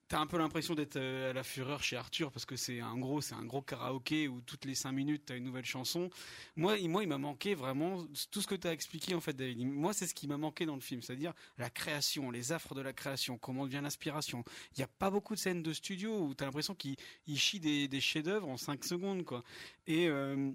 T'as 0.10 0.20
un 0.20 0.28
peu 0.28 0.38
l'impression 0.38 0.74
d'être 0.74 0.96
euh, 0.96 1.32
à 1.32 1.34
la 1.34 1.44
fureur 1.44 1.84
chez 1.84 1.98
Arthur 1.98 2.32
parce 2.32 2.46
que 2.46 2.56
c'est 2.56 2.80
un 2.80 2.98
gros, 2.98 3.20
c'est 3.20 3.36
un 3.36 3.44
gros 3.44 3.62
karaoké 3.62 4.30
où 4.30 4.40
toutes 4.40 4.64
les 4.64 4.74
cinq 4.74 4.94
minutes 4.94 5.24
t'as 5.26 5.36
une 5.36 5.44
nouvelle 5.44 5.66
chanson. 5.66 6.10
Moi, 6.56 6.78
moi, 6.88 7.04
il 7.04 7.10
m'a 7.10 7.18
manqué 7.18 7.56
vraiment 7.56 8.06
tout 8.32 8.42
ce 8.42 8.48
que 8.48 8.56
t'as 8.56 8.72
expliqué 8.72 9.16
en 9.16 9.20
fait, 9.20 9.34
David. 9.34 9.68
Moi, 9.68 9.92
c'est 9.92 10.08
ce 10.08 10.14
qui 10.14 10.28
m'a 10.28 10.38
manqué 10.38 10.66
dans 10.66 10.76
le 10.76 10.82
film, 10.82 11.02
c'est-à-dire 11.02 11.34
la 11.58 11.70
création, 11.70 12.32
les 12.32 12.54
affres 12.54 12.74
de 12.74 12.80
la 12.80 12.94
création, 12.94 13.38
comment 13.38 13.66
devient 13.66 13.82
l'inspiration. 13.84 14.46
Il 14.76 14.80
y 14.80 14.84
a 14.84 14.88
pas 14.88 15.10
beaucoup 15.10 15.36
de 15.36 15.40
scènes 15.40 15.62
de 15.62 15.74
studio 15.74 16.18
où 16.22 16.34
t'as 16.34 16.46
l'impression 16.46 16.74
qu'il 16.74 16.96
chie 17.36 17.60
des, 17.60 18.00
chefs-d'œuvre 18.00 18.48
en 18.48 18.56
cinq 18.56 18.86
secondes, 18.86 19.26
quoi. 19.26 19.44
Et 19.88 20.08
euh, 20.08 20.52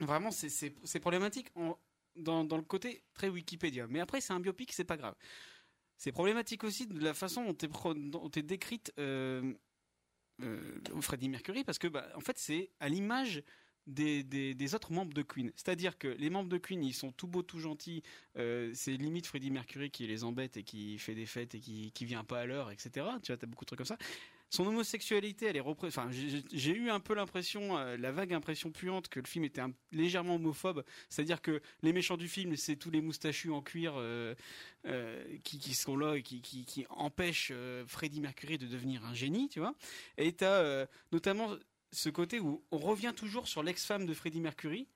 vraiment, 0.00 0.30
c'est 0.30 1.00
problématique 1.00 1.52
dans, 2.16 2.44
dans 2.44 2.56
le 2.56 2.62
côté 2.62 3.02
très 3.12 3.28
Wikipédia. 3.28 3.86
Mais 3.86 4.00
après, 4.00 4.22
c'est 4.22 4.32
un 4.32 4.40
biopic, 4.40 4.72
c'est 4.72 4.84
pas 4.84 4.96
grave. 4.96 5.14
C'est 6.02 6.10
problématique 6.10 6.64
aussi 6.64 6.88
de 6.88 6.98
la 6.98 7.14
façon 7.14 7.54
dont 7.54 8.28
t'es 8.28 8.42
décrite 8.42 8.92
euh, 8.98 9.54
euh, 10.42 10.80
Freddie 11.00 11.28
Mercury 11.28 11.62
parce 11.62 11.78
que 11.78 11.86
bah, 11.86 12.08
en 12.16 12.20
fait 12.20 12.36
c'est 12.38 12.72
à 12.80 12.88
l'image 12.88 13.44
des, 13.86 14.24
des, 14.24 14.74
autres 14.74 14.92
membres 14.92 15.14
de 15.14 15.22
Queen. 15.22 15.52
C'est-à-dire 15.54 15.96
que 15.98 16.08
les 16.08 16.28
membres 16.28 16.48
de 16.48 16.58
Queen, 16.58 16.82
ils 16.82 16.92
sont 16.92 17.12
tout 17.12 17.28
beaux, 17.28 17.42
tout 17.42 17.60
gentils. 17.60 18.02
Euh, 18.36 18.72
c'est 18.74 18.96
limite 18.96 19.28
Freddie 19.28 19.52
Mercury 19.52 19.92
qui 19.92 20.04
les 20.08 20.24
embête 20.24 20.56
et 20.56 20.64
qui 20.64 20.98
fait 20.98 21.14
des 21.14 21.26
fêtes 21.26 21.54
et 21.54 21.60
qui, 21.60 21.92
qui 21.92 22.04
vient 22.04 22.24
pas 22.24 22.40
à 22.40 22.46
l'heure, 22.46 22.72
etc. 22.72 23.06
Tu 23.22 23.30
vois, 23.30 23.36
t'as 23.36 23.46
beaucoup 23.46 23.64
de 23.64 23.66
trucs 23.66 23.78
comme 23.78 23.86
ça 23.86 23.98
son 24.52 24.66
homosexualité, 24.66 25.46
elle 25.46 25.56
est 25.56 25.60
enfin, 25.60 26.10
j'ai 26.10 26.76
eu 26.76 26.90
un 26.90 27.00
peu 27.00 27.14
l'impression, 27.14 27.78
euh, 27.78 27.96
la 27.96 28.12
vague 28.12 28.34
impression 28.34 28.70
puante 28.70 29.08
que 29.08 29.18
le 29.18 29.26
film 29.26 29.46
était 29.46 29.62
légèrement 29.92 30.34
homophobe. 30.34 30.84
C'est-à-dire 31.08 31.40
que 31.40 31.62
les 31.82 31.94
méchants 31.94 32.18
du 32.18 32.28
film, 32.28 32.54
c'est 32.56 32.76
tous 32.76 32.90
les 32.90 33.00
moustachus 33.00 33.50
en 33.50 33.62
cuir 33.62 33.94
euh, 33.96 34.34
euh, 34.84 35.24
qui, 35.42 35.72
sont 35.72 35.96
là 35.96 36.16
et 36.16 36.22
qui, 36.22 36.86
empêchent 36.90 37.50
Freddie 37.86 38.20
Mercury 38.20 38.58
de 38.58 38.66
devenir 38.66 39.06
un 39.06 39.14
génie, 39.14 39.48
tu 39.48 39.58
vois. 39.58 39.74
Et 40.18 40.32
t'as 40.32 40.86
notamment 41.12 41.56
ce 41.90 42.10
côté 42.10 42.38
où 42.38 42.62
on 42.72 42.78
revient 42.78 43.14
toujours 43.16 43.48
sur 43.48 43.62
l'ex-femme 43.62 44.04
de 44.04 44.12
Freddie 44.12 44.40
Mercury, 44.40 44.86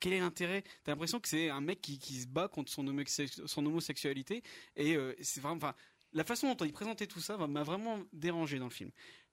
quel 0.00 0.14
est 0.14 0.20
l'intérêt? 0.20 0.64
T'as 0.84 0.92
l'impression 0.92 1.20
que 1.20 1.28
c'est 1.28 1.50
un 1.50 1.60
mec 1.60 1.82
qui, 1.82 1.98
se 1.98 2.26
bat 2.26 2.48
contre 2.48 2.72
son, 2.72 2.86
homosexualité 2.86 4.42
et 4.76 4.96
c'est 5.20 5.42
vraiment, 5.42 5.74
la 6.12 6.24
façon 6.24 6.52
dont 6.54 6.64
il 6.64 6.72
présentait 6.72 7.06
tout 7.06 7.20
ça 7.20 7.36
m'a 7.36 7.62
vraiment 7.62 8.00
dérangé 8.12 8.58
dans 8.58 8.66
le 8.66 8.70
film. 8.70 8.90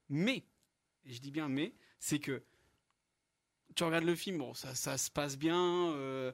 Mais, 0.10 0.44
et 1.06 1.14
je 1.14 1.20
dis 1.20 1.32
bien 1.32 1.48
mais, 1.48 1.74
c'est 2.00 2.20
que 2.20 2.44
tu 3.76 3.84
regardes 3.84 4.06
le 4.06 4.16
film, 4.16 4.38
bon, 4.38 4.54
ça, 4.54 4.98
se 4.98 5.12
passe 5.12 5.38
bien, 5.38 5.92
euh, 5.92 6.32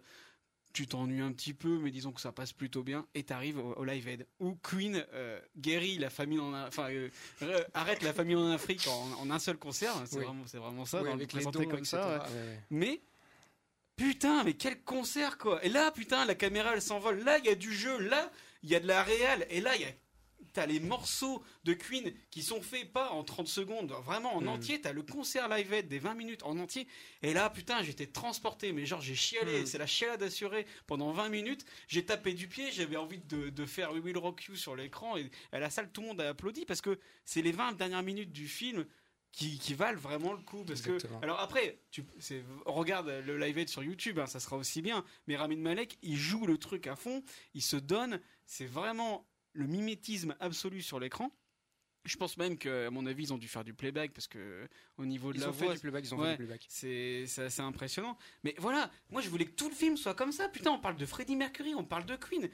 tu 0.74 0.88
t'ennuies 0.88 1.22
un 1.22 1.32
petit 1.32 1.54
peu, 1.54 1.80
mais 1.80 1.92
disons 1.92 2.12
que 2.12 2.22
ça 2.22 2.32
passe 2.32 2.54
plutôt 2.54 2.84
bien, 2.84 3.08
et 3.16 3.24
t'arrives 3.24 3.58
au, 3.58 3.74
au 3.74 3.84
Live 3.84 4.08
Aid 4.08 4.28
où 4.40 4.56
Queen 4.56 5.06
euh, 5.14 5.40
guérit 5.58 5.98
la 5.98 6.10
famille 6.10 6.40
en, 6.40 6.54
enfin 6.54 6.90
euh, 6.92 7.10
arrête 7.74 8.04
la 8.04 8.14
famille 8.14 8.36
en 8.36 8.52
Afrique 8.52 8.88
en, 8.88 9.30
un 9.30 9.40
seul 9.40 9.58
concert, 9.58 9.94
c'est 10.06 10.20
vraiment, 10.20 10.46
c'est 10.46 10.58
vraiment 10.60 10.86
ça, 10.86 11.02
dans 11.02 11.16
le 11.16 11.26
présenté 11.26 11.66
comme 11.66 11.86
ça. 11.86 12.26
Mais 12.70 13.02
putain, 13.96 14.44
mais 14.44 14.54
quel 14.54 14.82
concert 14.84 15.38
quoi 15.38 15.64
Et 15.64 15.70
là, 15.70 15.92
putain, 15.92 16.26
la 16.26 16.36
caméra 16.36 16.74
elle 16.74 16.82
s'envole. 16.82 17.24
Là, 17.24 17.38
il 17.40 17.46
y 17.46 17.50
a 17.50 17.56
du 17.56 17.74
jeu. 17.74 18.00
Là, 18.00 18.32
il 18.64 18.70
y 18.70 18.76
a 18.76 18.80
de 18.80 18.88
la 18.88 19.04
réelle. 19.04 19.46
Et 19.50 19.62
là, 19.62 19.76
il 19.76 19.82
y 19.82 19.86
a 19.86 19.92
t'as 20.54 20.66
les 20.66 20.80
morceaux 20.80 21.44
de 21.64 21.74
Queen 21.74 22.14
qui 22.30 22.44
sont 22.44 22.62
faits 22.62 22.92
pas 22.92 23.12
en 23.12 23.24
30 23.24 23.48
secondes, 23.48 23.92
vraiment 24.04 24.36
en 24.36 24.42
mm. 24.42 24.48
entier. 24.48 24.82
T'as 24.82 24.94
le 24.94 25.04
concert 25.04 25.48
live 25.50 25.88
des 25.88 26.00
20 26.00 26.14
minutes 26.16 26.44
en 26.44 26.58
entier. 26.58 26.88
Et 27.22 27.34
là, 27.34 27.50
putain, 27.50 27.82
j'étais 27.84 28.08
transporté. 28.08 28.74
Mais 28.74 28.86
genre, 28.86 29.02
j'ai 29.02 29.16
chialé. 29.16 29.62
Mm. 29.62 29.66
C'est 29.66 29.78
la 29.78 29.88
chialade 29.88 30.24
assurée 30.24 30.66
pendant 30.88 31.12
20 31.12 31.30
minutes. 31.30 31.66
J'ai 31.88 32.06
tapé 32.06 32.34
du 32.34 32.48
pied. 32.48 32.72
J'avais 32.72 32.98
envie 32.98 33.20
de, 33.20 33.66
faire 33.66 33.94
We 33.94 34.04
Will 34.04 34.18
Rock 34.18 34.46
You 34.46 34.56
sur 34.56 34.76
l'écran. 34.76 35.18
Et 35.18 35.30
à 35.52 35.60
la 35.60 35.70
salle, 35.70 35.92
tout 35.92 36.02
le 36.02 36.08
monde 36.08 36.22
a 36.22 36.30
applaudi 36.30 36.66
parce 36.66 36.82
que 36.82 37.00
c'est 37.26 37.42
les 37.42 37.52
20 37.52 37.74
dernières 37.74 38.04
minutes 38.04 38.32
du 38.32 38.48
film. 38.48 38.86
Qui, 39.34 39.74
valent 39.76 39.98
vraiment 39.98 40.34
le 40.34 40.40
coup 40.40 40.66
parce 40.66 40.82
que 40.82 40.98
alors 41.22 41.40
après 41.40 41.80
tu 41.90 42.04
regarde 42.66 43.08
le 43.26 43.38
live 43.38 43.60
aid 43.60 43.70
sur 43.70 43.82
YouTube 43.82 44.20
hein, 44.20 44.28
ça 44.28 44.42
sera 44.42 44.58
aussi 44.58 44.82
bien 44.82 45.06
mais 45.26 45.38
Ramin 45.38 45.56
Malek 45.56 45.98
il 46.02 46.18
joue 46.18 46.46
le 46.46 46.58
truc 46.58 46.86
à 46.86 46.98
fond 46.98 47.24
il 47.54 47.62
se 47.62 47.78
donne 47.78 48.20
c'est 48.46 48.66
vraiment 48.66 49.26
le 49.54 49.68
mimétisme 49.68 50.36
absolu 50.40 50.82
sur 50.82 51.00
l'écran. 51.00 51.32
Je 52.04 52.18
pense 52.18 52.38
même 52.38 52.58
qu'à 52.58 52.90
mon 52.90 53.06
avis, 53.06 53.26
ils 53.26 53.34
ont 53.34 53.38
dû 53.38 53.48
faire 53.48 53.64
du 53.64 53.76
playback 53.76 54.12
parce 54.12 54.28
que 54.28 54.68
au 54.98 55.06
niveau 55.06 55.34
de 55.34 55.40
la 55.40 55.50
voix, 55.50 55.76
du 55.76 55.80
playback, 55.80 56.06
ils 56.06 56.16
ont 56.16 56.24
fait 56.24 56.32
du 56.32 56.38
playback. 56.38 56.66
C'est 56.68 57.26
assez 57.38 57.62
impressionnant. 57.62 58.18
Mais 58.44 58.56
voilà, 58.58 58.90
moi 59.12 59.22
je 59.22 59.30
voulais 59.30 59.46
que 59.46 59.52
tout 59.52 59.70
le 59.70 59.76
film 59.76 59.98
soit 59.98 60.16
comme 60.16 60.32
ça. 60.32 60.50
Putain, 60.50 60.72
on 60.72 60.80
parle 60.80 60.96
de 60.96 61.06
Freddie 61.06 61.36
Mercury, 61.36 61.76
on 61.76 61.84
parle 61.84 62.06
de 62.06 62.16
Queen. 62.16 62.50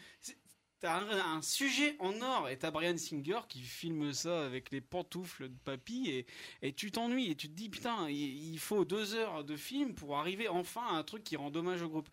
T'as 0.80 1.00
un, 1.00 1.38
un, 1.38 1.42
sujet 1.42 1.96
en 2.00 2.22
or 2.22 2.50
et 2.50 2.60
t'as 2.60 2.70
Brian 2.70 2.98
Singer 2.98 3.40
qui 3.50 3.62
filme 3.62 4.14
ça 4.14 4.46
avec 4.46 4.70
les 4.70 4.82
pantoufles 4.82 5.50
de 5.50 5.58
papy 5.64 6.12
et, 6.12 6.28
et 6.62 6.72
tu 6.72 6.92
t'ennuies 6.92 7.32
et 7.32 7.36
tu 7.36 7.48
te 7.48 7.54
dis 7.54 7.68
putain 7.68 8.08
il, 8.12 8.52
il, 8.54 8.60
faut 8.60 8.86
deux 8.86 9.16
heures 9.16 9.44
de 9.44 9.56
film 9.56 9.96
pour 9.96 10.18
arriver 10.18 10.48
enfin 10.48 10.86
à 10.88 10.94
un 10.94 11.04
truc 11.04 11.24
qui 11.24 11.36
rend 11.36 11.50
dommage 11.50 11.82
au 11.82 11.90
groupe. 11.90 12.10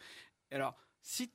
Alors 0.51 0.75
si 1.03 1.31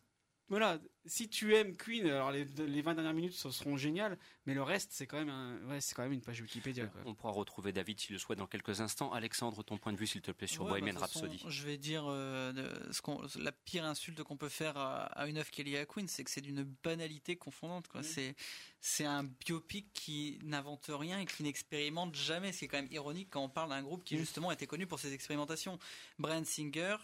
voilà, 0.49 0.79
si 1.09 1.27
tu 1.27 1.55
aimes 1.55 1.75
Queen, 1.75 2.05
alors 2.05 2.31
les, 2.31 2.45
les 2.45 2.81
20 2.81 2.93
dernières 2.93 3.13
minutes 3.13 3.33
ce 3.33 3.49
seront 3.49 3.77
géniales, 3.77 4.17
mais 4.49 4.55
le 4.55 4.63
reste 4.63 4.89
c'est 4.91 5.05
quand 5.05 5.17
même 5.17 5.29
un, 5.29 5.59
ouais, 5.69 5.79
c'est 5.79 5.93
quand 5.93 6.01
même 6.01 6.11
une 6.11 6.21
page 6.21 6.41
Wikipédia. 6.41 6.87
Quoi. 6.87 7.01
On 7.05 7.13
pourra 7.13 7.33
retrouver 7.33 7.71
David 7.71 7.99
s'il 7.99 8.13
le 8.13 8.19
souhaite 8.19 8.39
dans 8.39 8.47
quelques 8.47 8.81
instants. 8.81 9.13
Alexandre, 9.13 9.61
ton 9.61 9.77
point 9.77 9.93
de 9.93 9.97
vue 9.97 10.07
s'il 10.07 10.23
te 10.23 10.31
plaît 10.31 10.47
sur 10.47 10.65
Bohemian 10.65 10.95
bah, 10.95 11.01
Rhapsody. 11.01 11.43
je 11.47 11.63
vais 11.67 11.77
dire 11.77 12.05
euh, 12.07 12.51
ce 12.91 12.99
qu'on, 13.03 13.21
la 13.35 13.51
pire 13.51 13.85
insulte 13.85 14.23
qu'on 14.23 14.37
peut 14.37 14.49
faire 14.49 14.75
à, 14.75 15.27
une 15.27 15.37
œuvre 15.37 15.51
qui 15.51 15.61
est 15.61 15.65
liée 15.65 15.77
à 15.77 15.85
Queen, 15.85 16.07
c'est 16.07 16.23
que 16.23 16.31
c'est 16.31 16.41
d'une 16.41 16.63
banalité 16.63 17.35
confondante. 17.35 17.87
Quoi. 17.87 18.01
C'est 18.01 18.35
c'est 18.81 19.05
un 19.05 19.23
biopic 19.23 19.91
qui 19.93 20.39
n'invente 20.43 20.89
rien 20.89 21.19
et 21.19 21.25
qui 21.25 21.43
n'expérimente 21.43 22.15
jamais. 22.15 22.53
Ce 22.53 22.59
qui 22.59 22.65
est 22.65 22.67
quand 22.69 22.81
même 22.81 22.91
ironique 22.91 23.27
quand 23.29 23.43
on 23.43 23.49
parle 23.49 23.69
d'un 23.69 23.81
groupe 23.81 24.05
qui 24.05 24.17
justement 24.17 24.51
était 24.51 24.67
connu 24.67 24.87
pour 24.87 24.99
ses 24.99 25.13
expérimentations. 25.13 25.77
Brian 26.17 26.45
Singer, 26.45 26.95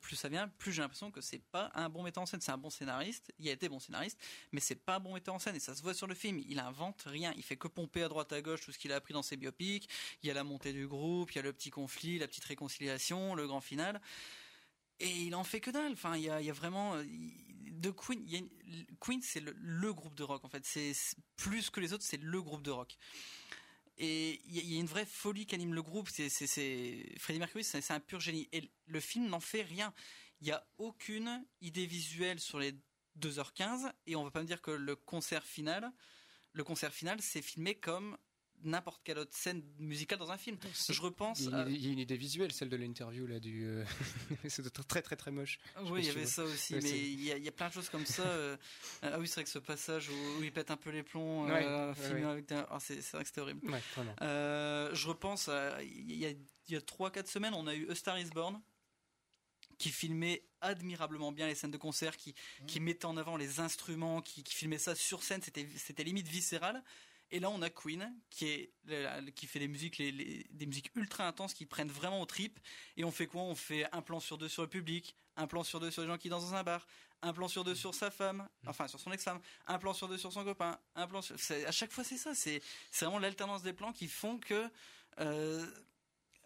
plus 0.00 0.16
ça 0.16 0.28
vient, 0.28 0.48
plus 0.48 0.72
j'ai 0.72 0.82
l'impression 0.82 1.10
que 1.10 1.22
c'est 1.22 1.42
pas 1.42 1.70
un 1.74 1.88
bon 1.88 2.02
metteur 2.02 2.22
en 2.22 2.26
scène. 2.26 2.40
C'est 2.42 2.52
un 2.52 2.58
bon 2.58 2.70
scénariste. 2.70 3.32
Il 3.38 3.48
a 3.48 3.52
été 3.52 3.68
bon 3.68 3.78
scénariste, 3.78 4.20
mais 4.52 4.60
c'est 4.60 4.74
pas 4.74 4.96
un 4.96 5.00
bon 5.00 5.14
metteur 5.14 5.34
en 5.34 5.38
scène 5.38 5.56
et 5.56 5.60
ça 5.60 5.74
se 5.74 5.82
voit 5.82 5.94
sur 5.94 6.06
le 6.06 6.14
film. 6.14 6.40
Il 6.46 6.58
invente 6.58 6.83
rien. 7.06 7.32
Il 7.36 7.42
fait 7.42 7.56
que 7.56 7.68
pomper 7.68 8.02
à 8.02 8.08
droite 8.08 8.32
à 8.32 8.42
gauche 8.42 8.62
tout 8.62 8.72
ce 8.72 8.78
qu'il 8.78 8.92
a 8.92 8.96
appris 8.96 9.14
dans 9.14 9.22
ses 9.22 9.36
biopics. 9.36 9.88
Il 10.22 10.26
y 10.26 10.30
a 10.30 10.34
la 10.34 10.44
montée 10.44 10.72
du 10.72 10.86
groupe, 10.86 11.32
il 11.32 11.36
y 11.36 11.38
a 11.38 11.42
le 11.42 11.52
petit 11.52 11.70
conflit, 11.70 12.18
la 12.18 12.28
petite 12.28 12.44
réconciliation, 12.44 13.34
le 13.34 13.46
grand 13.46 13.60
final. 13.60 14.00
Et 15.00 15.10
il 15.10 15.34
en 15.34 15.44
fait 15.44 15.60
que 15.60 15.70
dalle. 15.70 15.92
Enfin, 15.92 16.16
il 16.16 16.22
y 16.22 16.30
a, 16.30 16.52
vraiment 16.52 16.96
de 16.96 17.90
Queen. 17.90 18.48
Queen, 19.00 19.20
c'est 19.22 19.40
le, 19.40 19.92
groupe 19.92 20.14
de 20.14 20.22
rock 20.22 20.44
en 20.44 20.48
fait. 20.48 20.64
C'est 20.64 20.94
plus 21.36 21.70
que 21.70 21.80
les 21.80 21.92
autres, 21.92 22.04
c'est 22.04 22.20
le 22.20 22.42
groupe 22.42 22.62
de 22.62 22.70
rock. 22.70 22.96
Et 23.96 24.40
il 24.46 24.72
y, 24.72 24.76
a 24.76 24.80
une 24.80 24.86
vraie 24.86 25.06
folie 25.06 25.46
qui 25.46 25.54
anime 25.54 25.74
le 25.74 25.82
groupe. 25.82 26.08
C'est 26.08 26.28
Freddie 27.18 27.38
Mercury, 27.38 27.64
c'est 27.64 27.90
un 27.90 28.00
pur 28.00 28.20
génie. 28.20 28.48
Et 28.52 28.70
le 28.86 29.00
film 29.00 29.26
n'en 29.26 29.40
fait 29.40 29.62
rien. 29.62 29.92
Il 30.40 30.46
n'y 30.46 30.52
a 30.52 30.66
aucune 30.78 31.44
idée 31.60 31.86
visuelle 31.86 32.40
sur 32.40 32.58
les 32.58 32.74
2h15 33.20 33.92
et 34.06 34.16
on 34.16 34.24
va 34.24 34.30
pas 34.30 34.42
me 34.42 34.46
dire 34.46 34.60
que 34.60 34.70
le 34.70 34.96
concert 34.96 35.44
final, 35.44 35.92
le 36.54 36.64
concert 36.64 36.92
final, 36.92 37.20
c'est 37.20 37.42
filmé 37.42 37.74
comme 37.74 38.16
n'importe 38.62 39.02
quelle 39.04 39.18
autre 39.18 39.34
scène 39.34 39.62
musicale 39.78 40.18
dans 40.18 40.30
un 40.30 40.38
film. 40.38 40.56
Je 40.88 41.00
repense. 41.00 41.40
Il 41.40 41.50
y, 41.76 41.88
a, 41.88 41.92
une 41.92 41.98
idée 41.98 42.16
visuelle, 42.16 42.52
celle 42.52 42.68
de 42.68 42.76
l'interview 42.76 43.26
là 43.26 43.38
du. 43.38 43.66
Euh, 43.66 43.84
c'est 44.48 44.62
très 44.86 45.02
très 45.02 45.16
très 45.16 45.30
moche. 45.30 45.58
Oui, 45.84 46.00
il 46.00 46.06
y 46.06 46.10
avait 46.10 46.26
ça 46.26 46.44
aussi, 46.44 46.74
mais 46.76 46.90
il 46.90 47.22
y, 47.22 47.48
a, 47.48 47.52
plein 47.52 47.68
de 47.68 47.74
choses 47.74 47.88
comme 47.88 48.06
ça. 48.06 48.22
Euh, 48.22 48.56
ah 49.02 49.18
oui, 49.18 49.28
c'est 49.28 49.34
vrai 49.34 49.44
que 49.44 49.50
ce 49.50 49.58
passage 49.58 50.08
où, 50.08 50.42
il 50.42 50.52
pète 50.52 50.70
un 50.70 50.76
peu 50.76 50.90
les 50.90 51.02
plombs, 51.02 51.48
euh, 51.48 51.52
avec 51.52 51.66
ah, 52.52 52.78
c'est 52.80 53.00
vrai 53.12 53.22
que 53.22 53.28
c'était 53.28 53.40
horrible. 53.40 53.60
je 54.20 55.08
repense, 55.08 55.50
il 55.82 56.16
y 56.16 56.26
a, 56.26 56.30
a 56.30 56.80
3-4 56.80 57.26
semaines, 57.26 57.54
on 57.54 57.66
a 57.66 57.74
eu 57.74 57.90
A 57.90 57.94
Star 57.94 58.18
Is 58.18 58.30
Born 58.30 58.60
qui 59.84 59.90
filmait 59.90 60.42
admirablement 60.62 61.30
bien 61.30 61.46
les 61.46 61.54
scènes 61.54 61.70
de 61.70 61.76
concert, 61.76 62.16
qui, 62.16 62.30
mmh. 62.30 62.66
qui 62.66 62.80
mettait 62.80 63.04
en 63.04 63.18
avant 63.18 63.36
les 63.36 63.60
instruments, 63.60 64.22
qui, 64.22 64.42
qui 64.42 64.54
filmait 64.54 64.78
ça 64.78 64.94
sur 64.94 65.22
scène, 65.22 65.42
c'était, 65.42 65.68
c'était 65.76 66.04
limite 66.04 66.26
viscéral. 66.26 66.82
Et 67.30 67.38
là, 67.38 67.50
on 67.50 67.60
a 67.60 67.68
Queen 67.68 68.10
qui 68.30 68.46
est 68.46 68.72
qui 69.34 69.46
fait 69.46 69.58
des 69.58 69.68
musiques, 69.68 69.98
les, 69.98 70.46
des 70.50 70.66
musiques 70.66 70.90
ultra 70.94 71.26
intenses 71.26 71.52
qui 71.52 71.66
prennent 71.66 71.90
vraiment 71.90 72.22
au 72.22 72.24
trip. 72.24 72.58
Et 72.96 73.04
on 73.04 73.10
fait 73.10 73.26
quoi? 73.26 73.42
On 73.42 73.54
fait 73.54 73.84
un 73.92 74.00
plan 74.00 74.20
sur 74.20 74.38
deux 74.38 74.48
sur 74.48 74.62
le 74.62 74.68
public, 74.68 75.14
un 75.36 75.46
plan 75.46 75.64
sur 75.64 75.80
deux 75.80 75.90
sur 75.90 76.00
les 76.00 76.08
gens 76.08 76.16
qui 76.16 76.30
dansent 76.30 76.50
dans 76.50 76.54
un 76.54 76.62
bar, 76.62 76.86
un 77.20 77.34
plan 77.34 77.48
sur 77.48 77.62
deux 77.62 77.74
sur 77.74 77.94
sa 77.94 78.10
femme, 78.10 78.48
enfin 78.66 78.88
sur 78.88 78.98
son 78.98 79.12
ex-femme, 79.12 79.40
un 79.66 79.78
plan 79.78 79.92
sur 79.92 80.08
deux 80.08 80.16
sur 80.16 80.32
son 80.32 80.44
copain, 80.44 80.78
un 80.94 81.06
plan 81.06 81.20
sur. 81.20 81.36
À 81.66 81.72
chaque 81.72 81.92
fois, 81.92 82.04
c'est 82.04 82.16
ça. 82.16 82.34
C'est 82.34 82.62
c'est 82.90 83.04
vraiment 83.04 83.18
l'alternance 83.18 83.62
des 83.62 83.74
plans 83.74 83.92
qui 83.92 84.08
font 84.08 84.38
que 84.38 84.70
euh, 85.20 85.66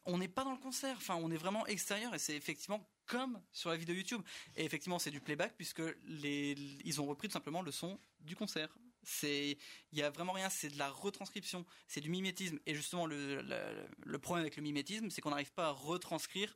on 0.07 0.19
n'est 0.19 0.35
pas 0.37 0.43
dans 0.43 0.53
le 0.59 0.63
concert. 0.69 0.97
Enfin, 0.97 1.15
on 1.17 1.31
est 1.31 1.37
vraiment 1.37 1.67
extérieur 1.67 2.15
et 2.17 2.19
c'est 2.19 2.35
effectivement 2.35 2.89
comme 3.09 3.43
sur 3.53 3.71
la 3.71 3.77
vidéo 3.77 3.97
YouTube. 3.97 4.23
Et 4.55 4.65
effectivement, 4.65 5.01
c'est 5.01 5.11
du 5.11 5.21
playback 5.21 5.55
puisque 5.57 5.83
les, 6.05 6.53
ils 6.85 7.01
ont 7.01 7.07
repris 7.07 7.27
tout 7.27 7.33
simplement 7.33 7.63
le 7.63 7.73
son 7.73 7.99
du 8.21 8.37
concert. 8.37 8.69
C'est, 9.03 9.57
il 9.93 9.99
y 9.99 10.03
a 10.03 10.11
vraiment 10.11 10.33
rien, 10.33 10.51
c'est 10.51 10.69
de 10.69 10.79
la 10.79 10.91
retranscription, 10.91 11.65
c'est 11.89 12.01
du 12.01 12.11
mimétisme. 12.11 12.59
Et 12.67 12.75
justement, 12.75 13.07
le, 13.07 13.43
le, 14.05 14.19
problème 14.19 14.43
avec 14.43 14.57
le 14.57 14.63
mimétisme, 14.63 15.09
c'est 15.11 15.21
qu'on 15.21 15.31
n'arrive 15.31 15.53
pas 15.53 15.69
à 15.69 15.71
retranscrire 15.71 16.55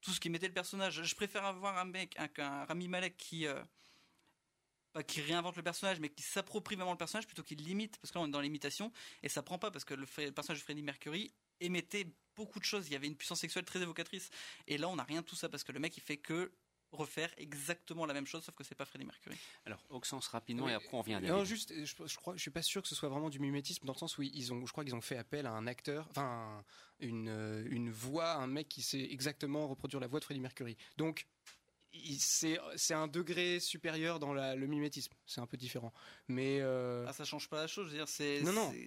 tout 0.00 0.10
ce 0.10 0.18
qui 0.18 0.28
mettait 0.28 0.48
le 0.48 0.52
personnage. 0.52 1.02
Je 1.02 1.14
préfère 1.14 1.44
avoir 1.44 1.78
un 1.78 1.84
mec, 1.84 2.16
un, 2.18 2.64
Rami 2.64 2.88
Malek 2.88 3.16
qui, 3.16 3.46
euh, 3.46 3.62
qui 5.06 5.20
réinvente 5.20 5.56
le 5.56 5.62
personnage, 5.62 6.00
mais 6.00 6.08
qui 6.08 6.22
s'approprie 6.22 6.74
vraiment 6.74 6.92
le 6.92 6.98
personnage 6.98 7.26
plutôt 7.26 7.44
qu'il 7.44 7.62
l'imite, 7.62 7.98
parce 7.98 8.10
que 8.10 8.18
là 8.18 8.24
on 8.24 8.28
est 8.28 8.32
dans 8.32 8.40
l'imitation 8.40 8.92
et 9.22 9.28
ça 9.28 9.42
prend 9.42 9.58
pas 9.58 9.70
parce 9.70 9.84
que 9.84 9.94
le, 9.94 10.06
le 10.18 10.32
personnage 10.32 10.58
de 10.58 10.64
Freddie 10.64 10.82
Mercury 10.82 11.32
émettait 11.60 12.06
beaucoup 12.36 12.58
de 12.58 12.64
choses. 12.64 12.86
Il 12.88 12.92
y 12.92 12.96
avait 12.96 13.06
une 13.06 13.16
puissance 13.16 13.40
sexuelle 13.40 13.64
très 13.64 13.80
évocatrice. 13.80 14.30
Et 14.66 14.78
là, 14.78 14.88
on 14.88 14.96
n'a 14.96 15.04
rien 15.04 15.20
de 15.20 15.26
tout 15.26 15.36
ça 15.36 15.48
parce 15.48 15.64
que 15.64 15.72
le 15.72 15.80
mec, 15.80 15.96
il 15.96 16.02
fait 16.02 16.16
que 16.16 16.52
refaire 16.94 17.32
exactement 17.36 18.06
la 18.06 18.14
même 18.14 18.26
chose, 18.26 18.44
sauf 18.44 18.54
que 18.54 18.64
c'est 18.64 18.74
pas 18.74 18.84
Freddie 18.84 19.04
Mercury. 19.04 19.36
Alors, 19.66 19.84
Oxens 19.90 20.28
rapidement 20.28 20.68
et 20.68 20.74
après 20.74 20.90
on 20.92 21.00
revient. 21.00 21.20
Non, 21.22 21.44
juste, 21.44 21.72
je, 21.84 22.16
crois, 22.16 22.36
je 22.36 22.40
suis 22.40 22.50
pas 22.50 22.62
sûr 22.62 22.82
que 22.82 22.88
ce 22.88 22.94
soit 22.94 23.08
vraiment 23.08 23.30
du 23.30 23.40
mimétisme 23.40 23.84
dans 23.86 23.92
le 23.92 23.98
sens 23.98 24.16
où 24.18 24.22
ils 24.22 24.52
ont, 24.52 24.64
je 24.64 24.72
crois 24.72 24.84
qu'ils 24.84 24.94
ont 24.94 25.00
fait 25.00 25.16
appel 25.16 25.46
à 25.46 25.52
un 25.52 25.66
acteur, 25.66 26.06
enfin 26.10 26.64
une 27.00 27.64
une 27.68 27.90
voix, 27.90 28.34
un 28.34 28.46
mec 28.46 28.68
qui 28.68 28.82
sait 28.82 29.02
exactement 29.10 29.66
reproduire 29.66 30.00
la 30.00 30.06
voix 30.06 30.20
de 30.20 30.24
Freddie 30.24 30.40
Mercury. 30.40 30.76
Donc 30.96 31.26
c'est 32.18 32.94
un 32.94 33.06
degré 33.06 33.60
supérieur 33.60 34.18
dans 34.18 34.32
le 34.32 34.66
mimétisme. 34.66 35.12
C'est 35.26 35.40
un 35.40 35.46
peu 35.46 35.56
différent. 35.56 35.92
Mais 36.28 36.58
euh... 36.60 37.04
ah, 37.08 37.12
ça 37.12 37.24
change 37.24 37.48
pas 37.48 37.60
la 37.60 37.66
chose. 37.66 37.90
dire, 37.90 38.08
c'est 38.08 38.42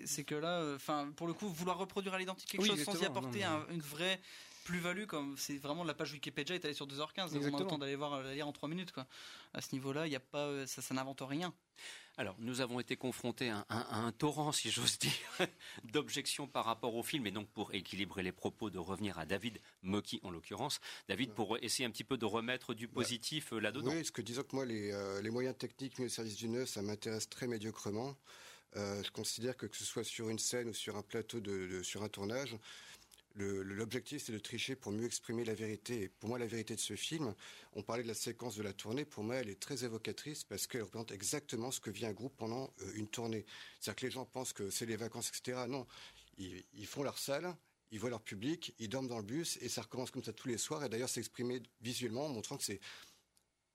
c'est 0.06 0.24
que 0.24 0.36
là, 0.36 0.60
euh, 0.60 0.78
pour 1.16 1.28
le 1.28 1.34
coup, 1.34 1.50
vouloir 1.50 1.78
reproduire 1.78 2.14
à 2.14 2.20
l'identique 2.20 2.50
quelque 2.50 2.66
chose 2.66 2.84
sans 2.84 3.02
y 3.02 3.06
apporter 3.06 3.44
une 3.44 3.82
vraie 3.82 4.20
plus-value, 4.66 5.06
comme 5.06 5.38
c'est 5.38 5.58
vraiment 5.58 5.86
la 5.86 5.94
page 5.94 6.12
Wikipédia 6.12 6.54
est 6.54 6.66
allée 6.66 6.74
sur 6.74 6.88
2h15, 6.88 7.30
on 7.32 7.56
a 7.56 7.60
le 7.60 7.66
temps 7.66 7.78
d'aller 7.78 7.96
voir 7.96 8.22
la 8.22 8.34
lire 8.34 8.48
en 8.48 8.52
3 8.52 8.68
minutes. 8.68 8.92
Quoi. 8.92 9.08
À 9.54 9.62
ce 9.62 9.74
niveau-là, 9.74 10.08
il 10.08 10.12
y 10.12 10.16
a 10.16 10.20
pas, 10.20 10.46
euh, 10.46 10.66
ça, 10.68 10.82
ça 10.82 10.94
n'invente 10.94 11.22
rien. 11.22 11.54
Alors, 12.20 12.36
nous 12.40 12.62
avons 12.62 12.80
été 12.80 12.96
confrontés 12.96 13.52
à 13.52 13.66
un, 13.70 14.12
torrent, 14.12 14.52
si 14.52 14.72
j'ose 14.72 14.98
dire, 15.00 15.48
d'objections 15.84 16.48
par 16.48 16.66
rapport 16.66 16.96
au 16.96 17.04
film, 17.04 17.28
et 17.28 17.32
donc 17.32 17.48
pour 17.50 17.76
équilibrer 17.76 18.24
les 18.24 18.32
propos, 18.32 18.72
de 18.72 18.80
revenir 18.80 19.20
à 19.20 19.28
David 19.28 19.60
Moki 19.84 20.20
en 20.24 20.32
l'occurrence. 20.32 20.80
David, 21.08 21.34
pour 21.34 21.60
essayer 21.62 21.86
un 21.86 21.92
petit 21.92 22.04
peu 22.04 22.18
de 22.18 22.26
remettre 22.26 22.74
du 22.74 22.88
positif 22.88 23.54
euh, 23.54 23.60
là-dedans. 23.60 23.92
Oui, 23.92 24.04
ce 24.04 24.12
que 24.12 24.24
disons 24.24 24.42
que 24.42 24.56
moi, 24.56 24.66
les, 24.66 24.92
euh, 24.92 25.22
les 25.22 25.30
moyens 25.30 25.56
techniques 25.56 26.00
mis 26.00 26.06
au 26.06 26.10
service 26.10 26.36
du 26.36 26.50
neuf, 26.50 26.70
ça 26.70 26.82
m'intéresse 26.82 27.30
très 27.30 27.46
médiocrement. 27.46 28.16
Euh, 28.76 29.04
je 29.04 29.12
considère 29.12 29.56
que 29.56 29.68
que 29.68 29.78
ce 29.78 29.86
soit 29.86 30.04
sur 30.04 30.30
une 30.30 30.40
scène 30.40 30.70
ou 30.70 30.74
sur 30.74 30.98
un 30.98 31.04
plateau 31.04 31.40
de 31.40 31.82
sur 31.84 32.04
un 32.04 32.10
tournage, 32.10 32.58
L'objectif, 33.38 34.24
c'est 34.26 34.32
de 34.32 34.40
tricher 34.40 34.76
pour 34.76 34.92
mieux 34.92 35.06
exprimer 35.06 35.46
la 35.46 35.54
vérité. 35.54 36.10
Pour 36.20 36.30
moi, 36.30 36.40
la 36.40 36.48
vérité 36.48 36.74
de 36.74 36.80
ce 36.80 36.96
film, 36.96 37.36
on 37.74 37.84
parlait 37.84 38.02
de 38.02 38.08
la 38.08 38.16
séquence 38.16 38.56
de 38.56 38.64
la 38.64 38.74
tournée, 38.74 39.06
pour 39.06 39.24
moi, 39.24 39.36
elle 39.36 39.50
est 39.50 39.60
très 39.60 39.84
évocatrice 39.84 40.44
parce 40.44 40.66
qu'elle 40.66 40.82
représente 40.82 41.12
exactement 41.12 41.70
ce 41.70 41.80
que 41.80 41.92
vit 41.92 42.08
un 42.08 42.14
groupe 42.14 42.36
pendant 42.36 42.74
euh, 42.82 42.92
une 42.96 43.08
tournée. 43.08 43.46
C'est-à-dire 43.80 43.96
que 43.96 44.06
les 44.08 44.12
gens 44.12 44.26
pensent 44.26 44.54
que 44.54 44.72
c'est 44.72 44.88
les 44.88 44.96
vacances, 44.96 45.30
etc. 45.30 45.66
Non, 45.68 45.86
ils, 46.40 46.88
font 46.88 47.04
leur 47.04 47.20
salle, 47.20 47.56
ils 47.92 48.00
voient 48.00 48.10
leur 48.10 48.22
public, 48.22 48.74
ils 48.80 48.90
dorment 48.90 49.08
dans 49.08 49.18
le 49.18 49.24
bus 49.24 49.60
et 49.62 49.70
ça 49.70 49.84
recommence 49.84 50.10
comme 50.10 50.24
ça 50.24 50.34
tous 50.34 50.48
les 50.48 50.58
soirs. 50.58 50.84
Et 50.84 50.90
d'ailleurs, 50.90 51.10
c'est 51.10 51.20
exprimé 51.20 51.62
visuellement, 51.82 52.28
montrant 52.30 52.58
que 52.58 52.64
c'est 52.64 52.80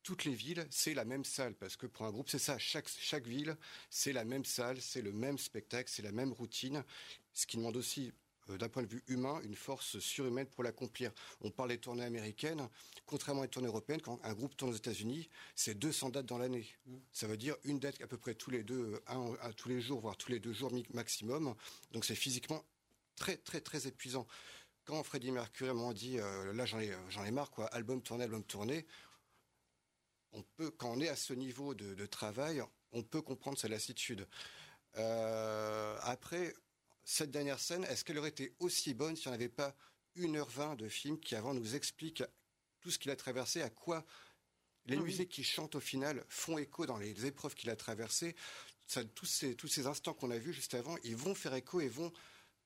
toutes 0.03 0.25
les 0.25 0.35
villes, 0.35 0.67
c'est 0.71 0.95
la 0.95 1.05
même 1.05 1.25
salle, 1.25 1.55
parce 1.55 1.77
que 1.77 1.87
pour 1.87 2.05
un 2.07 2.11
groupe, 2.11 2.29
c'est 2.29 2.41
ça. 2.41 2.59
Chaque, 2.59 2.89
chaque 2.89 3.29
ville, 3.29 3.57
c'est 3.91 4.13
la 4.13 4.25
même 4.25 4.45
salle, 4.45 4.81
c'est 4.81 5.03
le 5.03 5.13
même 5.13 5.39
spectacle, 5.39 5.89
c'est 5.89 6.03
la 6.03 6.11
même 6.11 6.33
routine. 6.33 6.83
Ce 7.33 7.47
qui 7.47 7.57
demande 7.57 7.77
aussi 7.77 8.13
d'un 8.59 8.69
point 8.69 8.83
de 8.83 8.89
vue 8.89 9.03
humain, 9.09 9.41
une 9.45 9.55
force 9.55 9.99
surhumaine 9.99 10.47
pour 10.47 10.63
l'accomplir. 10.63 11.13
On 11.41 11.51
parle 11.51 11.71
des 11.71 11.79
tournées 11.79 12.05
américaines. 12.05 12.69
Contrairement 13.07 13.43
aux 13.43 13.47
tournées 13.47 13.69
européennes, 13.69 14.01
quand 14.01 14.21
un 14.23 14.35
groupe 14.35 14.57
tourne 14.57 14.73
aux 14.73 14.77
États-Unis, 14.77 15.29
c'est 15.55 15.79
200 15.79 16.11
dates 16.11 16.27
dans 16.27 16.39
l'année. 16.39 16.67
Mm. 16.87 16.97
Ça 17.13 17.27
veut 17.27 17.37
dire 17.37 17.57
une 17.65 17.79
date 17.79 18.01
à 18.03 18.07
peu 18.07 18.17
près 18.17 18.35
tous 18.35 18.51
les 18.51 18.63
deux, 18.63 19.01
un, 19.07 19.35
à 19.41 19.53
tous 19.53 19.69
les 19.69 19.81
jours, 19.81 20.01
voire 20.01 20.17
tous 20.17 20.31
les 20.31 20.41
deux 20.41 20.53
jours 20.53 20.73
maximum. 20.95 21.55
Donc 21.93 22.05
c'est 22.05 22.15
physiquement 22.15 22.65
très, 23.17 23.37
très, 23.37 23.61
très 23.61 23.87
épuisant. 23.87 24.27
Quand 24.85 25.03
Freddie 25.05 25.31
Mercury 25.31 25.73
m'a 25.73 25.93
dit, 25.93 26.19
euh, 26.19 26.53
là 26.53 26.67
j'en 26.67 26.81
ai, 26.81 26.93
j'en 27.09 27.25
ai 27.25 27.31
marre, 27.31 27.51
quoi, 27.51 27.67
album 27.67 28.03
tourné, 28.03 28.25
album 28.25 28.43
tourné, 28.43 28.85
on 30.33 30.43
peut, 30.43 30.71
quand 30.71 30.91
on 30.91 31.01
est 31.01 31.09
à 31.09 31.17
ce 31.17 31.33
niveau 31.33 31.75
de, 31.75 32.07
travail, 32.07 32.63
on 32.93 33.03
peut 33.03 33.23
comprendre 33.23 33.59
sa 33.59 33.69
lassitude. 33.69 34.27
Euh, 34.97 35.97
après, 36.03 36.55
cette 37.05 37.31
dernière 37.31 37.59
scène, 37.59 37.85
est-ce 37.85 38.05
qu'elle 38.05 38.19
aurait 38.19 38.29
été 38.29 38.55
aussi 38.59 38.95
bonne 38.95 39.17
si 39.17 39.29
on 39.29 39.31
n'avait 39.31 39.49
pas 39.49 39.75
1h20 40.17 40.77
de 40.77 40.89
film 40.89 41.19
qui 41.19 41.35
avant 41.35 41.55
nous 41.55 41.75
explique 41.75 42.23
tout 42.81 42.91
ce 42.91 42.99
qu'il 42.99 43.11
a 43.11 43.17
traversé, 43.17 43.63
à 43.63 43.71
quoi 43.71 44.05
les 44.87 44.97
ah 44.97 45.01
musiques 45.01 45.29
qui 45.29 45.45
chantent 45.45 45.77
au 45.77 45.81
final 45.81 46.25
font 46.29 46.59
écho 46.59 46.87
dans 46.87 46.99
les 46.99 47.27
épreuves 47.27 47.55
qu'il 47.55 47.71
a 47.71 47.77
traversées? 47.77 48.35
tous, 49.15 49.27
ces, 49.27 49.55
tous 49.55 49.69
ces 49.69 49.87
instants 49.87 50.13
qu'on 50.13 50.31
a 50.31 50.39
vus 50.39 50.53
juste 50.53 50.75
avant, 50.75 50.97
ils 51.05 51.17
vont 51.17 51.35
faire 51.35 51.55
écho 51.55 51.81
et 51.81 51.89
vont 51.89 52.13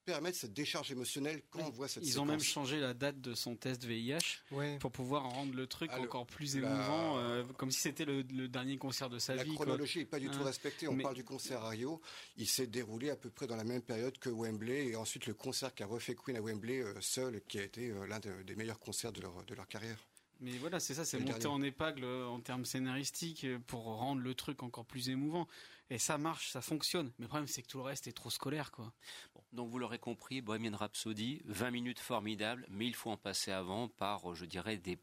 permettre 0.07 0.38
cette 0.38 0.54
décharge 0.54 0.92
émotionnelle 0.92 1.42
quand 1.50 1.61
on 1.61 1.70
voit 1.70 1.88
cette 1.88 2.07
Ils 2.07 2.20
ont 2.20 2.24
même 2.24 2.40
changé 2.40 2.78
la 2.78 2.94
date 2.94 3.20
de 3.20 3.34
son 3.34 3.57
test 3.57 3.84
VIH 3.84 4.42
pour 4.78 4.92
pouvoir 4.92 5.24
rendre 5.24 5.54
le 5.54 5.66
truc 5.66 5.90
ah, 5.92 6.00
encore 6.00 6.26
plus 6.26 6.57
émouvant, 6.57 7.18
euh, 7.18 7.42
comme 7.59 7.72
si 7.72 7.80
c'était 7.80 8.04
le, 8.04 8.22
dernier 8.22 8.78
concert 8.78 9.11
de 9.11 9.18
sa 9.18 9.34
vie. 9.34 9.50
La 9.50 9.54
chronologie 9.54 9.98
n'est 9.98 10.04
pas 10.04 10.20
du 10.20 10.30
tout 10.30 10.38
hein. 10.40 10.44
respectée. 10.44 10.88
On 10.88 10.96
parle 10.96 11.16
du 11.16 11.24
concert 11.24 11.62
à 11.64 11.70
Rio. 11.70 12.00
Il 12.36 12.46
s'est 12.46 12.68
déroulé 12.68 13.11
à 13.11 13.16
peu 13.16 13.30
près 13.30 13.46
dans 13.46 13.57
la 13.57 13.64
même 13.64 13.82
période 13.82 14.16
que 14.18 14.30
Wembley 14.30 14.86
et 14.86 14.96
ensuite 14.96 15.26
le 15.26 15.34
concert 15.34 15.74
qu'a 15.74 15.86
refait 15.86 16.14
Queen 16.14 16.36
à 16.36 16.40
Wembley 16.40 16.80
euh, 16.80 16.94
seul, 17.00 17.42
qui 17.48 17.59
a 17.59 17.64
été 17.64 17.90
euh, 17.90 18.07
l'un 18.07 18.20
des 18.20 18.54
meilleurs 18.54 18.78
concerts 18.78 19.12
de 19.12 19.20
leur, 19.20 19.44
de 19.44 19.54
leur 19.54 19.66
carrière. 19.66 19.98
Mais 20.41 20.53
voilà, 20.59 20.80
c'est 20.80 20.95
ça, 20.95 21.05
c'est 21.05 21.18
monter 21.18 21.47
en 21.47 21.62
épingle 21.62 22.05
en 22.05 22.41
termes 22.41 22.64
scénaristiques 22.64 23.47
pour 23.66 23.84
rendre 23.84 24.20
le 24.20 24.34
truc 24.34 24.62
encore 24.62 24.84
plus 24.84 25.09
émouvant. 25.09 25.49
Et 25.89 25.99
ça 25.99 26.18
marche, 26.18 26.51
ça 26.51 26.61
fonctionne. 26.61 27.12
Mais 27.18 27.24
le 27.24 27.28
problème, 27.28 27.47
c'est 27.47 27.62
que 27.62 27.68
tout 27.68 27.78
le 27.78 27.84
reste 27.84 28.07
est 28.07 28.12
trop 28.12 28.30
scolaire, 28.30 28.72
quoi. 28.72 28.93
Bon, 29.34 29.43
donc 29.53 29.70
vous 29.70 29.78
l'aurez 29.78 29.99
compris, 29.99 30.41
Bohemian 30.41 30.76
Rhapsody, 30.76 31.43
20 31.45 31.70
minutes 31.70 32.01
formidables, 32.01 32.66
mais 32.70 32.87
il 32.87 32.95
faut 32.95 33.11
en 33.11 33.16
passer 33.16 33.53
avant 33.53 33.89
par, 33.89 34.34
je 34.34 34.45
dirais, 34.45 34.76
des 34.78 34.99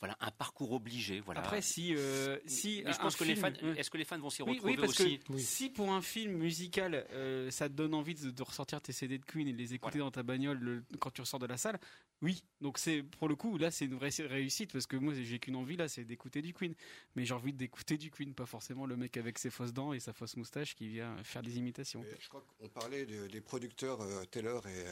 voilà 0.00 0.16
un 0.20 0.30
parcours 0.30 0.72
obligé. 0.72 1.20
Voilà. 1.20 1.40
Après, 1.40 1.62
si 1.62 1.94
euh, 1.94 2.38
si 2.46 2.82
je 2.86 2.98
pense 2.98 3.16
que 3.16 3.24
les 3.24 3.36
fans, 3.36 3.52
est-ce 3.76 3.90
que 3.90 3.98
les 3.98 4.04
fans 4.04 4.18
vont 4.18 4.30
s'y 4.30 4.42
retrouver 4.42 4.72
oui, 4.72 4.76
parce 4.76 5.00
aussi 5.00 5.18
que 5.18 5.38
Si 5.38 5.70
pour 5.70 5.90
un 5.90 6.02
film 6.02 6.32
musical, 6.32 7.06
euh, 7.10 7.50
ça 7.50 7.68
te 7.68 7.74
donne 7.74 7.94
envie 7.94 8.14
de, 8.14 8.42
ressortir 8.42 8.80
tes 8.80 8.92
CD 8.92 9.18
de 9.18 9.24
Queen 9.24 9.48
et 9.48 9.52
de 9.52 9.58
les 9.58 9.74
écouter 9.74 9.98
dans 9.98 10.10
ta 10.10 10.22
bagnole 10.22 10.84
quand 10.98 11.10
tu 11.10 11.20
ressors 11.20 11.40
de 11.40 11.46
la 11.46 11.56
salle, 11.56 11.78
oui. 12.22 12.44
Donc 12.60 12.78
c'est 12.78 13.02
pour 13.02 13.28
le 13.28 13.34
coup 13.34 13.58
là, 13.58 13.70
c'est 13.70 13.84
une 13.84 13.96
vraie 13.96 14.10
réussite 14.20 14.72
parce 14.72 14.86
que 14.86 14.96
moi 14.96 15.12
j'ai 15.14 15.38
qu'une 15.38 15.56
envie 15.56 15.76
là, 15.76 15.88
c'est 15.88 16.04
d'écouter 16.04 16.42
du 16.42 16.52
Queen. 16.52 16.74
Mais 17.16 17.24
j'ai 17.24 17.34
envie 17.34 17.52
d'écouter 17.52 17.98
du 17.98 18.10
Queen, 18.10 18.34
pas 18.34 18.46
forcément 18.46 18.86
le 18.86 18.96
mec 18.96 19.16
avec 19.16 19.38
ses 19.38 19.50
fausses 19.50 19.72
dents 19.72 19.92
et 19.92 20.00
sa 20.00 20.12
fausse 20.12 20.36
moustache 20.36 20.74
qui 20.74 20.88
vient 20.88 21.16
faire 21.24 21.42
des 21.42 21.58
imitations. 21.58 22.04
je 22.18 22.28
crois 22.28 22.44
qu'on 22.58 22.68
parlait 22.68 23.06
des 23.06 23.40
producteurs 23.40 24.00
euh, 24.00 24.24
Taylor 24.24 24.66
et 24.66 24.84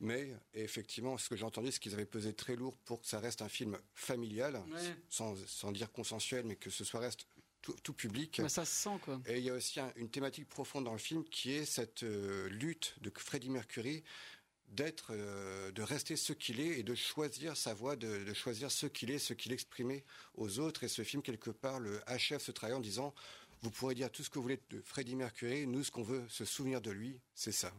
May, 0.00 0.34
et 0.54 0.62
effectivement, 0.62 1.16
ce 1.18 1.28
que 1.28 1.36
j'ai 1.36 1.44
entendu, 1.44 1.70
c'est 1.70 1.78
qu'ils 1.78 1.94
avaient 1.94 2.06
pesé 2.06 2.32
très 2.32 2.56
lourd 2.56 2.76
pour 2.84 3.00
que 3.00 3.06
ça 3.06 3.20
reste 3.20 3.42
un 3.42 3.48
film 3.48 3.78
familial, 3.94 4.60
sans, 5.08 5.36
sans, 5.46 5.72
dire 5.72 5.90
consensuel, 5.92 6.44
mais 6.44 6.56
que 6.56 6.70
ce 6.70 6.84
soit 6.84 7.00
reste 7.00 7.26
tout, 7.62 7.92
public. 7.92 8.40
Mais 8.40 8.48
ça 8.48 8.64
se 8.64 8.72
sent 8.72 8.98
quoi. 9.02 9.20
Et 9.26 9.38
il 9.38 9.44
y 9.44 9.50
a 9.50 9.54
aussi 9.54 9.80
une 9.96 10.10
thématique 10.10 10.48
profonde 10.48 10.84
dans 10.84 10.92
le 10.92 10.98
film 10.98 11.24
qui 11.24 11.52
est 11.52 11.64
cette 11.64 12.02
euh, 12.02 12.48
lutte 12.48 12.94
de 13.00 13.10
Freddie 13.16 13.50
Mercury 13.50 14.04
d'être, 14.68 15.08
euh, 15.10 15.70
de 15.70 15.82
rester 15.82 16.16
ce 16.16 16.32
qu'il 16.32 16.60
est 16.60 16.78
et 16.78 16.82
de 16.82 16.94
choisir 16.94 17.56
sa 17.56 17.72
voix, 17.72 17.96
de, 17.96 18.24
de 18.24 18.34
choisir 18.34 18.70
ce 18.70 18.86
qu'il 18.86 19.10
est, 19.10 19.18
ce 19.18 19.32
qu'il 19.32 19.52
exprimait 19.52 20.04
aux 20.34 20.58
autres. 20.58 20.84
Et 20.84 20.88
ce 20.88 21.02
film 21.02 21.22
quelque 21.22 21.50
part 21.50 21.80
le 21.80 22.00
achève 22.06 22.40
ce 22.40 22.52
travail 22.52 22.76
en 22.76 22.80
disant 22.80 23.14
vous 23.62 23.70
pourrez 23.70 23.94
dire 23.94 24.12
tout 24.12 24.22
ce 24.22 24.28
que 24.28 24.34
vous 24.34 24.42
voulez 24.42 24.60
de 24.68 24.82
Freddie 24.82 25.16
Mercury, 25.16 25.66
nous 25.66 25.84
ce 25.84 25.90
qu'on 25.90 26.02
veut 26.02 26.28
se 26.28 26.44
souvenir 26.44 26.82
de 26.82 26.90
lui, 26.90 27.18
c'est 27.34 27.52
ça. 27.52 27.72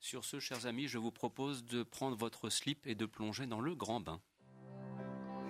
Sur 0.00 0.24
ce, 0.24 0.40
chers 0.40 0.66
amis, 0.66 0.88
je 0.88 0.98
vous 0.98 1.12
propose 1.12 1.64
de 1.64 1.84
prendre 1.84 2.16
votre 2.16 2.50
slip 2.50 2.84
et 2.86 2.96
de 2.96 3.06
plonger 3.06 3.46
dans 3.46 3.60
le 3.60 3.76
grand 3.76 4.00
bain. 4.00 4.20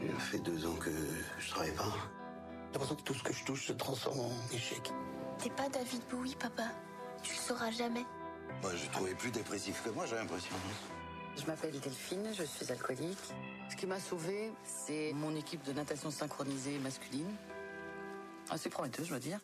Il 0.03 0.13
fait 0.13 0.39
deux 0.39 0.67
ans 0.67 0.77
que 0.77 0.91
je 1.39 1.51
travaille 1.51 1.75
pas. 1.75 1.85
J'ai 1.85 2.73
l'impression 2.73 2.97
que 2.97 3.03
tout 3.03 3.15
ce 3.15 3.23
que 3.23 3.33
je 3.33 3.45
touche 3.45 3.67
se 3.67 3.73
transforme 3.73 4.21
en 4.21 4.33
échec. 4.53 4.93
T'es 5.39 5.51
pas 5.51 5.69
David 5.69 6.03
Bowie, 6.11 6.37
papa. 6.37 6.65
Tu 7.23 7.35
le 7.35 7.41
sauras 7.41 7.71
jamais. 7.71 8.05
Moi, 8.63 8.75
je 8.75 8.89
trouvais 8.91 9.15
plus 9.15 9.31
dépressif 9.31 9.83
que 9.83 9.91
moi, 9.91 10.07
j'ai 10.07 10.17
l'impression. 10.17 10.55
Je 11.37 11.45
m'appelle 11.47 11.79
Delphine, 11.81 12.33
je 12.35 12.43
suis 12.43 12.71
alcoolique. 12.71 13.19
Ce 13.71 13.77
qui 13.77 13.87
m'a 13.87 14.01
sauvée, 14.01 14.53
c'est 14.65 15.13
mon 15.15 15.35
équipe 15.37 15.63
de 15.63 15.73
natation 15.73 16.11
synchronisée 16.11 16.79
masculine. 16.79 17.35
Assez 18.51 18.71
prometteuse, 18.71 19.07
je 19.07 19.11
dois 19.11 19.21
dire. 19.21 19.41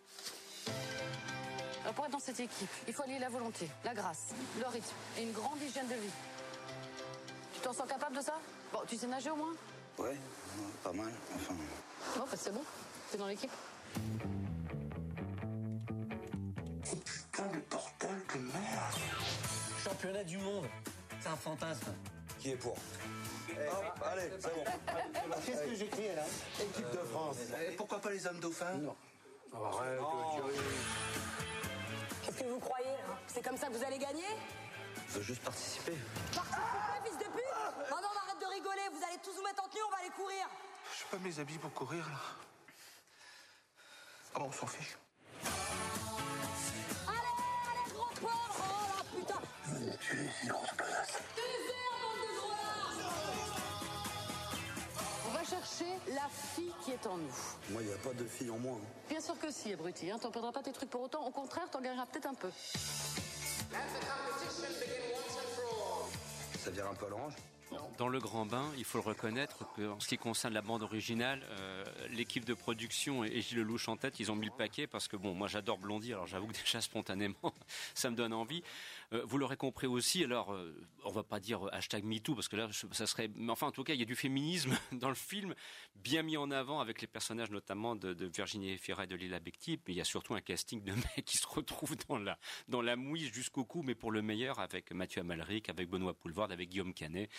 Pour 1.95 2.07
être 2.07 2.13
dans 2.13 2.19
cette 2.19 2.41
équipe, 2.41 2.71
il 2.89 2.95
faut 2.95 3.03
allier 3.03 3.19
la 3.19 3.29
volonté, 3.29 3.71
la 3.85 3.95
grâce, 3.95 4.35
le 4.59 4.67
rythme 4.67 4.95
et 5.19 5.23
une 5.23 5.33
grande 5.33 5.61
hygiène 5.63 5.87
de 5.87 5.95
vie. 5.95 6.11
Tu 7.53 7.61
t'en 7.61 7.73
sens 7.73 7.87
capable 7.87 8.17
de 8.17 8.23
ça? 8.23 8.35
Bon, 8.73 8.81
tu 8.89 8.97
sais 8.97 9.07
nager 9.07 9.31
au 9.31 9.37
moins? 9.37 9.53
Ouais, 9.99 10.17
pas 10.83 10.93
mal, 10.93 11.13
enfin. 11.35 11.55
Non, 12.19 12.25
bah 12.31 12.37
c'est 12.37 12.53
bon, 12.53 12.63
t'es 13.11 13.19
dans 13.19 13.27
l'équipe. 13.27 13.51
Oh 16.93 16.97
putain 16.97 17.47
de 17.47 17.59
portal 17.61 18.11
de 18.35 18.39
merde 18.41 18.95
Championnat 19.83 20.25
du 20.25 20.39
monde, 20.39 20.67
c'est 21.21 21.29
un 21.29 21.37
fantasme. 21.37 21.95
Qui 22.39 22.51
est 22.51 22.57
pour 22.57 22.73
Hop, 22.73 24.03
allez, 24.05 24.31
c'est 24.41 24.53
bon. 24.55 24.65
Qu'est-ce 25.47 25.63
que 25.63 25.75
j'écris 25.75 26.09
là 26.15 26.25
Équipe 26.61 26.91
de 26.91 26.99
France. 26.99 27.37
pourquoi 27.77 28.01
pas 28.01 28.11
les 28.11 28.27
hommes 28.27 28.41
dauphins 28.41 28.75
Non. 28.79 28.97
Arrête, 29.55 30.01
Qu'est-ce 32.25 32.39
que 32.43 32.49
vous 32.49 32.59
croyez 32.59 32.89
hein 32.89 33.17
C'est 33.29 33.43
comme 33.43 33.57
ça 33.57 33.69
que 33.69 33.75
vous 33.75 33.85
allez 33.85 33.99
gagner? 33.99 34.27
Je 35.09 35.19
veux 35.19 35.23
juste 35.23 35.43
participer. 35.43 35.93
Participer, 36.35 36.61
fils 37.05 37.19
de 37.19 37.25
pute 37.25 37.45
Oh 37.91 37.95
non, 38.03 38.09
arrête 38.27 38.41
de 38.41 38.47
rigoler, 38.53 38.89
vous 38.93 39.05
allez 39.07 39.19
tous 39.23 39.31
vous 39.33 39.34
mettre 39.45 39.63
en 39.65 39.69
tenue, 39.69 39.83
on 39.87 39.91
va 39.91 39.97
aller 39.99 40.11
courir 40.11 40.47
Je 40.91 40.97
suis 40.97 41.07
pas 41.11 41.19
mes 41.19 41.39
habits 41.39 41.59
pour 41.59 41.73
courir 41.73 42.05
là. 42.09 42.19
Ah 44.35 44.39
bon, 44.41 44.47
on 44.47 44.53
s'en 44.53 44.67
fiche. 44.67 44.97
Allez, 47.07 47.19
allez, 47.71 47.93
gros 47.93 48.11
porc 48.21 48.57
Oh 48.59 48.63
là, 48.99 49.05
putain 49.17 49.41
Je 49.67 49.73
vais 49.75 49.81
me 49.93 49.97
tuer, 49.99 50.29
grosses 50.49 50.71
connasses. 50.77 51.19
On 55.27 55.31
va 55.31 55.45
chercher 55.45 55.99
la 56.09 56.29
fille 56.29 56.73
qui 56.85 56.93
est 56.93 57.07
en 57.07 57.17
nous. 57.17 57.35
Moi, 57.71 57.83
il 57.83 57.89
n'y 57.89 57.93
a 57.95 57.97
pas 57.99 58.13
de 58.15 58.25
fille 58.25 58.51
en 58.51 58.59
moi. 58.59 58.77
hein. 58.81 58.87
Bien 59.09 59.21
sûr 59.21 59.39
que 59.39 59.51
si, 59.51 59.73
abruti. 59.73 60.11
Hein. 60.11 60.19
T'en 60.19 60.31
perdras 60.31 60.53
pas 60.53 60.63
tes 60.63 60.73
trucs 60.73 60.91
pour 60.91 61.03
autant. 61.03 61.25
Au 61.27 61.31
contraire, 61.31 61.69
t'en 61.71 61.81
gagneras 61.81 62.07
peut-être 62.07 62.27
un 62.27 62.35
peu. 62.35 62.51
Ça 66.59 66.71
vire 66.71 66.87
un 66.89 66.95
peu 66.95 67.07
à 67.07 67.09
l'orange 67.11 67.35
Dans 67.99 68.09
le 68.09 68.19
grand 68.19 68.45
bain, 68.45 68.73
il 68.77 68.85
faut 68.85 68.99
le 68.99 69.05
reconnaître 69.05 69.65
que 69.77 69.89
en 69.89 70.01
ce 70.01 70.09
qui 70.09 70.19
concerne 70.19 70.53
la 70.53 70.63
bande 70.63 70.83
originale, 70.83 71.41
euh, 71.51 71.85
l'équipe 72.11 72.45
de 72.45 72.55
production 72.55 73.23
et 73.23 73.41
Gilles 73.41 73.59
Lelouch 73.59 73.89
en 73.89 73.97
tête, 73.97 74.19
ils 74.19 74.33
ont 74.33 74.37
mis 74.37 74.47
le 74.47 74.53
paquet 74.57 74.87
parce 74.87 75.07
que 75.07 75.17
bon, 75.17 75.35
moi 75.35 75.47
j'adore 75.47 75.79
Blondie, 75.79 76.13
alors 76.13 76.27
j'avoue 76.27 76.49
que 76.49 76.53
déjà 76.65 76.81
spontanément, 76.81 77.55
ça 77.95 78.11
me 78.11 78.17
donne 78.17 78.33
envie. 78.33 78.63
Euh, 79.15 79.23
vous 79.25 79.39
l'aurez 79.39 79.57
compris 79.57 79.87
aussi, 79.87 80.25
alors 80.25 80.53
euh, 80.53 80.75
on 81.05 81.11
va 81.11 81.23
pas 81.23 81.41
dire 81.41 81.69
hashtag 81.73 82.05
MeToo 82.05 82.35
parce 82.35 82.49
que 82.49 82.57
là 82.57 82.69
ça 82.93 83.07
serait, 83.07 83.31
mais 83.35 83.53
enfin 83.53 83.69
en 83.69 83.73
tout 83.73 83.85
cas 83.85 83.95
il 83.95 84.01
y 84.01 84.03
a 84.03 84.07
du 84.07 84.17
féminisme 84.17 84.77
dans 84.93 85.09
le 85.09 85.15
film, 85.15 85.55
bien 85.95 86.23
mis 86.23 86.37
en 86.37 86.51
avant 86.51 86.81
avec 86.81 87.01
les 87.01 87.07
personnages 87.07 87.51
notamment 87.51 87.95
de, 87.95 88.25
Virginie 88.27 88.73
Efira 88.73 89.05
et 89.05 89.07
de 89.07 89.15
Lila 89.15 89.39
Bekti, 89.39 89.79
mais 89.87 89.95
il 89.95 89.97
y 89.97 90.01
a 90.01 90.05
surtout 90.05 90.35
un 90.35 90.41
casting 90.41 90.83
de 90.83 90.93
mecs 91.17 91.25
qui 91.25 91.37
se 91.37 91.47
retrouvent 91.47 91.97
dans 92.09 92.19
la 92.19 92.39
dans 92.69 92.83
la 92.83 92.97
mouise 92.97 93.33
jusqu'au 93.33 93.65
cou, 93.65 93.83
mais 93.83 93.95
pour 93.95 94.11
le 94.11 94.23
meilleur 94.23 94.59
avec 94.59 94.93
Mathieu 94.93 95.21
Amalric, 95.21 95.69
avec 95.69 95.89
Benoît 95.89 96.15
Poulvord, 96.15 96.51
avec 96.51 96.71
Guillaume 96.71 96.95
Canet. 96.95 97.31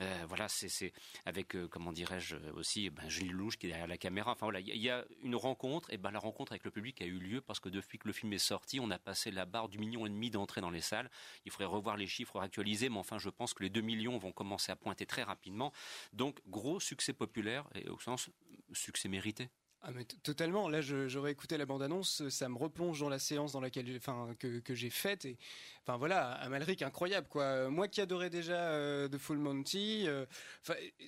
Euh, 0.00 0.24
voilà, 0.28 0.48
c'est 0.48 0.92
avec 1.24 1.54
euh, 1.54 1.68
comment 1.68 1.92
dirais-je 1.92 2.36
aussi 2.54 2.90
ben, 2.90 3.08
Gilles 3.08 3.32
Lelouch 3.32 3.56
qui 3.56 3.66
est 3.66 3.70
derrière 3.70 3.86
la 3.86 3.98
caméra. 3.98 4.32
Enfin 4.32 4.46
voilà, 4.46 4.60
il 4.60 4.76
y 4.76 4.90
a 4.90 5.04
une 5.22 5.36
rencontre 5.36 5.92
et 5.92 5.96
ben 5.96 6.10
la 6.10 6.18
rencontre 6.18 6.52
avec 6.52 6.64
le 6.64 6.70
public 6.70 7.00
a 7.00 7.06
eu 7.06 7.18
lieu 7.18 7.40
parce 7.40 7.60
que 7.60 7.68
depuis 7.68 7.98
que 7.98 8.06
le 8.06 8.12
film 8.12 8.32
est 8.32 8.38
sorti, 8.38 8.80
on 8.80 8.90
a 8.90 8.98
passé 8.98 9.30
la 9.30 9.46
barre 9.46 9.68
du 9.68 9.78
million 9.78 10.06
et 10.06 10.10
demi 10.10 10.30
d'entrées 10.30 10.60
dans 10.60 10.70
les 10.70 10.80
salles. 10.80 11.10
Il 11.44 11.52
faudrait 11.52 11.66
revoir 11.66 11.96
les 11.96 12.06
chiffres 12.06 12.40
actualisés, 12.40 12.88
mais 12.88 12.98
enfin 12.98 13.18
je 13.18 13.30
pense 13.30 13.54
que 13.54 13.62
les 13.62 13.70
2 13.70 13.80
millions 13.80 14.18
vont 14.18 14.32
commencer 14.32 14.72
à 14.72 14.76
pointer 14.76 15.06
très 15.06 15.22
rapidement. 15.22 15.72
Donc 16.12 16.40
gros 16.48 16.80
succès 16.80 17.12
populaire 17.12 17.68
et 17.74 17.88
au 17.88 17.98
sens 17.98 18.30
succès 18.72 19.08
mérité. 19.08 19.48
Ah 19.84 19.90
mais 19.92 20.04
totalement. 20.04 20.68
Là, 20.68 20.80
j'aurais 20.80 21.32
écouté 21.32 21.56
la 21.56 21.66
bande-annonce, 21.66 22.28
ça 22.28 22.48
me 22.48 22.56
replonge 22.56 23.00
dans 23.00 23.08
la 23.08 23.18
séance 23.18 23.50
dans 23.50 23.60
laquelle, 23.60 23.92
enfin, 23.96 24.32
que, 24.38 24.60
que 24.60 24.76
j'ai 24.76 24.90
faite 24.90 25.24
et, 25.24 25.36
enfin 25.82 25.96
voilà, 25.96 26.30
Amalric 26.34 26.82
incroyable 26.82 27.26
quoi. 27.26 27.42
Euh, 27.42 27.68
Moi 27.68 27.88
qui 27.88 28.00
adorais 28.00 28.30
déjà 28.30 28.70
euh, 28.70 29.08
The 29.08 29.18
Full 29.18 29.38
Monty, 29.38 30.04
euh, 30.06 30.24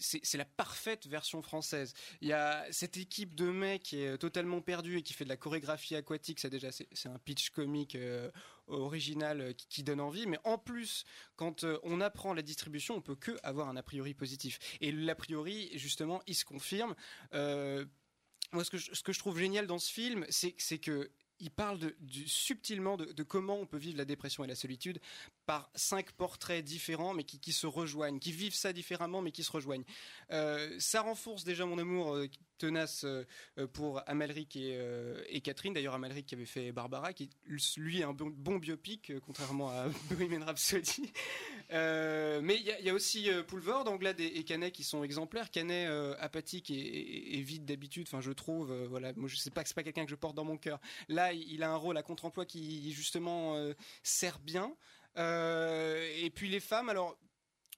c'est 0.01 0.37
la 0.37 0.45
parfaite 0.45 1.07
version 1.07 1.41
française. 1.41 1.95
Il 2.21 2.27
y 2.27 2.33
a 2.33 2.67
cette 2.73 2.97
équipe 2.97 3.37
de 3.37 3.45
mecs 3.49 3.85
qui 3.85 4.03
est 4.03 4.19
totalement 4.19 4.61
perdue 4.61 4.99
et 4.99 5.03
qui 5.03 5.13
fait 5.13 5.25
de 5.25 5.29
la 5.29 5.37
chorégraphie 5.37 5.95
aquatique. 5.95 6.41
Ça 6.41 6.49
déjà, 6.51 6.73
c'est 6.73 7.09
un 7.09 7.19
pitch 7.21 7.51
comique. 7.51 7.95
euh, 7.95 8.29
original 8.69 9.41
euh, 9.41 9.53
qui, 9.53 9.83
donne 9.83 10.01
envie. 10.01 10.27
Mais 10.27 10.39
en 10.45 10.59
plus 10.59 11.05
quand 11.37 11.65
euh, 11.65 11.79
on 11.83 12.01
apprend 12.01 12.35
la 12.35 12.43
distribution 12.43 12.97
on 12.97 13.01
peut 13.01 13.17
que 13.17 13.33
avoir 13.43 13.69
un 13.69 13.77
a 13.77 13.83
priori 13.83 14.15
positif. 14.15 14.59
Et 14.81 14.93
l'a 14.93 15.15
priori 15.15 15.71
justement 15.75 16.23
il 16.27 16.35
se 16.35 16.45
confirme. 16.45 16.95
Euh, 17.35 17.85
moi, 18.53 18.63
ce 18.63 18.71
que, 18.71 18.77
je, 18.79 19.19
trouve 19.19 19.39
génial 19.39 19.67
dans 19.67 19.81
ce 19.81 19.91
film, 19.91 20.25
c'est 20.29 20.79
que 20.79 21.11
il 21.41 21.51
parle 21.51 21.81
subtilement 22.27 22.97
de 22.97 23.23
comment 23.25 23.59
on 23.59 23.67
peut 23.67 23.79
vivre 23.79 23.99
la 23.99 24.05
dépression 24.05 24.45
et 24.45 24.47
la 24.47 24.55
solitude 24.55 25.01
par 25.47 25.71
cinq 25.75 26.13
portraits 26.13 26.65
différents, 26.65 27.15
mais 27.15 27.25
qui, 27.25 27.53
se 27.53 27.67
rejoignent, 27.67 28.19
qui 28.19 28.33
vivent 28.33 28.55
ça 28.55 28.73
différemment, 28.73 29.23
mais 29.23 29.31
qui 29.31 29.45
se 29.45 29.53
rejoignent. 29.53 29.85
Euh, 30.31 30.75
ça 30.79 31.03
renforce 31.03 31.45
déjà 31.45 31.67
mon 31.67 31.79
amour 31.79 32.15
euh, 32.15 32.29
tenace 32.59 33.05
euh, 33.05 33.25
pour 33.73 34.03
Amalric 34.09 34.57
et, 34.57 35.41
Catherine. 35.43 35.75
D'ailleurs, 35.75 35.95
Amalric 35.95 36.27
qui 36.27 36.35
avait 36.35 36.47
fait 36.47 36.73
Barbara, 36.73 37.13
qui 37.13 37.31
lui 37.77 38.01
est 38.01 38.05
un 38.05 38.13
bon, 38.13 38.31
bon 38.31 38.57
biopic, 38.57 39.13
contrairement 39.27 39.71
à 39.71 39.89
Bohemian 40.11 40.45
Rhapsody. 40.45 41.13
Mais 41.71 42.57
il 42.57 42.85
y, 42.85 42.91
a- 42.91 42.95
aussi 42.95 43.29
Poulvord, 43.49 43.89
Anglade 43.89 44.21
et, 44.21 44.39
et 44.39 44.45
Canet 44.45 44.73
qui 44.73 44.85
sont 44.85 45.03
exemplaires. 45.03 45.51
Canet 45.51 45.89
apathique 46.21 46.71
et, 46.71 47.41
vide 47.43 47.65
d'habitude. 47.65 48.07
Enfin, 48.09 48.21
je 48.21 48.33
trouve. 48.33 48.73
voilà, 48.85 49.13
moi 49.15 49.29
je 49.29 49.37
pas 49.51 49.65
c'est 49.65 49.75
pas 49.75 49.83
quelqu'un 49.83 50.05
que 50.05 50.11
je 50.11 50.17
porte 50.17 50.37
dans 50.37 50.45
mon 50.45 50.57
cœur. 50.57 50.81
Là, 51.09 51.33
il 51.33 51.63
a 51.63 51.71
un 51.71 51.77
rôle 51.77 51.97
à 51.97 52.03
contre-emploi 52.03 52.47
qui 52.47 52.93
justement 52.93 53.57
sert 54.03 54.39
bien. 54.39 54.75
Euh, 55.17 56.11
et 56.17 56.31
puis 56.31 56.49
les 56.49 56.61
femmes, 56.61 56.89
alors 56.89 57.17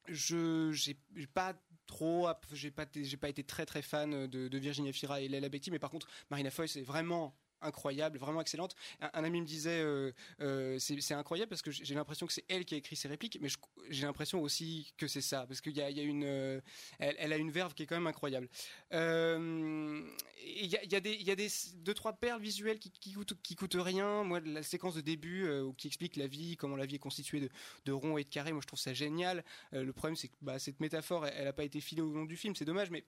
je 0.09 0.71
j'ai 0.73 0.97
pas 1.27 1.55
trop 1.87 2.29
j'ai 2.53 2.71
pas 2.71 2.87
j'ai 2.95 3.17
pas 3.17 3.29
été 3.29 3.45
très 3.45 3.67
très 3.67 3.83
fan 3.83 4.27
de, 4.27 4.59
Virginia 4.59 4.93
Fira 4.93 5.21
et 5.21 5.29
Leila 5.29 5.49
Bekti 5.49 5.71
mais 5.71 5.79
par 5.79 5.91
contre 5.91 6.09
Marina 6.31 6.51
Foy 6.51 6.69
c'est 6.69 6.83
vraiment 6.83 7.37
incroyable, 7.63 8.19
vraiment 8.19 8.41
excellente. 8.41 8.75
Un, 9.01 9.25
ami 9.25 9.41
me 9.41 9.47
disait 9.47 9.81
euh, 9.81 10.13
euh, 10.41 10.79
c'est 10.79 11.15
incroyable 11.15 11.49
parce 11.49 11.63
que 11.63 11.71
j'ai 11.71 11.95
l'impression 11.95 12.27
que 12.27 12.33
c'est 12.33 12.45
elle 12.49 12.65
qui 12.65 12.75
a 12.75 12.79
écrit 12.79 12.97
ses 12.97 13.09
répliques, 13.09 13.39
mais 13.41 13.49
j'ai 13.91 14.07
l'impression 14.07 14.43
aussi 14.43 14.93
que 14.97 15.07
c'est 15.07 15.21
ça 15.21 15.47
parce 15.47 15.61
qu'il 15.61 15.77
y 15.77 15.81
a, 15.81 15.89
une, 15.89 16.25
euh, 16.25 16.61
elle, 16.99 17.33
a 17.33 17.37
une 17.37 17.51
verve 17.51 17.75
qui 17.75 17.83
est 17.83 17.87
quand 17.87 17.97
même 17.97 18.07
incroyable. 18.07 18.49
Il 18.93 20.67
y 20.67 20.77
a, 20.77 20.85
y 20.85 20.95
a 20.95 21.01
y 21.01 21.31
a 21.31 21.37
des 21.37 21.49
deux 21.77 21.95
trois 21.95 22.13
perles 22.13 22.41
visuelles 22.41 22.79
qui, 22.79 22.91
qui 22.91 23.55
coûtent 23.57 23.77
rien. 23.79 24.23
Moi, 24.25 24.41
la 24.41 24.63
séquence 24.63 24.95
de 24.95 25.01
début 25.01 25.49
qui 25.77 25.87
explique 25.89 26.17
la 26.17 26.27
vie, 26.27 26.57
comment 26.57 26.77
la 26.77 26.87
vie 26.87 26.97
est 26.97 27.01
constituée 27.01 27.41
de, 27.41 27.49
de 27.85 27.93
ronds 27.93 28.19
et 28.19 28.25
de 28.25 28.29
carrés, 28.29 28.53
moi 28.53 28.61
je 28.63 28.67
trouve 28.67 28.79
ça 28.79 28.95
génial. 28.95 29.45
Le 29.73 29.93
problème 29.93 30.17
c'est 30.17 30.29
que 30.29 30.37
bah, 30.41 30.59
cette 30.59 30.81
métaphore, 30.81 31.27
elle, 31.27 31.35
elle 31.37 31.49
a 31.49 31.53
pas 31.53 31.65
été 31.65 31.81
filée 31.81 32.03
au 32.03 32.13
long 32.13 32.25
du 32.25 32.37
film, 32.37 32.55
c'est 32.55 32.65
dommage, 32.65 32.91
mais 32.91 33.05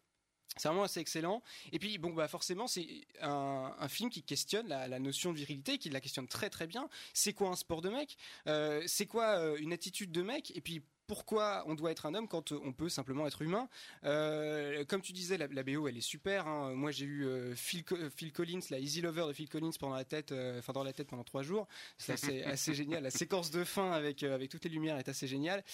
c'est 0.56 0.68
vraiment 0.68 0.84
assez 0.84 1.00
excellent. 1.00 1.42
Et 1.72 1.78
puis, 1.78 1.98
bon, 1.98 2.12
bah, 2.12 2.28
forcément, 2.28 2.66
c'est 2.66 2.86
un, 3.20 3.88
film 3.88 4.10
qui 4.10 4.22
questionne 4.22 4.68
la, 4.68 4.88
la 4.88 4.98
notion 4.98 5.32
de 5.32 5.38
virilité, 5.38 5.78
qui 5.78 5.88
la 5.90 6.00
questionne 6.00 6.28
très 6.28 6.50
très 6.50 6.66
bien. 6.66 6.88
C'est 7.14 7.32
quoi 7.32 7.50
un 7.50 7.56
sport 7.56 7.80
de 7.80 7.90
mec? 7.90 8.16
Euh, 8.46 8.82
C'est 8.86 9.06
quoi 9.06 9.38
euh, 9.38 9.56
une 9.58 9.72
attitude 9.72 10.10
de 10.12 10.22
mec? 10.22 10.52
Et 10.56 10.60
puis, 10.60 10.82
pourquoi 11.08 11.64
on 11.66 11.74
doit 11.74 11.90
être 11.90 12.06
un 12.06 12.14
homme 12.14 12.28
quand 12.28 12.52
on 12.52 12.72
peut 12.72 12.88
simplement 12.88 13.26
être 13.26 13.42
humain 13.42 13.68
Euh, 14.04 14.84
Comme 14.84 15.00
tu 15.02 15.12
disais, 15.12 15.36
la, 15.38 15.48
la 15.48 15.62
BO, 15.64 15.88
elle 15.88 15.96
est 15.96 16.00
super. 16.02 16.46
hein. 16.46 16.74
Moi, 16.74 16.92
j'ai 16.92 17.06
eu 17.06 17.24
euh, 17.26 17.54
Phil, 17.56 17.82
Co- 17.82 17.96
Phil 18.14 18.32
Collins, 18.32 18.60
la 18.70 18.78
Easy 18.78 19.00
Lover 19.00 19.24
de 19.26 19.32
Phil 19.32 19.48
Collins 19.48 19.72
pendant 19.80 19.96
la 19.96 20.04
tête, 20.04 20.30
euh, 20.32 20.58
enfin 20.60 20.72
dans 20.72 20.84
la 20.84 20.92
tête 20.92 21.08
pendant 21.08 21.24
trois 21.24 21.42
jours. 21.42 21.66
C'est 21.96 22.12
assez, 22.12 22.42
assez 22.44 22.74
génial. 22.74 23.02
La 23.02 23.10
séquence 23.10 23.50
de 23.50 23.64
fin 23.64 23.90
avec 23.90 24.22
euh, 24.22 24.34
avec 24.34 24.50
toutes 24.50 24.64
les 24.64 24.70
lumières 24.70 24.98
est 24.98 25.08
assez 25.08 25.26
géniale. 25.26 25.64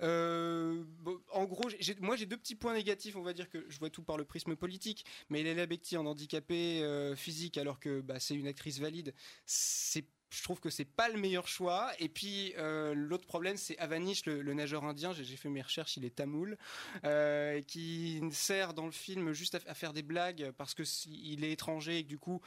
Euh, 0.00 0.84
bon, 1.00 1.20
en 1.32 1.44
gros, 1.44 1.68
moi 2.00 2.16
j'ai 2.16 2.26
deux 2.26 2.36
petits 2.36 2.54
points 2.54 2.74
négatifs. 2.74 3.16
On 3.16 3.22
va 3.22 3.32
dire 3.32 3.50
que 3.50 3.66
je 3.68 3.78
vois 3.78 3.90
tout 3.90 4.02
par 4.04 4.16
le 4.16 4.24
prisme 4.24 4.54
politique, 4.56 5.04
mais 5.28 5.42
Léla 5.42 5.66
Bekti 5.66 5.96
en 5.96 6.06
handicapé 6.06 6.82
euh, 6.82 7.16
physique, 7.16 7.58
alors 7.58 7.80
que 7.80 8.00
bah, 8.00 8.20
c'est 8.20 8.34
une 8.36 8.46
actrice 8.46 8.78
valide, 8.78 9.12
c'est 9.44 10.04
je 10.30 10.42
trouve 10.42 10.60
que 10.60 10.70
c'est 10.70 10.84
pas 10.84 11.08
le 11.08 11.18
meilleur 11.18 11.48
choix. 11.48 11.92
Et 11.98 12.08
puis 12.08 12.54
euh, 12.58 12.94
l'autre 12.94 13.26
problème, 13.26 13.56
c'est 13.56 13.78
Avanish, 13.78 14.26
le, 14.26 14.42
nageur 14.54 14.84
indien. 14.84 15.12
J'ai 15.12 15.36
fait 15.36 15.48
mes 15.48 15.62
recherches, 15.62 15.96
il 15.96 16.04
est 16.04 16.14
tamoul, 16.14 16.58
euh, 17.04 17.60
qui 17.62 18.20
sert 18.32 18.74
dans 18.74 18.86
le 18.86 18.92
film 18.92 19.32
juste 19.32 19.54
à, 19.66 19.74
faire 19.74 19.92
des 19.92 20.02
blagues 20.02 20.52
parce 20.56 20.74
que 20.74 20.82
il 21.08 21.44
est 21.44 21.52
étranger 21.52 21.98
et 21.98 22.04
que 22.04 22.08
du 22.08 22.18
coup. 22.18 22.40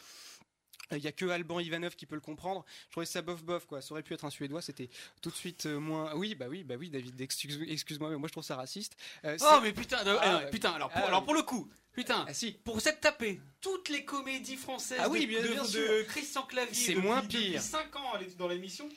Il 0.91 1.03
y 1.03 1.07
a 1.07 1.11
que 1.11 1.25
Alban 1.25 1.59
Ivanov 1.59 1.95
qui 1.95 2.05
peut 2.05 2.15
le 2.15 2.21
comprendre. 2.21 2.63
Je 2.87 2.91
trouvais 2.91 3.05
ça 3.05 3.21
bof 3.21 3.43
bof 3.43 3.65
quoi. 3.65 3.81
Ça 3.81 3.91
aurait 3.93 4.03
pu 4.03 4.13
être 4.13 4.23
un 4.25 4.29
suédois. 4.29 4.61
C'était 4.61 4.89
tout 5.21 5.29
de 5.29 5.35
suite 5.35 5.65
euh, 5.65 5.79
moins. 5.79 6.13
Oui 6.15 6.33
bah 6.35 6.45
oui 6.49 6.63
bah 6.63 6.75
oui 6.79 6.89
David. 6.89 7.19
excuse- 7.19 7.59
Excuse-moi 7.67 8.09
mais 8.11 8.15
moi 8.17 8.27
je 8.27 8.31
trouve 8.31 8.43
ça 8.45 8.55
raciste. 8.55 8.95
Euh, 9.25 9.37
Oh 9.41 9.59
mais 9.61 9.73
putain, 9.73 10.03
de- 10.03 10.17
Ah, 10.21 10.43
eh, 10.47 10.49
putain 10.49 10.71
alors 10.71 10.89
pour, 10.89 11.01
ah, 11.03 11.07
alors 11.07 11.23
pour 11.25 11.33
le 11.33 11.41
coup, 11.41 11.69
putain, 11.93 12.25
si. 12.33 12.51
pour 12.63 12.79
s'être 12.81 13.01
tapé 13.01 13.41
toutes 13.61 13.89
les 13.89 14.05
comédies 14.05 14.55
françaises 14.55 14.99
Ah 15.01 15.09
oui, 15.09 15.21
de, 15.21 15.25
bien- 15.27 15.41
de- 15.41 15.47
bien 15.49 15.63
de 15.63 15.67
sûr. 15.67 16.07
Christian 16.07 16.43
Clavier 16.43 16.73
C'est 16.73 16.95
moins 16.95 17.21
pire. 17.21 17.61
5 17.61 17.95
ans 17.95 18.13
dans 18.37 18.47
l'émission, 18.47 18.87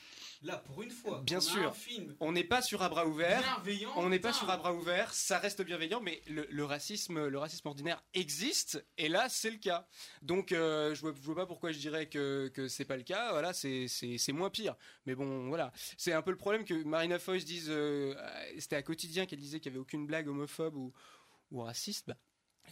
là 0.42 0.56
pour 0.58 0.82
une 0.82 0.90
fois, 0.90 1.20
Bien 1.24 1.38
on 1.38 1.40
a 1.40 1.42
sûr. 1.42 1.68
un 1.68 1.72
film 1.72 2.16
On 2.20 2.32
n'est 2.32 2.44
pas 2.44 2.62
sur 2.62 2.82
à 2.82 2.88
bras 2.88 3.06
ouverts. 3.06 3.62
On 3.96 4.08
n'est 4.08 4.18
pas 4.18 4.32
sur 4.32 4.48
à 4.50 4.56
bras 4.56 4.72
ouverts. 4.72 5.12
Ça 5.14 5.38
reste 5.38 5.62
bienveillant, 5.62 6.00
mais 6.00 6.22
le, 6.28 6.46
le 6.50 6.64
racisme, 6.64 7.26
le 7.26 7.38
racisme 7.38 7.68
ordinaire 7.68 8.02
existe. 8.14 8.84
Et 8.98 9.08
là, 9.08 9.28
c'est 9.28 9.50
le 9.50 9.58
cas. 9.58 9.86
Donc, 10.22 10.52
euh, 10.52 10.94
je 10.94 11.00
vois, 11.00 11.12
je 11.14 11.20
vois 11.26 11.34
pas 11.36 11.46
pourquoi 11.46 11.72
je 11.72 11.78
dirais 11.78 12.08
que 12.08 12.50
que 12.54 12.68
c'est 12.68 12.84
pas 12.84 12.96
le 12.96 13.02
cas. 13.02 13.32
Voilà, 13.32 13.52
c'est 13.52 13.88
c'est 13.88 14.18
c'est 14.18 14.32
moins 14.32 14.50
pire. 14.50 14.76
Mais 15.06 15.14
bon, 15.14 15.48
voilà. 15.48 15.72
C'est 15.98 16.12
un 16.12 16.22
peu 16.22 16.30
le 16.30 16.36
problème 16.36 16.64
que 16.64 16.74
Marina 16.84 17.18
Foïs 17.18 17.44
dise. 17.44 17.66
euh, 17.68 18.14
c'était 18.58 18.76
à 18.76 18.82
quotidien 18.82 19.26
qu'elle 19.26 19.38
disait 19.40 19.60
qu'il 19.60 19.70
y 19.70 19.74
avait 19.74 19.80
aucune 19.80 20.06
blague 20.06 20.28
homophobe 20.28 20.76
ou 20.76 20.92
ou 21.50 21.62
raciste. 21.62 22.06
Bah, 22.06 22.16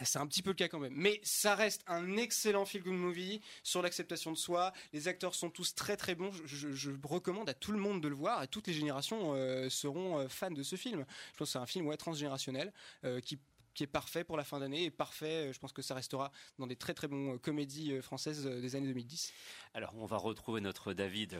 C'est 0.04 0.18
un 0.18 0.26
petit 0.26 0.42
peu 0.42 0.50
le 0.50 0.54
cas 0.54 0.68
quand 0.68 0.78
même. 0.78 0.94
Mais 0.94 1.20
ça 1.22 1.54
reste 1.54 1.82
un 1.86 2.16
excellent 2.16 2.64
feel 2.64 2.82
good 2.82 2.94
movie 2.94 3.40
sur 3.62 3.82
l'acceptation 3.82 4.32
de 4.32 4.36
soi. 4.36 4.72
Les 4.92 5.08
acteurs 5.08 5.34
sont 5.34 5.50
tous 5.50 5.74
très 5.74 5.96
très 5.96 6.14
bons. 6.14 6.30
Je, 6.44 6.90
recommande 7.02 7.48
à 7.48 7.54
tout 7.54 7.72
le 7.72 7.78
monde 7.78 8.02
de 8.02 8.08
le 8.08 8.14
voir 8.14 8.42
et 8.42 8.48
toutes 8.48 8.66
les 8.66 8.72
générations 8.74 9.34
euh, 9.34 9.68
seront 9.70 10.18
euh, 10.18 10.28
fans 10.28 10.50
de 10.50 10.62
ce 10.62 10.76
film. 10.76 11.04
Je 11.32 11.38
pense 11.38 11.48
que 11.48 11.52
c'est 11.52 11.58
un 11.58 11.66
film 11.66 11.96
transgénérationnel 11.96 12.72
euh, 13.04 13.20
qui 13.20 13.38
qui 13.78 13.84
est 13.84 13.86
parfait 13.86 14.24
pour 14.24 14.36
la 14.36 14.42
fin 14.42 14.58
d'année 14.58 14.86
et 14.86 14.90
parfait, 14.90 15.52
je 15.52 15.58
pense 15.60 15.72
que 15.72 15.82
ça 15.82 15.94
restera 15.94 16.32
dans 16.58 16.66
des 16.66 16.74
très 16.74 16.94
très 16.94 17.06
bons 17.06 17.38
comédies 17.38 18.02
françaises 18.02 18.44
des 18.44 18.74
années 18.74 18.88
2010. 18.88 19.32
Alors, 19.72 19.94
on 19.96 20.04
va 20.04 20.16
retrouver 20.16 20.60
notre 20.60 20.94
David. 20.94 21.38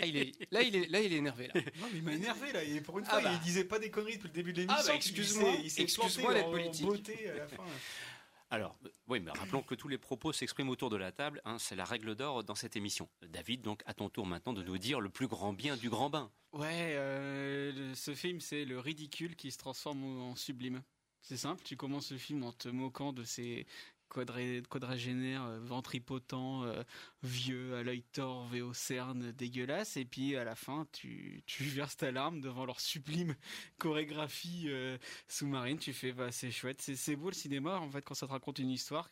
Ah, 0.00 0.06
il 0.06 0.16
est, 0.16 0.32
là, 0.50 0.62
il 0.62 0.74
est, 0.74 0.88
là, 0.88 1.00
il 1.00 1.12
est 1.12 1.18
énervé. 1.18 1.46
Là. 1.54 1.60
Non, 1.78 1.86
mais 1.92 1.98
il 1.98 2.02
m'a 2.02 2.14
énervé 2.14 2.52
là. 2.52 2.64
Et 2.64 2.80
pour 2.80 2.98
une 2.98 3.04
ah 3.06 3.10
fois, 3.10 3.20
bah. 3.20 3.30
il 3.32 3.38
disait 3.40 3.62
pas 3.62 3.78
des 3.78 3.92
conneries 3.92 4.16
depuis 4.16 4.26
le 4.26 4.34
début 4.34 4.52
de 4.52 4.62
l'émission. 4.62 4.82
Ah 4.82 4.88
bah, 4.88 4.94
excuse-moi, 4.96 5.52
excuse-moi 5.62 6.34
d'être 6.34 6.50
politique. 6.50 6.86
Beauté 6.86 7.30
à 7.30 7.34
la 7.36 7.46
fin. 7.46 7.62
Alors, 8.50 8.76
oui, 9.06 9.20
mais 9.20 9.30
rappelons 9.30 9.62
que 9.62 9.76
tous 9.76 9.86
les 9.86 9.98
propos 9.98 10.32
s'expriment 10.32 10.70
autour 10.70 10.90
de 10.90 10.96
la 10.96 11.12
table. 11.12 11.40
Hein, 11.44 11.58
c'est 11.60 11.76
la 11.76 11.84
règle 11.84 12.16
d'or 12.16 12.42
dans 12.42 12.56
cette 12.56 12.74
émission. 12.74 13.08
David, 13.22 13.62
donc, 13.62 13.84
à 13.86 13.94
ton 13.94 14.08
tour 14.08 14.26
maintenant 14.26 14.52
de 14.52 14.64
nous 14.64 14.78
dire 14.78 15.00
le 15.00 15.10
plus 15.10 15.28
grand 15.28 15.52
bien 15.52 15.76
du 15.76 15.90
grand 15.90 16.10
bain. 16.10 16.32
Ouais, 16.52 16.96
euh, 16.96 17.94
ce 17.94 18.16
film, 18.16 18.40
c'est 18.40 18.64
le 18.64 18.80
ridicule 18.80 19.36
qui 19.36 19.52
se 19.52 19.58
transforme 19.58 20.02
en 20.02 20.34
sublime. 20.34 20.82
C'est 21.22 21.36
simple, 21.36 21.62
tu 21.64 21.76
commences 21.76 22.12
le 22.12 22.18
film 22.18 22.42
en 22.44 22.52
te 22.52 22.68
moquant 22.68 23.12
de 23.12 23.24
ces 23.24 23.66
quadragénaire, 24.10 25.44
euh, 25.44 25.58
ventripotent, 25.60 26.64
euh, 26.64 26.82
vieux, 27.22 27.76
à 27.76 27.82
l'œil 27.82 28.02
torve 28.12 28.54
et 28.54 28.62
aux 28.62 28.74
cernes 28.74 29.32
dégueulasses, 29.32 29.96
et 29.96 30.04
puis 30.04 30.36
à 30.36 30.44
la 30.44 30.54
fin, 30.54 30.86
tu, 30.92 31.42
verses 31.60 31.96
ta 31.96 32.10
larme 32.10 32.40
devant 32.40 32.64
leur 32.64 32.80
sublime 32.80 33.34
chorégraphie 33.78 34.64
euh, 34.66 34.98
sous-marine. 35.28 35.78
Tu 35.78 35.92
fais, 35.92 36.12
bah 36.12 36.32
c'est 36.32 36.50
chouette, 36.50 36.82
c'est 36.82 37.16
beau 37.16 37.28
le 37.28 37.34
cinéma 37.34 37.78
en 37.78 37.90
fait 37.90 38.02
quand 38.02 38.14
ça 38.14 38.26
te 38.26 38.32
raconte 38.32 38.58
une 38.58 38.70
histoire 38.70 39.08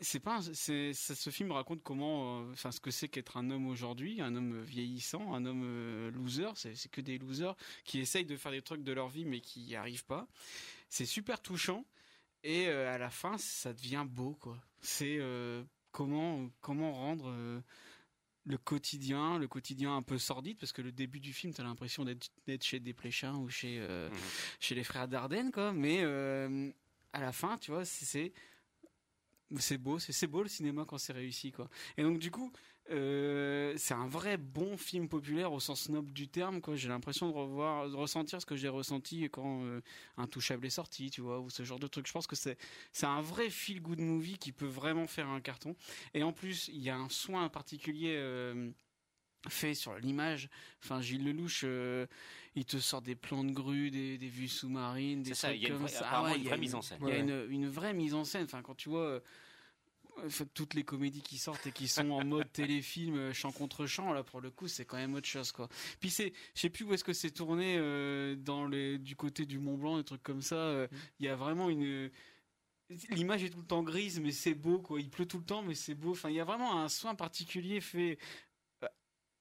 c'est 0.00 0.20
pas 0.20 0.40
c'est 0.52 0.92
ce 0.92 1.30
film 1.30 1.50
raconte 1.50 1.82
comment 1.82 2.40
enfin 2.50 2.70
ce 2.70 2.78
que 2.80 2.90
c'est 2.90 3.08
qu'être 3.08 3.36
un 3.36 3.50
homme 3.50 3.66
aujourd'hui 3.66 4.20
un 4.20 4.36
homme 4.36 4.60
vieillissant 4.62 5.34
un 5.34 5.44
homme 5.44 6.08
loser 6.10 6.50
c'est 6.54 6.90
que 6.90 7.00
des 7.00 7.18
losers 7.18 7.56
qui 7.84 7.98
essayent 7.98 8.24
de 8.24 8.36
faire 8.36 8.52
des 8.52 8.62
trucs 8.62 8.84
de 8.84 8.92
leur 8.92 9.08
vie 9.08 9.24
mais 9.24 9.40
qui 9.40 9.60
n'y 9.60 9.74
arrivent 9.74 10.04
pas 10.04 10.28
c'est 10.92 11.06
super 11.06 11.40
touchant 11.40 11.86
et 12.44 12.68
euh, 12.68 12.92
à 12.92 12.98
la 12.98 13.08
fin, 13.08 13.38
ça 13.38 13.72
devient 13.72 14.04
beau, 14.06 14.34
quoi. 14.34 14.58
C'est 14.80 15.16
euh, 15.18 15.64
comment 15.90 16.50
comment 16.60 16.92
rendre 16.92 17.30
euh, 17.30 17.62
le 18.44 18.58
quotidien, 18.58 19.38
le 19.38 19.48
quotidien 19.48 19.96
un 19.96 20.02
peu 20.02 20.18
sordide, 20.18 20.58
parce 20.58 20.72
que 20.72 20.82
le 20.82 20.92
début 20.92 21.18
du 21.20 21.32
film, 21.32 21.54
t'as 21.54 21.62
l'impression 21.62 22.04
d'être 22.04 22.62
chez 22.62 22.78
Desplechin 22.78 23.36
ou 23.36 23.48
chez 23.48 23.80
mhm. 23.80 24.10
chez 24.60 24.74
les 24.74 24.84
frères 24.84 25.08
Dardenne, 25.08 25.50
quoi. 25.50 25.72
Mais 25.72 26.02
à 26.02 27.20
la 27.20 27.32
fin, 27.32 27.56
tu 27.56 27.70
vois, 27.70 27.86
c'est 27.86 28.34
c'est 29.58 29.78
beau, 29.78 29.98
c'est 29.98 30.26
beau 30.26 30.42
le 30.42 30.48
cinéma 30.50 30.84
quand 30.86 30.98
c'est 30.98 31.14
réussi, 31.14 31.52
quoi. 31.52 31.70
Et 31.96 32.02
donc 32.02 32.18
du 32.18 32.30
coup, 32.30 32.52
euh, 32.90 33.74
c'est 33.76 33.94
un 33.94 34.08
vrai 34.08 34.36
bon 34.36 34.76
film 34.76 35.08
populaire 35.08 35.52
au 35.52 35.60
sens 35.60 35.88
noble 35.88 36.12
du 36.12 36.28
terme. 36.28 36.60
Quoi. 36.60 36.74
J'ai 36.74 36.88
l'impression 36.88 37.28
de 37.28 37.32
revoir, 37.32 37.88
de 37.88 37.94
ressentir 37.94 38.40
ce 38.40 38.46
que 38.46 38.56
j'ai 38.56 38.68
ressenti 38.68 39.28
quand 39.30 39.64
euh, 39.64 39.80
Intouchable 40.16 40.66
est 40.66 40.70
sorti, 40.70 41.10
tu 41.10 41.20
vois, 41.20 41.40
ou 41.40 41.48
ce 41.48 41.62
genre 41.62 41.78
de 41.78 41.86
truc. 41.86 42.06
Je 42.06 42.12
pense 42.12 42.26
que 42.26 42.36
c'est 42.36 42.58
c'est 42.92 43.06
un 43.06 43.20
vrai 43.20 43.50
feel 43.50 43.80
good 43.80 44.00
movie 44.00 44.36
qui 44.36 44.52
peut 44.52 44.66
vraiment 44.66 45.06
faire 45.06 45.28
un 45.28 45.40
carton. 45.40 45.76
Et 46.14 46.22
en 46.22 46.32
plus, 46.32 46.68
il 46.68 46.82
y 46.82 46.90
a 46.90 46.96
un 46.96 47.08
soin 47.08 47.48
particulier. 47.48 48.16
Euh, 48.16 48.70
fait 49.48 49.74
sur 49.74 49.98
l'image. 49.98 50.48
Enfin, 50.84 51.00
Gilles 51.00 51.24
Lelouch, 51.24 51.64
il 52.54 52.64
te 52.64 52.76
sort 52.76 53.02
des 53.02 53.16
plans 53.16 53.42
de 53.42 53.50
grue, 53.50 53.90
des, 53.90 54.16
des 54.16 54.28
vues 54.28 54.46
sous-marines, 54.46 55.24
des 55.24 55.34
ça, 55.34 55.52
il 55.52 55.60
y 55.60 55.66
a 55.66 55.70
une 55.70 55.78
vraie, 55.78 55.90
ah 56.00 56.32
une 56.36 56.44
vraie 56.44 56.58
mise 56.58 56.76
en 56.76 56.80
scène. 56.80 56.98
Il 57.02 57.08
y 57.08 57.10
a 57.10 57.16
une, 57.16 57.46
une, 57.50 57.68
vraie 57.68 57.92
mise 57.92 58.14
en 58.14 58.22
scène. 58.22 58.44
Enfin, 58.44 58.62
quand 58.62 58.76
tu 58.76 58.88
vois 58.88 59.20
toutes 60.54 60.74
les 60.74 60.84
comédies 60.84 61.22
qui 61.22 61.38
sortent 61.38 61.66
et 61.66 61.72
qui 61.72 61.88
sont 61.88 62.10
en 62.10 62.24
mode 62.24 62.50
téléfilm 62.52 63.16
euh, 63.16 63.32
chant 63.32 63.52
contre 63.52 63.86
chant 63.86 64.12
là 64.12 64.22
pour 64.22 64.40
le 64.40 64.50
coup 64.50 64.68
c'est 64.68 64.84
quand 64.84 64.96
même 64.96 65.14
autre 65.14 65.28
chose 65.28 65.52
quoi 65.52 65.68
puis 66.00 66.10
c'est 66.10 66.32
je 66.54 66.60
sais 66.60 66.70
plus 66.70 66.84
où 66.84 66.92
est-ce 66.92 67.04
que 67.04 67.12
c'est 67.12 67.30
tourné 67.30 67.76
euh, 67.78 68.36
dans 68.36 68.66
les 68.66 68.98
du 68.98 69.16
côté 69.16 69.46
du 69.46 69.58
Mont 69.58 69.76
Blanc 69.76 69.96
des 69.96 70.04
trucs 70.04 70.22
comme 70.22 70.42
ça 70.42 70.56
euh, 70.56 70.86
mm. 70.86 70.96
il 71.20 71.26
y 71.26 71.28
a 71.28 71.36
vraiment 71.36 71.70
une 71.70 72.10
l'image 73.10 73.42
est 73.42 73.50
tout 73.50 73.60
le 73.60 73.66
temps 73.66 73.82
grise 73.82 74.20
mais 74.20 74.32
c'est 74.32 74.54
beau 74.54 74.78
quoi 74.78 75.00
il 75.00 75.10
pleut 75.10 75.26
tout 75.26 75.38
le 75.38 75.44
temps 75.44 75.62
mais 75.62 75.74
c'est 75.74 75.94
beau 75.94 76.12
enfin 76.12 76.28
il 76.28 76.36
y 76.36 76.40
a 76.40 76.44
vraiment 76.44 76.80
un 76.80 76.88
soin 76.88 77.14
particulier 77.14 77.80
fait 77.80 78.18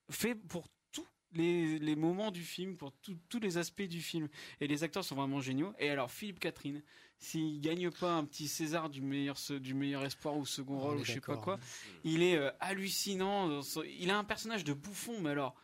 fait 0.09 0.35
pour 0.35 0.67
tous 0.91 1.07
les, 1.33 1.79
les 1.79 1.95
moments 1.95 2.31
du 2.31 2.43
film, 2.43 2.75
pour 2.75 2.91
tous 3.01 3.39
les 3.39 3.57
aspects 3.57 3.81
du 3.81 4.01
film. 4.01 4.27
Et 4.59 4.67
les 4.67 4.83
acteurs 4.83 5.03
sont 5.03 5.15
vraiment 5.15 5.39
géniaux. 5.39 5.73
Et 5.79 5.89
alors, 5.89 6.11
Philippe 6.11 6.39
Catherine, 6.39 6.83
s'il 7.21 7.61
gagne 7.61 7.91
pas 7.91 8.15
un 8.15 8.25
petit 8.25 8.47
César 8.47 8.89
du 8.89 9.01
meilleur 9.01 9.37
du 9.59 9.75
meilleur 9.75 10.03
espoir 10.03 10.35
ou 10.35 10.45
second 10.45 10.79
rôle 10.79 10.97
ou 10.97 11.03
je 11.03 11.13
sais 11.13 11.21
pas 11.21 11.37
quoi, 11.37 11.59
il 12.03 12.23
est 12.23 12.35
euh, 12.35 12.49
hallucinant. 12.59 13.61
Il 13.99 14.09
a 14.09 14.17
un 14.17 14.23
personnage 14.23 14.63
de 14.63 14.73
bouffon, 14.73 15.21
mais 15.21 15.29
alors 15.29 15.55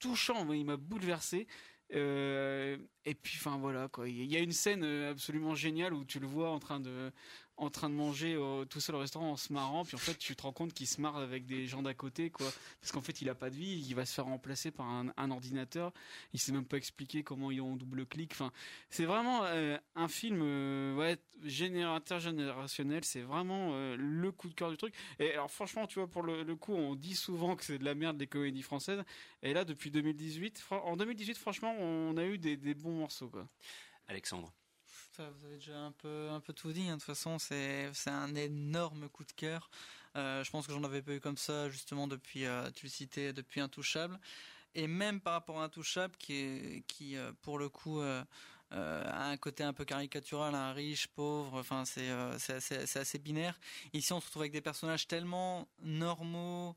touchant. 0.00 0.52
Il 0.52 0.66
m'a 0.66 0.76
bouleversé. 0.76 1.46
Euh, 1.94 2.76
et 3.04 3.14
puis, 3.14 3.36
enfin 3.38 3.56
voilà 3.58 3.88
quoi. 3.88 4.08
Il 4.08 4.24
y 4.24 4.36
a 4.36 4.40
une 4.40 4.52
scène 4.52 4.82
euh, 4.82 5.12
absolument 5.12 5.54
géniale 5.54 5.94
où 5.94 6.04
tu 6.04 6.18
le 6.18 6.26
vois 6.26 6.50
en 6.50 6.58
train 6.58 6.80
de 6.80 7.12
en 7.56 7.70
train 7.70 7.88
de 7.88 7.94
manger 7.94 8.38
tout 8.70 8.80
seul 8.80 8.96
au 8.96 8.98
restaurant 8.98 9.32
en 9.32 9.36
se 9.36 9.52
marrant, 9.52 9.84
puis 9.84 9.94
en 9.94 9.98
fait 9.98 10.16
tu 10.18 10.34
te 10.34 10.42
rends 10.42 10.52
compte 10.52 10.72
qu'il 10.74 10.86
se 10.86 11.00
marre 11.00 11.16
avec 11.16 11.46
des 11.46 11.66
gens 11.66 11.82
d'à 11.82 11.94
côté, 11.94 12.30
quoi. 12.30 12.50
Parce 12.80 12.92
qu'en 12.92 13.00
fait 13.00 13.20
il 13.22 13.28
a 13.28 13.34
pas 13.34 13.50
de 13.50 13.56
vie, 13.56 13.84
il 13.88 13.94
va 13.94 14.04
se 14.04 14.14
faire 14.14 14.24
remplacer 14.24 14.70
par 14.70 14.86
un, 14.86 15.30
ordinateur. 15.30 15.92
Il 16.32 16.40
sait 16.40 16.52
même 16.52 16.64
pas 16.64 16.76
expliquer 16.76 17.22
comment 17.22 17.50
ils 17.50 17.60
ont 17.60 17.76
double 17.76 18.06
clic. 18.06 18.32
Enfin, 18.32 18.52
c'est 18.90 19.04
vraiment 19.04 19.44
euh, 19.44 19.78
un 19.94 20.08
film 20.08 20.40
euh, 20.42 20.96
ouais 20.96 21.18
générateur 21.44 22.20
générationnel. 22.20 23.04
C'est 23.04 23.22
vraiment 23.22 23.70
euh, 23.72 23.96
le 23.98 24.32
coup 24.32 24.48
de 24.48 24.54
cœur 24.54 24.70
du 24.70 24.76
truc. 24.76 24.94
Et 25.18 25.32
alors 25.32 25.50
franchement, 25.50 25.86
tu 25.86 25.98
vois, 25.98 26.08
pour 26.08 26.22
le, 26.22 26.42
le 26.42 26.56
coup, 26.56 26.74
on 26.74 26.94
dit 26.94 27.14
souvent 27.14 27.56
que 27.56 27.64
c'est 27.64 27.78
de 27.78 27.84
la 27.84 27.94
merde 27.94 28.18
les 28.18 28.26
comédies 28.26 28.62
françaises. 28.62 29.02
Et 29.42 29.52
là, 29.52 29.64
depuis 29.64 29.90
2018, 29.90 30.64
en 30.70 30.96
2018, 30.96 31.38
franchement, 31.38 31.74
on 31.78 32.16
a 32.16 32.24
eu 32.24 32.38
des, 32.38 32.56
des 32.56 32.74
bons 32.74 32.98
morceaux, 32.98 33.28
quoi. 33.28 33.48
Alexandre 34.08 34.52
vous 35.18 35.46
avez 35.46 35.56
déjà 35.56 35.78
un 35.78 35.92
peu, 35.92 36.28
tout 36.54 36.72
dit. 36.72 36.88
Hein. 36.88 36.94
De 36.94 37.00
toute 37.00 37.02
façon, 37.02 37.38
c'est, 37.38 37.90
un 38.06 38.34
énorme 38.34 39.08
coup 39.08 39.24
de 39.24 39.32
cœur. 39.32 39.70
Euh, 40.16 40.44
je 40.44 40.50
pense 40.50 40.66
que 40.66 40.72
j'en 40.72 40.84
avais 40.84 41.02
pas 41.02 41.12
eu 41.12 41.20
comme 41.20 41.36
ça 41.36 41.70
justement 41.70 42.06
depuis, 42.06 42.44
euh, 42.44 42.70
tu 42.74 42.86
le 42.86 42.90
citais, 42.90 43.32
depuis 43.32 43.60
Intouchable. 43.60 44.18
Et 44.74 44.86
même 44.86 45.20
par 45.20 45.34
rapport 45.34 45.60
à 45.60 45.64
Intouchable, 45.64 46.14
qui, 46.16 46.82
euh, 47.16 47.32
pour 47.42 47.58
le 47.58 47.68
coup, 47.68 48.00
a 48.00 48.26
un 48.70 49.36
côté 49.36 49.62
un 49.64 49.74
peu 49.74 49.84
caricatural, 49.84 50.54
un 50.54 50.72
riche, 50.72 51.08
pauvre. 51.08 51.58
Enfin, 51.58 51.84
c'est, 51.84 52.10
assez, 52.10 52.98
assez 52.98 53.18
binaire. 53.18 53.58
Ici, 53.92 54.12
on 54.12 54.20
se 54.20 54.26
retrouve 54.26 54.42
avec 54.42 54.52
des 54.52 54.62
personnages 54.62 55.06
tellement 55.06 55.68
normaux 55.82 56.74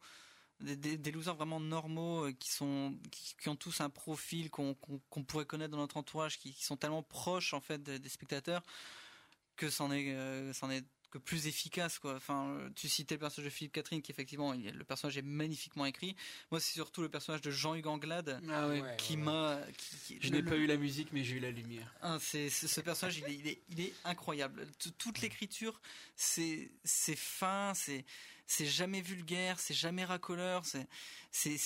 des, 0.62 0.97
des, 0.97 1.12
losers 1.12 1.36
vraiment 1.36 1.60
normaux 1.60 2.26
euh, 2.26 2.32
qui 2.32 2.49
sont 2.49 2.95
qui, 3.12 3.49
ont 3.49 3.56
tous 3.56 3.82
un 3.82 3.89
profil 3.89 4.49
qu'on 4.49 4.76
pourrait 5.28 5.45
connaître 5.45 5.72
dans 5.72 5.78
notre 5.78 5.97
entourage 5.97 6.39
qui, 6.39 6.53
sont 6.53 6.78
tellement 6.78 7.03
proches 7.03 7.53
en 7.53 7.60
fait 7.60 7.82
des, 7.84 8.10
spectateurs 8.10 8.64
que 9.58 9.70
c'en 9.70 9.91
est 9.91 10.14
euh, 10.14 10.53
c'en 10.53 10.70
est 10.70 10.86
que 11.12 11.18
plus 11.18 11.47
efficace 11.47 11.99
quoi. 11.99 12.16
Enfin 12.16 12.58
tu 12.76 12.88
citais 12.88 13.16
le 13.16 13.20
personnage 13.20 13.45
de 13.45 13.56
Philippe 13.56 13.74
Catherine 13.74 14.01
qui 14.01 14.12
effectivement 14.12 14.53
le 14.53 14.84
personnage 14.84 15.18
est 15.18 15.22
magnifiquement 15.22 15.86
écrit. 15.86 16.16
Moi 16.51 16.60
c'est 16.60 16.74
surtout 16.74 17.01
le 17.01 17.10
personnage 17.10 17.41
de 17.41 17.51
Jean-Hugues 17.51 17.88
Anglade 17.88 18.41
ah 18.49 18.70
qui 18.97 19.18
m'a 19.18 19.60
je 20.22 20.30
n'ai 20.30 20.43
pas 20.43 20.56
eu 20.56 20.68
la 20.68 20.78
musique 20.78 21.10
mais 21.12 21.24
j'ai 21.24 21.36
eu 21.36 21.39
la 21.39 21.51
lumière. 21.51 21.93
Ah, 22.01 22.18
c'est 22.22 22.49
ce 22.49 22.82
personnage 22.82 23.18
il 23.18 23.26
est, 23.26 23.36
il 23.36 23.47
est, 23.47 23.62
il 23.70 23.82
est 23.82 23.93
incroyable. 24.06 24.68
Toute 24.97 25.22
l'écriture 25.22 25.82
c'est 26.16 26.72
c'est 26.84 27.18
fin 27.18 27.74
c'est 27.76 28.06
c'est 28.48 28.66
jamais 28.66 29.02
vulgaire, 29.02 29.60
c'est 29.60 29.74
jamais 29.74 30.06
racoleur, 30.06 30.64
c'est 30.66 30.88
c'est 31.32 31.58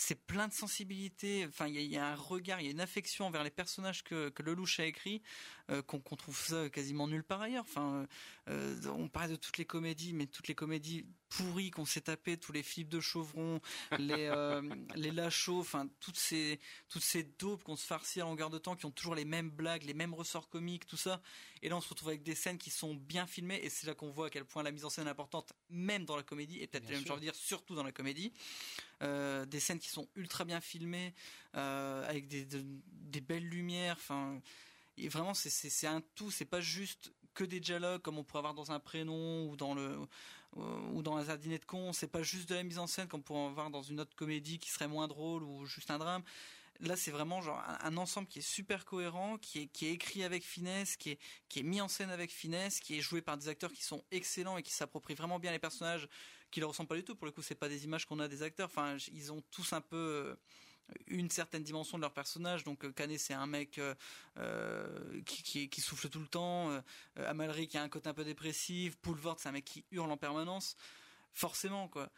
c'est 0.00 0.14
plein 0.14 0.46
de 0.46 0.52
sensibilité. 0.52 1.44
Enfin, 1.48 1.66
il 1.66 1.74
y, 1.82 1.96
a 1.96 2.06
un 2.06 2.14
regard, 2.14 2.60
il 2.60 2.66
y 2.66 2.68
a 2.68 2.70
une 2.70 2.80
affection 2.80 3.26
envers 3.26 3.42
les 3.42 3.50
personnages 3.50 4.04
que, 4.04 4.28
que 4.28 4.44
Lelouch 4.44 4.78
a 4.78 4.84
écrit 4.84 5.22
euh, 5.70 5.82
qu'on 5.82 5.98
trouve 5.98 6.38
ça 6.38 6.70
quasiment 6.70 7.08
nulle 7.08 7.24
part 7.24 7.42
ailleurs. 7.42 7.64
Enfin, 7.68 8.06
euh, 8.48 8.76
on 8.96 9.08
parle 9.08 9.30
de 9.30 9.36
toutes 9.36 9.58
les 9.58 9.64
comédies, 9.64 10.12
mais 10.12 10.26
toutes 10.26 10.46
les 10.46 10.54
comédies 10.54 11.04
pourries 11.28 11.70
qu'on 11.70 11.84
s'est 11.84 12.02
tapées, 12.02 12.36
tous 12.36 12.52
les 12.52 12.62
Philippe 12.62 12.88
de 12.88 13.00
Chauvron, 13.00 13.60
les 13.98 14.26
euh, 14.26 14.62
les 14.94 15.10
Lachaud, 15.10 15.60
enfin 15.60 15.88
toutes 16.00 16.16
ces 16.16 16.58
toutes 16.88 17.02
ces 17.02 17.22
dopes 17.22 17.62
qu'on 17.62 17.76
se 17.76 17.86
farcit 17.86 18.20
à 18.20 18.24
longueur 18.24 18.50
de 18.50 18.58
temps, 18.58 18.76
qui 18.76 18.86
ont 18.86 18.90
toujours 18.90 19.14
les 19.14 19.24
mêmes 19.24 19.50
blagues, 19.50 19.84
les 19.84 19.94
mêmes 19.94 20.14
ressorts 20.14 20.48
comiques, 20.48 20.86
tout 20.86 20.96
ça. 20.96 21.20
Et 21.62 21.68
là, 21.68 21.76
on 21.76 21.80
se 21.80 21.88
retrouve 21.88 22.08
avec 22.08 22.22
des 22.22 22.34
scènes 22.34 22.58
qui 22.58 22.70
sont 22.70 22.94
bien 22.94 23.26
filmées, 23.26 23.60
et 23.62 23.70
c'est 23.70 23.86
là 23.86 23.94
qu'on 23.94 24.10
voit 24.10 24.26
à 24.26 24.30
quel 24.30 24.44
point 24.44 24.62
la 24.62 24.70
mise 24.70 24.84
en 24.84 24.90
scène 24.90 25.06
est 25.06 25.10
importante, 25.10 25.52
même 25.70 26.04
dans 26.04 26.16
la 26.16 26.22
comédie, 26.22 26.60
et 26.60 26.66
peut-être 26.66 26.88
même, 26.88 27.04
j'ai 27.04 27.10
envie 27.10 27.20
de 27.20 27.26
dire, 27.26 27.34
surtout 27.34 27.74
dans 27.74 27.82
la 27.82 27.92
comédie. 27.92 28.32
Euh, 29.02 29.44
des 29.46 29.60
scènes 29.60 29.78
qui 29.78 29.88
sont 29.88 30.08
ultra 30.16 30.44
bien 30.44 30.60
filmées, 30.60 31.14
euh, 31.56 32.08
avec 32.08 32.28
des, 32.28 32.46
des 32.46 33.20
belles 33.20 33.48
lumières. 33.48 33.96
Enfin, 33.98 34.40
et 34.98 35.08
vraiment, 35.08 35.34
c'est 35.34 35.86
un 35.86 36.00
tout. 36.14 36.30
C'est 36.30 36.44
pas 36.44 36.60
juste 36.60 37.12
que 37.38 37.44
des 37.44 37.60
dialogues 37.60 38.02
comme 38.02 38.18
on 38.18 38.24
pourrait 38.24 38.40
avoir 38.40 38.54
dans 38.54 38.72
un 38.72 38.80
prénom 38.80 39.48
ou 39.48 39.56
dans 39.56 39.74
le 39.74 39.96
ou 40.92 41.02
dans 41.02 41.16
un 41.16 41.36
dîner 41.36 41.58
de 41.58 41.64
con. 41.64 41.92
C'est 41.92 42.08
pas 42.08 42.22
juste 42.22 42.48
de 42.48 42.54
la 42.56 42.64
mise 42.64 42.78
en 42.78 42.88
scène 42.88 43.06
comme 43.06 43.20
on 43.20 43.22
pourrait 43.22 43.46
avoir 43.46 43.70
dans 43.70 43.82
une 43.82 44.00
autre 44.00 44.16
comédie 44.16 44.58
qui 44.58 44.70
serait 44.70 44.88
moins 44.88 45.06
drôle 45.06 45.44
ou 45.44 45.66
juste 45.66 45.90
un 45.90 45.98
drame 45.98 46.24
Là, 46.80 46.96
c'est 46.96 47.10
vraiment 47.10 47.40
genre 47.40 47.60
un, 47.80 47.96
ensemble 47.96 48.28
qui 48.28 48.38
est 48.38 48.48
super 48.48 48.84
cohérent, 48.84 49.36
qui 49.38 49.62
est, 49.62 49.66
qui 49.66 49.86
est 49.86 49.92
écrit 49.92 50.22
avec 50.22 50.44
finesse, 50.44 50.96
qui 50.96 51.10
est, 51.10 51.18
qui 51.48 51.58
est 51.58 51.64
mis 51.64 51.80
en 51.80 51.88
scène 51.88 52.10
avec 52.10 52.30
finesse, 52.30 52.78
qui 52.78 52.96
est 52.96 53.00
joué 53.00 53.20
par 53.20 53.36
des 53.36 53.48
acteurs 53.48 53.72
qui 53.72 53.82
sont 53.82 54.04
excellents 54.12 54.56
et 54.58 54.62
qui 54.62 54.70
s'approprient 54.72 55.16
vraiment 55.16 55.40
bien 55.40 55.50
les 55.50 55.58
personnages, 55.58 56.08
qui 56.52 56.60
leur 56.60 56.68
ressemblent 56.68 56.88
pas 56.88 56.94
du 56.94 57.02
tout. 57.02 57.16
Pour 57.16 57.26
le 57.26 57.32
coup, 57.32 57.42
c'est 57.42 57.56
pas 57.56 57.68
des 57.68 57.82
images 57.84 58.06
qu'on 58.06 58.20
a 58.20 58.28
des 58.28 58.44
acteurs. 58.44 58.68
Enfin, 58.68 58.96
ils 59.12 59.32
ont 59.32 59.42
tous 59.50 59.72
un 59.72 59.80
peu 59.80 59.96
euh, 59.96 60.36
une 61.06 61.30
certaine 61.30 61.62
dimension 61.62 61.98
de 61.98 62.02
leur 62.02 62.12
personnage. 62.12 62.64
Donc 62.64 62.84
euh, 62.84 62.92
Canet 62.92 63.18
c'est 63.18 63.34
un 63.34 63.46
mec 63.46 63.78
euh, 63.78 65.22
qui, 65.24 65.68
qui, 65.68 65.80
souffle 65.80 66.08
tout 66.08 66.20
le 66.20 66.26
temps. 66.26 66.70
Euh, 66.70 66.80
Amalric 67.16 67.70
qui 67.70 67.78
a 67.78 67.82
un 67.82 67.88
côté 67.88 68.08
un 68.08 68.14
peu 68.14 68.24
dépressif. 68.24 68.96
Poulvord 68.96 69.36
c'est 69.38 69.48
un 69.48 69.52
mec 69.52 69.64
qui 69.64 69.84
hurle 69.90 70.10
en 70.10 70.16
permanence. 70.16 70.76
Forcément 71.32 71.88
quoi 71.88 72.10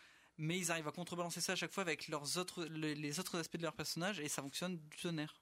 mais 0.43 0.57
ils 0.57 0.71
arrivent 0.71 0.89
à 0.89 0.93
contrebalancer 0.93 1.43
ça 1.43 1.53
à 1.53 1.55
chaque 1.55 1.71
fois 1.71 1.83
avec 1.83 2.09
leurs 2.09 2.39
autres, 2.39 2.65
les, 2.65 3.21
autres 3.21 3.39
aspects 3.39 3.59
de 3.59 3.63
leur 3.63 3.75
personnage 3.75 4.21
et 4.21 4.29
ça 4.29 4.41
fonctionne 4.41 4.79
du 4.79 4.97
tonnerre. 4.97 5.39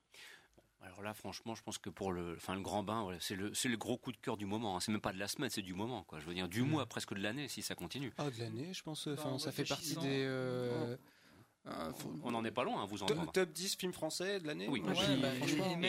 Alors 0.80 1.02
là, 1.02 1.14
franchement, 1.14 1.54
je 1.54 1.62
pense 1.62 1.78
que 1.78 1.88
pour 1.88 2.12
le, 2.12 2.34
enfin, 2.36 2.54
le 2.54 2.62
grand 2.62 2.82
bain, 2.82 3.08
c'est 3.20 3.36
le, 3.36 3.54
c'est 3.54 3.68
le 3.68 3.76
gros 3.76 3.96
coup 3.96 4.10
de 4.10 4.16
cœur 4.16 4.36
du 4.36 4.46
moment. 4.46 4.76
Hein. 4.76 4.80
C'est 4.80 4.90
même 4.90 5.00
pas 5.00 5.12
de 5.12 5.18
la 5.18 5.28
semaine, 5.28 5.50
c'est 5.50 5.62
du 5.62 5.74
moment, 5.74 6.02
quoi. 6.04 6.18
Je 6.18 6.26
veux 6.26 6.34
dire, 6.34 6.48
du 6.48 6.62
mm. 6.62 6.68
mois, 6.68 6.86
presque 6.86 7.14
de 7.14 7.20
l'année, 7.20 7.48
si 7.48 7.62
ça 7.62 7.74
continue. 7.74 8.12
Ah, 8.18 8.30
de 8.30 8.38
l'année, 8.38 8.72
je 8.72 8.82
pense. 8.82 9.06
Enfin, 9.06 9.32
bah, 9.32 9.38
ça 9.38 9.52
fait 9.52 9.64
partie 9.64 9.96
des. 9.96 10.24
Euh, 10.24 10.96
euh, 11.68 11.92
On 12.22 12.30
n'en 12.30 12.44
est 12.44 12.50
pas 12.50 12.64
loin, 12.64 12.82
hein, 12.82 12.86
vous 12.86 13.02
en 13.02 13.06
top, 13.06 13.32
top 13.32 13.52
10 13.52 13.76
films 13.76 13.92
français 13.92 14.40
de 14.40 14.46
l'année 14.46 14.68
Oui, 14.68 14.82
bah, 14.82 14.92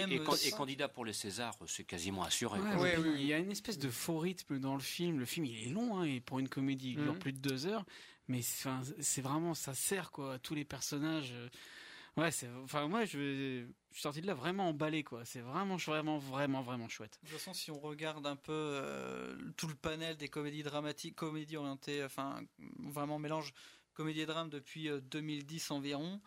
et, 0.10 0.52
candidat 0.52 0.88
pour 0.88 1.06
les 1.06 1.14
Césars, 1.14 1.56
c'est 1.68 1.84
quasiment 1.84 2.24
assuré. 2.24 2.60
il 3.18 3.26
y 3.26 3.34
a 3.34 3.38
une 3.38 3.52
espèce 3.52 3.78
de 3.78 3.90
faux 3.90 4.20
rythme 4.20 4.60
dans 4.60 4.76
le 4.76 4.82
film. 4.82 5.20
Le 5.20 5.26
film, 5.26 5.46
il 5.46 5.68
est 5.68 5.72
long, 5.72 6.00
hein, 6.00 6.04
et 6.04 6.20
pour 6.20 6.40
une 6.40 6.50
comédie, 6.50 6.92
il 6.92 7.04
dure 7.04 7.16
mm. 7.16 7.20
plus 7.20 7.34
de 7.34 7.40
deux 7.40 7.66
heures 7.66 7.86
mais 8.30 8.42
c'est 8.44 9.22
vraiment 9.22 9.54
ça 9.54 9.74
sert 9.74 10.12
quoi 10.12 10.36
à 10.36 10.40
tous 10.40 10.56
les 10.56 10.64
personnages 10.64 11.34
euh. 11.34 11.50
ouais 12.16 12.32
c'est 12.32 12.48
enfin 12.64 12.88
moi 12.88 13.04
je, 13.04 13.66
suis 13.92 14.02
sorti 14.02 14.22
de 14.22 14.28
là 14.28 14.36
vraiment 14.36 14.70
emballé 14.70 15.04
quoi 15.04 15.26
c'est 15.26 15.42
vraiment 15.42 15.76
vraiment 15.78 16.20
vraiment 16.20 16.62
vraiment 16.62 16.88
chouette 16.88 17.20
de 17.24 17.30
toute 17.30 17.40
façon 17.40 17.54
si 17.54 17.72
on 17.72 17.80
regarde 17.80 18.26
un 18.28 18.36
peu 18.36 18.54
euh, 18.54 19.36
tout 19.58 19.68
le 19.68 19.74
panel 19.74 20.16
des 20.16 20.30
comédies 20.30 20.64
dramatiques 20.64 21.16
comédies 21.16 21.58
orientées 21.58 22.04
enfin 22.04 22.40
vraiment 22.78 23.18
mélange 23.18 23.52
comédie 24.00 24.22
et 24.22 24.26
drame 24.26 24.50
depuis 24.50 24.90
2010 25.12 25.72
euh, 25.72 25.74
environ 25.76 26.22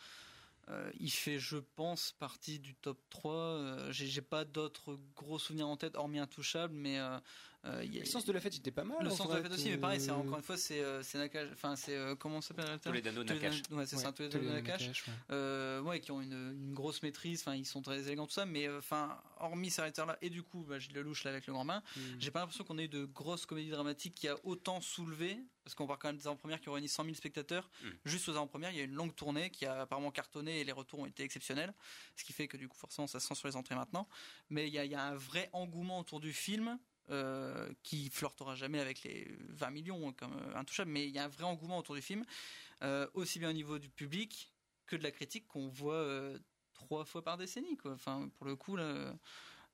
il 1.01 1.11
fait, 1.11 1.39
je 1.39 1.57
pense, 1.57 2.13
partie 2.13 2.59
du 2.59 2.75
top 2.75 2.99
3. 3.11 3.91
J'ai 3.91 4.23
pas 4.23 4.45
d'autres 4.45 4.99
gros 5.17 5.39
souvenirs 5.39 5.69
en 5.69 5.77
tête, 5.77 5.97
hormis 5.97 6.19
Intouchable, 6.19 6.75
mais 6.75 6.99
euh, 6.99 7.19
le 7.65 8.05
sens 8.05 8.25
de 8.25 8.33
la 8.33 8.41
fête, 8.41 8.55
était 8.57 8.71
pas 8.71 8.85
mal. 8.85 8.99
Le 9.03 9.11
sens 9.11 9.29
de 9.29 9.35
la 9.35 9.43
fête 9.43 9.53
aussi, 9.53 9.71
mais 9.71 9.79
pareil, 9.79 10.01
c'est 10.01 10.11
encore 10.11 10.37
une 10.37 10.43
fois, 10.43 10.57
c'est 10.57 10.81
euh, 10.81 11.03
c'est 11.03 11.19
Nakash, 11.19 11.49
enfin 11.53 11.77
c'est 11.77 11.97
euh, 11.97 12.15
comment 12.15 12.41
s'appelle 12.41 12.79
Toledano 12.81 13.25
Nakash. 13.25 13.63
Ouais, 13.71 13.87
c'est 13.87 13.97
ça, 13.97 14.13
Toledano 14.13 14.51
Nakash. 14.51 15.05
Euh, 15.31 15.81
ouais, 15.83 16.01
qui 16.01 16.11
ont 16.11 16.21
une, 16.21 16.33
une 16.33 16.75
grosse 16.75 17.03
maîtrise, 17.03 17.41
enfin 17.41 17.55
ils 17.55 17.67
sont 17.67 17.83
très 17.83 18.01
élégants 18.01 18.27
tout 18.27 18.33
ça, 18.33 18.47
mais 18.47 18.69
enfin 18.69 19.21
hormis 19.39 19.71
ces 19.71 19.81
réalisateurs 19.81 20.07
là 20.07 20.19
et 20.23 20.31
du 20.31 20.43
coup, 20.43 20.65
bah, 20.69 20.79
je 20.79 20.91
le 20.91 21.03
louche 21.03 21.25
là 21.25 21.31
avec 21.31 21.47
le 21.47 21.53
grand 21.53 21.65
bain, 21.65 21.83
mm. 21.97 22.01
j'ai 22.19 22.31
pas 22.31 22.41
l'impression 22.41 22.65
qu'on 22.65 22.79
ait 22.79 22.85
eu 22.85 22.89
de 22.89 23.05
grosses 23.05 23.47
comédies 23.47 23.71
dramatiques 23.71 24.15
qui 24.15 24.29
a 24.29 24.37
autant 24.45 24.81
soulevé 24.81 25.39
parce 25.65 25.75
qu'on 25.75 25.87
parle 25.87 25.99
quand 25.99 26.09
même 26.09 26.17
des 26.17 26.27
avant-premières 26.27 26.61
qui 26.61 26.69
ont 26.69 26.73
réuni 26.73 26.89
100 26.89 27.05
000 27.05 27.15
spectateurs. 27.15 27.71
Mm. 27.83 27.89
Juste 28.05 28.29
aux 28.29 28.33
avant-premières, 28.33 28.71
il 28.71 28.79
y 28.79 28.81
a 28.81 28.85
une 28.85 28.95
longue 28.95 29.15
tournée 29.15 29.51
qui 29.51 29.65
a 29.65 29.83
apparemment 29.83 30.11
cartonné 30.11 30.61
et 30.61 30.65
les 30.65 30.73
retours 30.73 31.01
ont 31.01 31.07
été 31.07 31.23
exceptionnels. 31.23 31.73
Ce 32.17 32.25
qui 32.25 32.33
fait 32.33 32.49
que 32.49 32.57
du 32.57 32.69
coup, 32.69 32.77
forcément, 32.77 33.07
ça 33.07 33.21
se 33.21 33.29
sent 33.29 33.35
sur 33.35 33.49
les 33.49 33.57
entrées 33.57 33.75
maintenant. 33.75 34.09
Mais 34.51 34.67
il 34.67 34.75
y 34.75 34.79
a, 34.79 34.85
il 34.85 34.91
y 34.91 34.95
a 34.95 35.05
un 35.05 35.15
vrai 35.15 35.49
engouement 35.53 36.01
autour 36.01 36.21
du 36.21 36.33
film 36.33 36.79
euh, 37.11 37.69
qui 37.83 38.09
flirtera 38.11 38.55
jamais 38.55 38.79
avec 38.79 39.03
les 39.03 39.27
20 39.49 39.71
millions 39.71 40.13
comme 40.13 40.33
euh, 40.35 40.85
mais 40.87 41.09
il 41.09 41.15
y 41.15 41.19
a 41.19 41.25
un 41.25 41.29
vrai 41.29 41.45
engouement 41.45 41.79
autour 41.79 41.97
du 41.97 42.01
film, 42.01 42.25
euh, 42.83 43.07
aussi 43.15 43.39
bien 43.39 43.51
au 43.51 43.53
niveau 43.53 43.79
du 43.79 43.91
public 43.91 44.53
que 44.87 44.95
de 44.97 45.03
la 45.03 45.11
critique 45.11 45.49
qu'on 45.49 45.69
voit 45.69 46.07
trois 46.73 47.05
fois 47.05 47.23
par 47.23 47.37
décennie. 47.37 47.77
Enfin, 47.85 48.29
pour 48.37 48.47
le 48.47 48.57
coup, 48.57 48.77
là, 48.77 49.15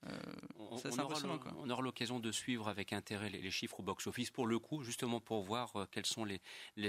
euh, 0.06 0.10
on, 0.60 1.70
aura 1.70 1.82
l'occasion 1.82 2.20
de 2.20 2.30
suivre 2.30 2.68
avec 2.68 2.92
intérêt 2.92 3.30
les, 3.30 3.50
chiffres 3.50 3.80
au 3.80 3.82
box-office 3.82 4.30
pour 4.30 4.46
le 4.46 4.58
coup, 4.58 4.82
justement 4.82 5.20
pour 5.20 5.42
voir 5.42 5.74
euh, 5.74 5.86
quelles 5.90 6.06
sont 6.06 6.24
les, 6.24 6.40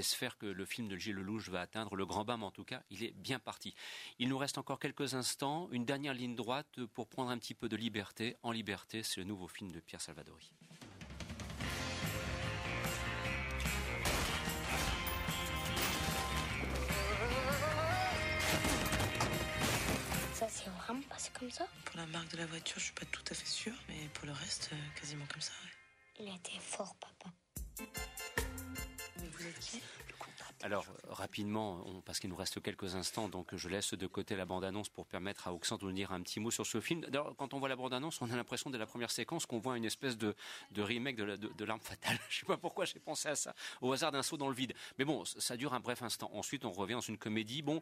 sphères 0.02 0.38
que 0.38 0.46
le 0.46 0.66
film 0.66 0.88
de 0.88 0.96
Gilles 0.96 1.16
Lelouch 1.16 1.50
va 1.50 1.62
atteindre. 1.62 1.96
Le 1.96 2.06
grand 2.06 2.24
bam, 2.24 2.44
en 2.44 2.52
tout 2.52 2.64
cas, 2.64 2.84
il 2.92 3.04
est 3.04 3.16
bien 3.16 3.40
parti. 3.40 3.74
Il 4.20 4.30
nous 4.30 4.38
reste 4.38 4.58
encore 4.58 4.80
quelques 4.80 5.16
instants, 5.16 5.70
une 5.72 5.86
dernière 5.86 6.14
ligne 6.14 6.36
droite 6.36 6.86
pour 6.94 7.08
prendre 7.08 7.32
un 7.32 7.38
petit 7.38 7.56
peu 7.56 7.68
de 7.68 7.76
liberté. 7.76 8.38
En 8.44 8.52
liberté, 8.52 9.02
c'est 9.02 9.20
le 9.20 9.26
nouveau 9.26 9.48
film 9.48 9.72
de 9.72 9.80
Pierre 9.80 10.02
Salvadori. 10.02 10.54
Vraiment 20.72 21.02
passé 21.10 21.32
comme 21.38 21.52
ça? 21.52 21.68
Pour 21.86 21.98
la 21.98 22.06
marque 22.08 22.32
de 22.32 22.38
la 22.38 22.46
voiture, 22.46 22.80
je 22.80 22.86
suis 22.86 22.94
pas 22.94 23.06
tout 23.06 23.24
à 23.30 23.34
fait 23.34 23.46
sûre, 23.46 23.76
mais 23.88 24.10
pour 24.14 24.26
le 24.26 24.34
reste, 24.34 24.70
euh, 24.74 25.00
quasiment 25.00 25.26
comme 25.32 25.42
ça. 25.42 25.54
Il 26.20 26.28
a 26.28 26.36
été 26.36 26.52
fort, 26.60 26.96
papa. 26.96 27.32
Mais 29.18 29.28
vous 29.28 29.46
êtes 29.46 29.60
qui? 29.60 29.82
Alors 30.62 30.86
rapidement, 31.08 31.86
parce 32.06 32.20
qu'il 32.20 32.30
nous 32.30 32.36
reste 32.36 32.62
quelques 32.62 32.96
instants, 32.96 33.30
donc 33.30 33.56
je 33.56 33.70
laisse 33.70 33.94
de 33.94 34.08
côté 34.08 34.36
la 34.36 34.44
bande-annonce 34.44 34.90
pour 34.90 35.06
permettre 35.06 35.48
à 35.48 35.54
Oxan 35.54 35.78
de 35.78 35.86
nous 35.86 35.94
dire 35.94 36.12
un 36.12 36.22
petit 36.22 36.42
mot 36.42 36.52
sur 36.52 36.66
ce 36.66 36.82
film. 36.82 37.02
D'ailleurs, 37.02 37.34
quand 37.38 37.54
on 37.54 37.60
voit 37.60 37.70
la 37.70 37.78
bande-annonce, 37.78 38.22
on 38.22 38.30
a 38.30 38.36
l'impression 38.36 38.70
dès 38.70 38.78
la 38.78 38.86
première 38.86 39.10
séquence 39.10 39.46
qu'on 39.46 39.60
voit 39.60 39.78
une 39.78 39.86
espèce 39.86 40.18
de, 40.18 40.36
remake 40.76 41.16
de, 41.16 41.38
de 41.38 41.66
l'arme 41.66 41.80
fatale. 41.80 42.20
Je 42.30 42.40
sais 42.40 42.46
pas 42.46 42.58
pourquoi 42.58 42.84
j'ai 42.84 43.00
pensé 43.00 43.30
à 43.30 43.36
ça, 43.36 43.56
au 43.80 43.94
hasard 43.94 44.12
d'un 44.12 44.22
saut 44.22 44.36
dans 44.36 44.50
le 44.50 44.54
vide. 44.54 44.74
Mais 44.98 45.06
bon, 45.06 45.24
ça 45.24 45.56
dure 45.56 45.74
un 45.74 45.80
bref 45.80 46.02
instant. 46.02 46.30
Ensuite, 46.34 46.66
on 46.66 46.74
revient 46.74 46.96
dans 46.96 47.00
une 47.00 47.18
comédie. 47.18 47.62
Bon, 47.62 47.82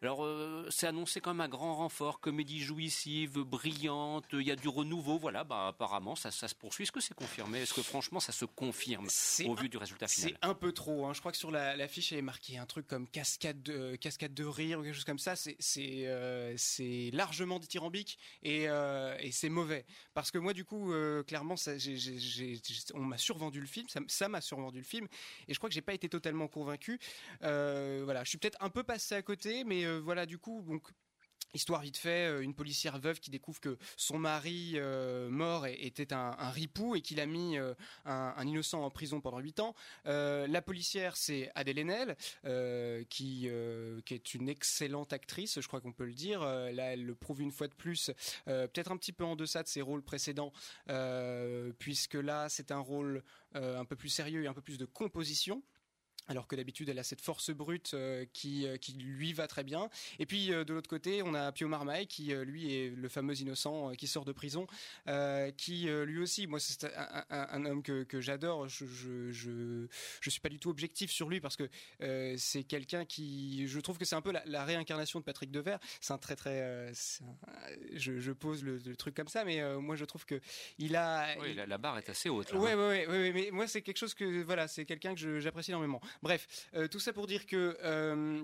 alors, 0.00 0.24
euh, 0.24 0.68
c'est 0.70 0.86
annoncé 0.86 1.20
comme 1.20 1.40
un 1.40 1.48
grand 1.48 1.74
renfort, 1.74 2.20
comédie 2.20 2.60
jouissive, 2.60 3.40
brillante, 3.40 4.26
il 4.32 4.42
y 4.42 4.52
a 4.52 4.56
du 4.56 4.68
renouveau, 4.68 5.18
voilà, 5.18 5.42
bah, 5.42 5.66
apparemment, 5.68 6.14
ça, 6.14 6.30
ça 6.30 6.46
se 6.46 6.54
poursuit. 6.54 6.84
Est-ce 6.84 6.92
que 6.92 7.00
c'est 7.00 7.14
confirmé? 7.14 7.62
Est-ce 7.62 7.74
que 7.74 7.82
franchement, 7.82 8.20
ça 8.20 8.30
se 8.30 8.44
confirme 8.44 9.08
au 9.46 9.54
vu 9.56 9.68
du 9.68 9.76
résultat 9.76 10.06
final? 10.06 10.30
C'est 10.30 10.46
un 10.46 10.54
peu 10.54 10.70
trop, 10.70 11.06
hein. 11.06 11.14
je 11.14 11.20
crois 11.20 11.32
que 11.32 11.38
sur 11.38 11.50
l'affiche, 11.50 12.12
la, 12.12 12.16
il 12.16 12.20
est 12.20 12.22
marqué 12.22 12.58
un 12.58 12.66
truc 12.66 12.86
comme 12.86 13.08
cascade 13.08 13.60
de, 13.62 13.96
cascade 13.96 14.34
de 14.34 14.44
rire 14.44 14.78
ou 14.78 14.82
quelque 14.84 14.94
chose 14.94 15.04
comme 15.04 15.18
ça, 15.18 15.34
c'est 15.34 15.56
euh, 16.06 16.56
largement 17.12 17.58
dithyrambique 17.58 18.18
et, 18.44 18.68
euh, 18.68 19.16
et 19.18 19.32
c'est 19.32 19.48
mauvais. 19.48 19.84
Parce 20.14 20.30
que 20.30 20.38
moi, 20.38 20.52
du 20.52 20.64
coup, 20.64 20.92
clairement, 21.26 21.56
ça, 21.56 21.72
on 22.94 23.00
m'a 23.00 23.18
survendu 23.18 23.60
le 23.60 23.66
film, 23.66 23.88
ça 24.06 24.28
m'a 24.28 24.40
survendu 24.40 24.78
le 24.78 24.84
film, 24.84 25.08
et 25.48 25.54
je 25.54 25.58
crois 25.58 25.68
que 25.68 25.74
j'ai 25.74 25.80
pas 25.80 25.94
été 25.94 26.08
totalement 26.08 26.46
convaincu. 26.46 27.00
voilà, 27.40 28.22
je 28.22 28.28
suis 28.28 28.38
peut-être 28.38 28.58
un 28.60 28.70
peu 28.70 28.84
passé 28.84 29.16
à 29.16 29.22
côté, 29.22 29.64
mais 29.64 29.87
euh, 29.88 30.00
voilà, 30.00 30.26
du 30.26 30.38
coup, 30.38 30.62
donc 30.62 30.90
Histoire 31.54 31.80
vite 31.80 31.96
fait, 31.96 32.28
euh, 32.28 32.42
une 32.42 32.54
policière 32.54 32.98
veuve 32.98 33.20
qui 33.20 33.30
découvre 33.30 33.58
que 33.58 33.78
son 33.96 34.18
mari 34.18 34.72
euh, 34.74 35.30
mort 35.30 35.66
était 35.66 36.12
un, 36.12 36.50
ripou 36.50 36.94
et 36.94 37.00
qu'il 37.00 37.20
a 37.20 37.26
mis 37.26 37.56
un, 38.04 38.46
innocent 38.46 38.82
en 38.82 38.90
prison 38.90 39.22
pendant 39.22 39.38
8 39.38 39.60
ans. 39.60 39.74
la 40.04 40.62
policière, 40.62 41.16
c'est 41.16 41.50
Adèle 41.54 41.78
Haenel, 41.78 42.16
qui, 43.08 43.48
qui 44.04 44.14
est 44.14 44.34
une 44.34 44.48
excellente 44.48 45.14
actrice, 45.14 45.60
je 45.60 45.66
crois 45.66 45.80
qu'on 45.80 45.92
peut 45.92 46.04
le 46.04 46.12
dire. 46.12 46.40
là, 46.40 46.92
elle 46.92 47.06
le 47.06 47.14
prouve 47.14 47.40
une 47.40 47.52
fois 47.52 47.68
de 47.68 47.74
plus, 47.74 48.10
peut-être 48.44 48.92
un 48.92 48.96
petit 48.98 49.12
peu 49.12 49.24
en 49.24 49.36
deçà 49.36 49.62
de 49.62 49.68
ses 49.68 49.80
rôles 49.80 50.02
précédents, 50.02 50.52
puisque 51.78 52.14
là, 52.14 52.48
c'est 52.48 52.72
un 52.72 52.80
rôle 52.80 53.22
un 53.54 53.84
peu 53.84 53.96
plus 53.96 54.10
sérieux 54.10 54.44
et 54.44 54.48
un 54.48 54.54
peu 54.54 54.62
plus 54.62 54.78
de 54.78 54.84
composition 54.84 55.62
alors 56.28 56.46
que 56.46 56.56
d'habitude 56.56 56.88
elle 56.88 56.98
a 56.98 57.02
cette 57.02 57.20
force 57.20 57.50
brute 57.50 57.92
euh, 57.94 58.24
qui, 58.32 58.66
euh, 58.66 58.76
qui 58.76 58.92
lui 58.92 59.32
va 59.32 59.48
très 59.48 59.64
bien. 59.64 59.88
Et 60.18 60.26
puis 60.26 60.52
euh, 60.52 60.64
de 60.64 60.74
l'autre 60.74 60.88
côté, 60.88 61.22
on 61.22 61.34
a 61.34 61.52
Pio 61.52 61.68
Marmaille 61.68 62.06
qui 62.06 62.34
lui 62.34 62.74
est 62.74 62.90
le 62.90 63.08
fameux 63.08 63.38
innocent 63.40 63.92
qui 63.92 64.06
sort 64.06 64.24
de 64.24 64.32
prison, 64.32 64.66
qui 65.56 65.86
lui 65.86 66.18
aussi, 66.20 66.46
moi 66.46 66.60
c'est 66.60 66.86
un, 67.30 67.64
homme 67.64 67.82
que, 67.82 68.04
que 68.04 68.20
j'adore. 68.20 68.68
Je, 68.68 68.86
je, 68.86 69.32
je, 69.32 69.86
je 70.20 70.30
suis 70.30 70.40
pas 70.40 70.48
du 70.48 70.58
tout 70.58 70.70
objectif 70.70 71.10
sur 71.10 71.28
lui 71.28 71.40
parce 71.40 71.56
que 71.56 71.68
c'est 72.36 72.64
quelqu'un 72.64 73.04
qui, 73.04 73.66
je 73.66 73.80
trouve 73.80 73.98
que 73.98 74.04
c'est 74.04 74.16
un 74.16 74.20
peu 74.20 74.32
la, 74.32 74.64
réincarnation 74.64 75.20
de 75.20 75.24
Patrick 75.24 75.50
Devers. 75.50 75.78
C'est 76.00 76.12
un 76.12 76.18
très 76.18 76.36
très, 76.36 76.92
je, 77.94 78.20
je, 78.20 78.32
pose 78.32 78.62
le, 78.62 78.96
truc 78.96 79.14
comme 79.14 79.28
ça, 79.28 79.44
mais 79.44 79.62
moi 79.78 79.96
je 79.96 80.04
trouve 80.04 80.24
que 80.24 80.40
il 80.78 80.96
a. 80.96 81.36
Oui, 81.40 81.54
la, 81.54 81.78
barre 81.78 81.98
est 81.98 82.08
assez 82.08 82.28
haute. 82.28 82.52
Là, 82.52 82.58
ouais, 82.58 82.72
hein. 82.72 82.76
ouais, 82.76 83.06
ouais, 83.06 83.18
ouais, 83.18 83.32
mais 83.32 83.50
moi 83.50 83.66
c'est 83.66 83.82
quelque 83.82 83.98
chose 83.98 84.14
que 84.14 84.42
voilà, 84.42 84.68
c'est 84.68 84.84
quelqu'un 84.84 85.14
que 85.14 85.40
j'apprécie 85.40 85.70
énormément. 85.70 86.00
Bref, 86.22 86.68
euh, 86.74 86.88
tout 86.88 87.00
ça 87.00 87.12
pour 87.12 87.26
dire 87.26 87.46
que 87.46 87.76
euh, 87.82 88.42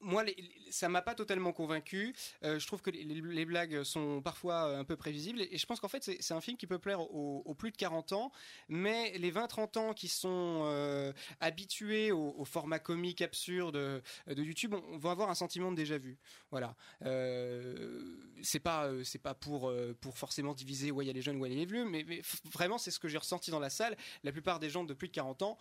moi, 0.00 0.24
les, 0.24 0.36
ça 0.70 0.88
m'a 0.88 1.02
pas 1.02 1.14
totalement 1.14 1.52
convaincu. 1.52 2.14
Euh, 2.44 2.58
je 2.58 2.66
trouve 2.66 2.82
que 2.82 2.90
les, 2.90 3.44
blagues 3.44 3.82
sont 3.82 4.20
parfois 4.22 4.76
un 4.76 4.84
peu 4.84 4.96
prévisibles. 4.96 5.42
Et, 5.42 5.58
je 5.58 5.66
pense 5.66 5.80
qu'en 5.80 5.88
fait, 5.88 6.10
c'est 6.20 6.34
un 6.34 6.40
film 6.40 6.56
qui 6.56 6.66
peut 6.66 6.78
plaire 6.78 7.00
aux, 7.00 7.54
plus 7.54 7.70
de 7.70 7.76
40 7.76 8.12
ans. 8.12 8.32
Mais 8.68 9.16
les 9.18 9.32
20-30 9.32 9.78
ans 9.78 9.94
qui 9.94 10.08
sont 10.08 10.62
euh, 10.64 11.12
habitués 11.40 12.12
au, 12.12 12.44
format 12.44 12.78
comique 12.78 13.22
absurde 13.22 13.74
de, 13.74 14.42
YouTube, 14.42 14.74
on, 14.74 14.98
va 14.98 15.10
avoir 15.10 15.30
un 15.30 15.34
sentiment 15.34 15.70
de 15.70 15.76
déjà 15.76 15.98
vu. 15.98 16.18
Voilà. 16.50 16.74
Euh, 17.04 18.16
c'est 18.42 18.60
pas, 18.60 18.90
c'est 19.04 19.18
pas 19.18 19.34
pour, 19.34 19.72
pour 20.00 20.18
forcément 20.18 20.54
diviser 20.54 20.90
où 20.90 21.02
il 21.02 21.06
y 21.06 21.10
a 21.10 21.12
les 21.12 21.22
jeunes, 21.22 21.40
où 21.40 21.46
il 21.46 21.52
y 21.52 21.56
a 21.56 21.58
les 21.58 21.66
vieux. 21.66 21.84
Mais, 21.84 22.04
vraiment, 22.52 22.78
c'est 22.78 22.90
ce 22.90 22.98
que 22.98 23.08
j'ai 23.08 23.18
ressenti 23.18 23.50
dans 23.50 23.60
la 23.60 23.70
salle. 23.70 23.96
La 24.22 24.32
plupart 24.32 24.60
des 24.60 24.70
gens 24.70 24.84
de 24.84 24.94
plus 24.94 25.08
de 25.08 25.12
40 25.12 25.42
ans 25.42 25.58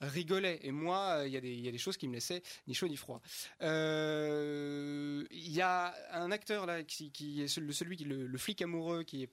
rigolaient. 0.00 0.60
Et 0.62 0.72
moi, 0.72 1.22
il 1.26 1.32
y, 1.32 1.36
a 1.36 1.40
des, 1.40 1.54
y 1.54 1.68
a 1.68 1.72
des 1.72 1.78
choses 1.78 1.96
qui 1.96 2.08
me 2.08 2.14
laissaient 2.14 2.42
ni 2.66 2.74
chaud 2.74 2.88
ni 2.88 2.96
froid. 2.96 3.20
Il 3.62 5.26
y 5.30 5.60
a 5.60 5.94
un 6.12 6.30
acteur 6.30 6.66
là 6.66 6.82
qui, 6.82 7.42
est 7.42 7.48
celui 7.48 7.96
le, 7.98 8.26
le 8.26 8.38
flic 8.38 8.62
amoureux 8.62 9.02
qui 9.02 9.24
est 9.24 9.30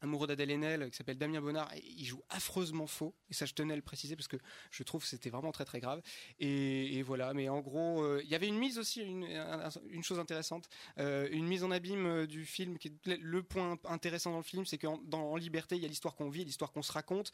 amoureux 0.00 0.26
d'Adèle 0.26 0.50
Haenel 0.50 0.90
qui 0.90 0.96
s'appelle 0.96 1.18
Damien 1.18 1.40
Bonnard 1.40 1.70
il 1.74 2.04
joue 2.04 2.22
affreusement 2.28 2.86
faux. 2.86 3.14
Et 3.30 3.34
ça 3.34 3.46
je 3.46 3.54
tenais 3.54 3.72
à 3.72 3.76
le 3.76 3.82
préciser 3.82 4.16
parce 4.16 4.28
que 4.28 4.36
je 4.70 4.82
trouve 4.82 5.02
que 5.02 5.08
c'était 5.08 5.30
vraiment 5.30 5.52
très 5.52 5.64
très 5.64 5.80
grave. 5.80 6.02
Et, 6.38 7.02
voilà. 7.02 7.34
Mais 7.34 7.48
en 7.48 7.60
gros 7.60 8.02
euh, 8.02 8.20
il 8.24 8.30
y 8.30 8.34
avait 8.34 8.48
une 8.48 8.58
mise 8.58 8.78
aussi 8.78 9.02
une, 9.02 10.02
chose 10.02 10.18
intéressante 10.18 10.68
euh, 10.98 11.28
une 11.30 11.46
mise 11.46 11.64
en 11.64 11.70
abîme 11.70 12.06
euh, 12.06 12.26
du 12.26 12.44
film 12.44 12.78
qui 12.78 12.88
est 12.88 13.18
le 13.20 13.42
point 13.42 13.78
intéressant 13.84 14.30
dans 14.30 14.38
le 14.38 14.42
film 14.42 14.64
c'est 14.66 14.78
qu'en 14.78 14.98
dans 15.04 15.32
en 15.32 15.36
liberté 15.36 15.76
il 15.76 15.82
y 15.82 15.84
a 15.84 15.88
l'histoire 15.88 16.14
qu'on 16.14 16.28
vit 16.28 16.44
l'histoire 16.44 16.72
qu'on 16.72 16.82
se 16.82 16.92
raconte. 16.92 17.32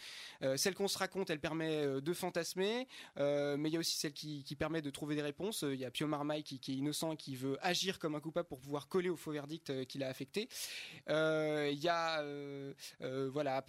Celle 0.56 0.74
qu'on 0.74 0.88
se 0.88 0.98
raconte 0.98 1.30
elle 1.30 1.40
permet 1.40 2.00
de 2.00 2.12
fantasmer 2.12 2.86
mais 3.16 3.68
il 3.68 3.72
y 3.72 3.76
a 3.76 3.80
aussi 3.80 3.96
celle 3.96 4.12
qui, 4.12 4.44
permet 4.58 4.82
de 4.82 4.90
trouver 4.90 5.14
des 5.14 5.22
réponses. 5.22 5.62
Il 5.62 5.78
y 5.78 5.84
a 5.84 5.90
Pio 5.90 6.06
Marmaille 6.06 6.42
qui, 6.42 6.60
qui, 6.60 6.72
est 6.72 6.76
innocent 6.76 7.16
qui 7.16 7.36
veut 7.36 7.58
agir 7.62 7.98
comme 7.98 8.14
un 8.14 8.20
coupable 8.20 8.48
pour 8.48 8.60
pouvoir 8.60 8.86
coller 8.88 9.08
au 9.08 9.16
faux 9.16 9.32
verdict 9.32 9.86
qu'il 9.86 10.02
a 10.02 10.08
affecté. 10.08 10.48
Il 11.08 11.78
y 11.78 11.88
a 11.88 12.20
euh, 12.20 12.51
euh, 12.51 12.51
voilà. 13.00 13.64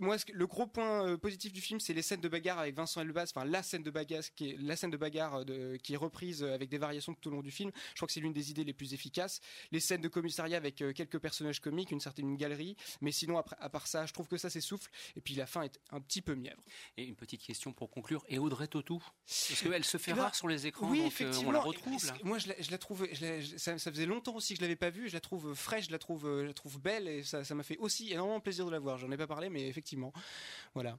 Moi, 0.00 0.16
le 0.32 0.46
gros 0.46 0.66
point 0.66 1.06
euh, 1.06 1.16
positif 1.16 1.52
du 1.52 1.60
film, 1.60 1.80
c'est 1.80 1.92
les 1.92 2.02
scènes 2.02 2.20
de 2.20 2.28
bagarre 2.28 2.58
avec 2.58 2.74
Vincent 2.74 3.00
Elbaz. 3.00 3.32
Enfin, 3.34 3.44
la 3.44 3.62
scène 3.62 3.82
de 3.82 3.90
bagarre 3.90 4.22
qui 4.34 4.50
est 4.50 4.56
la 4.58 4.76
scène 4.76 4.90
de 4.90 4.96
bagarre 4.96 5.44
qui 5.82 5.94
est 5.94 5.96
reprise 5.96 6.44
avec 6.44 6.68
des 6.68 6.78
variations 6.78 7.14
tout 7.14 7.28
au 7.28 7.32
long 7.32 7.42
du 7.42 7.50
film. 7.50 7.70
Je 7.90 7.96
crois 7.96 8.06
que 8.06 8.12
c'est 8.12 8.20
l'une 8.20 8.32
des 8.32 8.50
idées 8.50 8.64
les 8.64 8.72
plus 8.72 8.94
efficaces. 8.94 9.40
Les 9.72 9.80
scènes 9.80 10.00
de 10.00 10.08
commissariat 10.08 10.56
avec 10.56 10.76
quelques 10.76 11.18
personnages 11.18 11.60
comiques, 11.60 11.90
une 11.90 12.00
certaine 12.00 12.36
galerie. 12.36 12.76
Mais 13.00 13.12
sinon, 13.12 13.38
à 13.38 13.68
part 13.68 13.86
ça, 13.86 14.06
je 14.06 14.12
trouve 14.12 14.28
que 14.28 14.36
ça 14.36 14.50
s'essouffle. 14.50 14.90
Et 15.16 15.20
puis 15.20 15.34
la 15.34 15.46
fin 15.46 15.62
est 15.62 15.80
un 15.90 16.00
petit 16.00 16.22
peu 16.22 16.34
mièvre. 16.34 16.62
Et 16.96 17.04
une 17.04 17.16
petite 17.16 17.42
question 17.42 17.72
pour 17.72 17.90
conclure. 17.90 18.24
Et 18.28 18.38
Audrey 18.38 18.68
Tautou 18.68 19.02
Parce 19.26 19.62
qu'elle 19.62 19.84
se 19.84 19.96
fait 19.96 20.12
eh 20.12 20.14
ben, 20.14 20.22
rare 20.22 20.34
sur 20.34 20.48
les 20.48 20.66
écrans. 20.66 20.90
Oui, 20.90 21.00
effectivement. 21.00 21.48
on 21.48 21.52
la 21.52 21.60
retrouve. 21.60 21.96
Moi, 22.22 22.38
je 22.38 22.70
la, 22.70 22.78
trouve. 22.78 23.06
ça, 23.56 23.78
faisait 23.78 24.06
longtemps 24.06 24.36
aussi 24.36 24.54
que 24.54 24.58
je 24.58 24.62
l'avais 24.62 24.76
pas 24.76 24.90
vue. 24.90 25.08
Je 25.08 25.14
la 25.14 25.20
trouve 25.20 25.54
fraîche, 25.54 25.86
je 25.86 25.92
la 25.92 25.98
trouve, 25.98 26.24
je 26.24 26.46
la 26.46 26.54
trouve 26.54 26.80
belle 26.80 27.08
et 27.08 27.22
ça 27.24 27.54
m'a 27.54 27.62
fait 27.62 27.78
aussi 27.88 28.12
énormément 28.12 28.40
plaisir 28.40 28.66
de 28.66 28.70
la 28.70 28.78
voir. 28.78 28.98
J'en 28.98 29.10
ai 29.10 29.16
pas 29.16 29.26
parlé, 29.26 29.48
mais 29.48 29.66
effectivement, 29.66 30.12
voilà. 30.74 30.98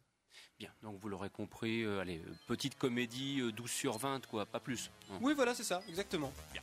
Bien, 0.58 0.72
donc 0.84 1.00
vous 1.00 1.08
l'aurez 1.08 1.30
compris, 1.30 1.84
euh, 1.84 2.02
allez, 2.02 2.22
petite 2.48 2.76
comédie 2.78 3.42
12 3.54 3.66
euh, 3.66 3.68
sur 3.68 3.98
20, 3.98 4.26
quoi, 4.26 4.46
pas 4.46 4.60
plus. 4.60 4.92
Oui, 5.22 5.34
voilà, 5.34 5.56
c'est 5.56 5.64
ça, 5.64 5.82
exactement. 5.88 6.34
Bien. 6.52 6.62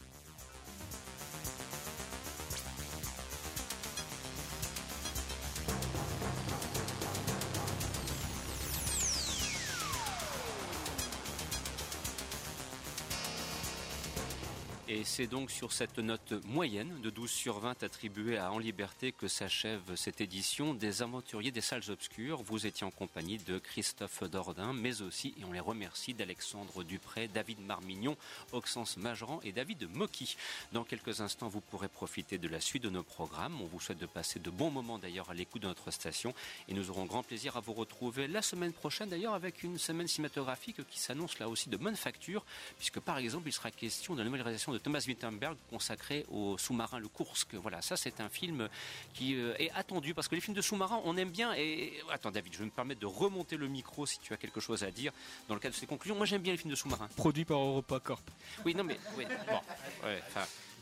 Et 14.89 15.03
c'est 15.03 15.27
donc 15.27 15.51
sur 15.51 15.73
cette 15.73 15.99
note 15.99 16.33
moyenne 16.45 17.01
de 17.01 17.11
12 17.11 17.29
sur 17.29 17.59
20 17.59 17.83
attribuée 17.83 18.39
à 18.39 18.53
En 18.53 18.61
Liberté 18.61 19.11
que 19.11 19.27
s'achève 19.27 19.83
cette 19.97 20.21
édition 20.21 20.75
des 20.75 21.03
Aventuriers 21.03 21.51
des 21.51 21.61
Salles 21.61 21.91
Obscures. 21.91 22.41
Vous 22.45 22.69
étiez 22.69 22.87
en 22.87 22.93
compagnie 22.93 23.39
de 23.39 23.59
Christophe 23.59 24.23
Dordain, 24.31 24.73
mais 24.73 25.03
aussi, 25.03 25.35
et 25.41 25.45
on 25.45 25.51
les 25.51 25.59
remercie, 25.59 26.15
d'Alexandre 26.15 26.85
Dupré, 26.85 27.27
David 27.27 27.59
Marmignon, 27.63 28.17
Oxens 28.53 28.97
Majoran 28.97 29.41
et 29.43 29.51
David 29.51 29.89
Mocky. 29.93 30.37
Dans 30.71 30.85
quelques 30.85 31.21
instants, 31.21 31.49
vous 31.49 31.61
pourrez 31.61 31.89
profiter 31.89 32.39
de 32.39 32.47
la 32.47 32.61
suite 32.61 32.85
de 32.85 32.91
nos 32.91 33.03
programmes. 33.03 33.61
On 33.61 33.67
vous 33.67 33.81
souhaite 33.81 33.99
de 33.99 34.07
passer 34.07 34.39
de 34.39 34.51
bons 34.51 34.71
moments 34.71 35.01
d'ailleurs 35.01 35.31
à 35.31 35.35
l'écoute 35.35 35.63
de 35.63 35.67
notre 35.67 35.91
station 35.91 36.33
et 36.69 36.75
nous 36.75 36.91
aurons 36.91 37.07
grand 37.07 37.25
plaisir 37.25 37.57
à 37.57 37.61
vous 37.61 37.73
retrouver 37.73 38.29
la 38.29 38.41
semaine 38.41 38.73
prochaine 38.73 39.09
d'ailleurs 39.09 39.35
avec 39.35 39.65
une 39.65 39.79
semaine 39.79 40.07
cinématographique 40.07 40.87
qui 40.89 41.01
s'annonce 41.01 41.41
là 41.41 41.49
aussi 41.49 41.71
de 41.71 41.77
bonne 41.77 41.97
facture 41.97 42.45
puisque 42.79 43.01
par 43.01 43.19
exemple 43.19 43.49
il 43.49 43.53
sera 43.53 43.73
question 43.73 44.15
de 44.15 44.21
la 44.21 44.25
nouvelle 44.27 44.43
réalisation 44.43 44.76
Thomas 44.79 45.05
Wittenberg 45.07 45.57
consacré 45.71 46.25
au 46.31 46.59
sous-marin 46.59 46.99
le 46.99 47.09
Kursk. 47.09 47.55
Voilà, 47.55 47.83
ça 47.83 47.97
c'est 47.97 48.21
un 48.21 48.29
film 48.29 48.69
qui 49.15 49.35
euh, 49.35 49.55
est 49.59 49.71
attendu 49.73 50.15
parce 50.15 50.29
que 50.29 50.35
les 50.35 50.41
films 50.41 50.57
de 50.57 50.63
sous-marins 50.63 51.01
on 51.05 51.17
aime 51.17 51.31
bien. 51.31 51.55
Et 51.55 51.95
attends 52.11 52.31
David, 52.31 52.53
je 52.53 52.59
vais 52.59 52.65
me 52.65 52.71
permettre 52.71 53.01
de 53.01 53.07
remonter 53.07 53.57
le 53.57 53.69
micro 53.69 54.07
si 54.07 54.19
tu 54.19 54.33
as 54.33 54.37
quelque 54.37 54.61
chose 54.61 54.83
à 54.85 54.91
dire 54.91 55.13
dans 55.49 55.55
le 55.55 55.61
cadre 55.61 55.75
de 55.75 55.81
ces 55.81 55.87
conclusions. 55.87 56.17
Moi 56.17 56.27
j'aime 56.27 56.43
bien 56.43 56.53
les 56.53 56.59
films 56.59 56.71
de 56.71 56.77
sous-marins. 56.77 57.09
Produit 57.17 57.45
par 57.45 57.59
Europa 57.59 58.01
Corp. 58.01 58.31
Oui, 58.65 58.75
non 58.75 58.85
mais 58.85 58.99
oui, 59.17 59.25
bon, 59.49 59.61
ouais, 60.07 60.23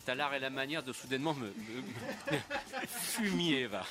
T'as 0.05 0.15
l'art 0.15 0.35
et 0.35 0.39
la 0.39 0.51
manière 0.51 0.83
de 0.83 0.93
soudainement 0.93 1.35
me, 1.35 1.53
fumier, 2.87 3.67
va. 3.67 3.87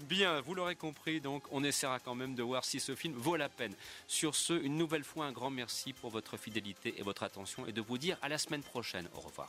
Bien, 0.00 0.40
vous 0.40 0.54
l'aurez 0.54 0.74
compris, 0.76 1.20
donc 1.20 1.44
on 1.52 1.62
essaiera 1.62 2.00
quand 2.00 2.14
même 2.14 2.34
de 2.34 2.42
voir 2.42 2.64
si 2.64 2.80
ce 2.80 2.94
film 2.94 3.14
vaut 3.14 3.36
la 3.36 3.48
peine. 3.48 3.74
Sur 4.08 4.34
ce, 4.34 4.52
une 4.54 4.76
nouvelle 4.76 5.04
fois, 5.04 5.26
un 5.26 5.32
grand 5.32 5.50
merci 5.50 5.92
pour 5.92 6.10
votre 6.10 6.36
fidélité 6.36 6.94
et 6.98 7.02
votre 7.02 7.22
attention 7.22 7.66
et 7.66 7.72
de 7.72 7.80
vous 7.80 7.98
dire 7.98 8.18
à 8.22 8.28
la 8.28 8.38
semaine 8.38 8.62
prochaine. 8.62 9.08
Au 9.14 9.20
revoir. 9.20 9.48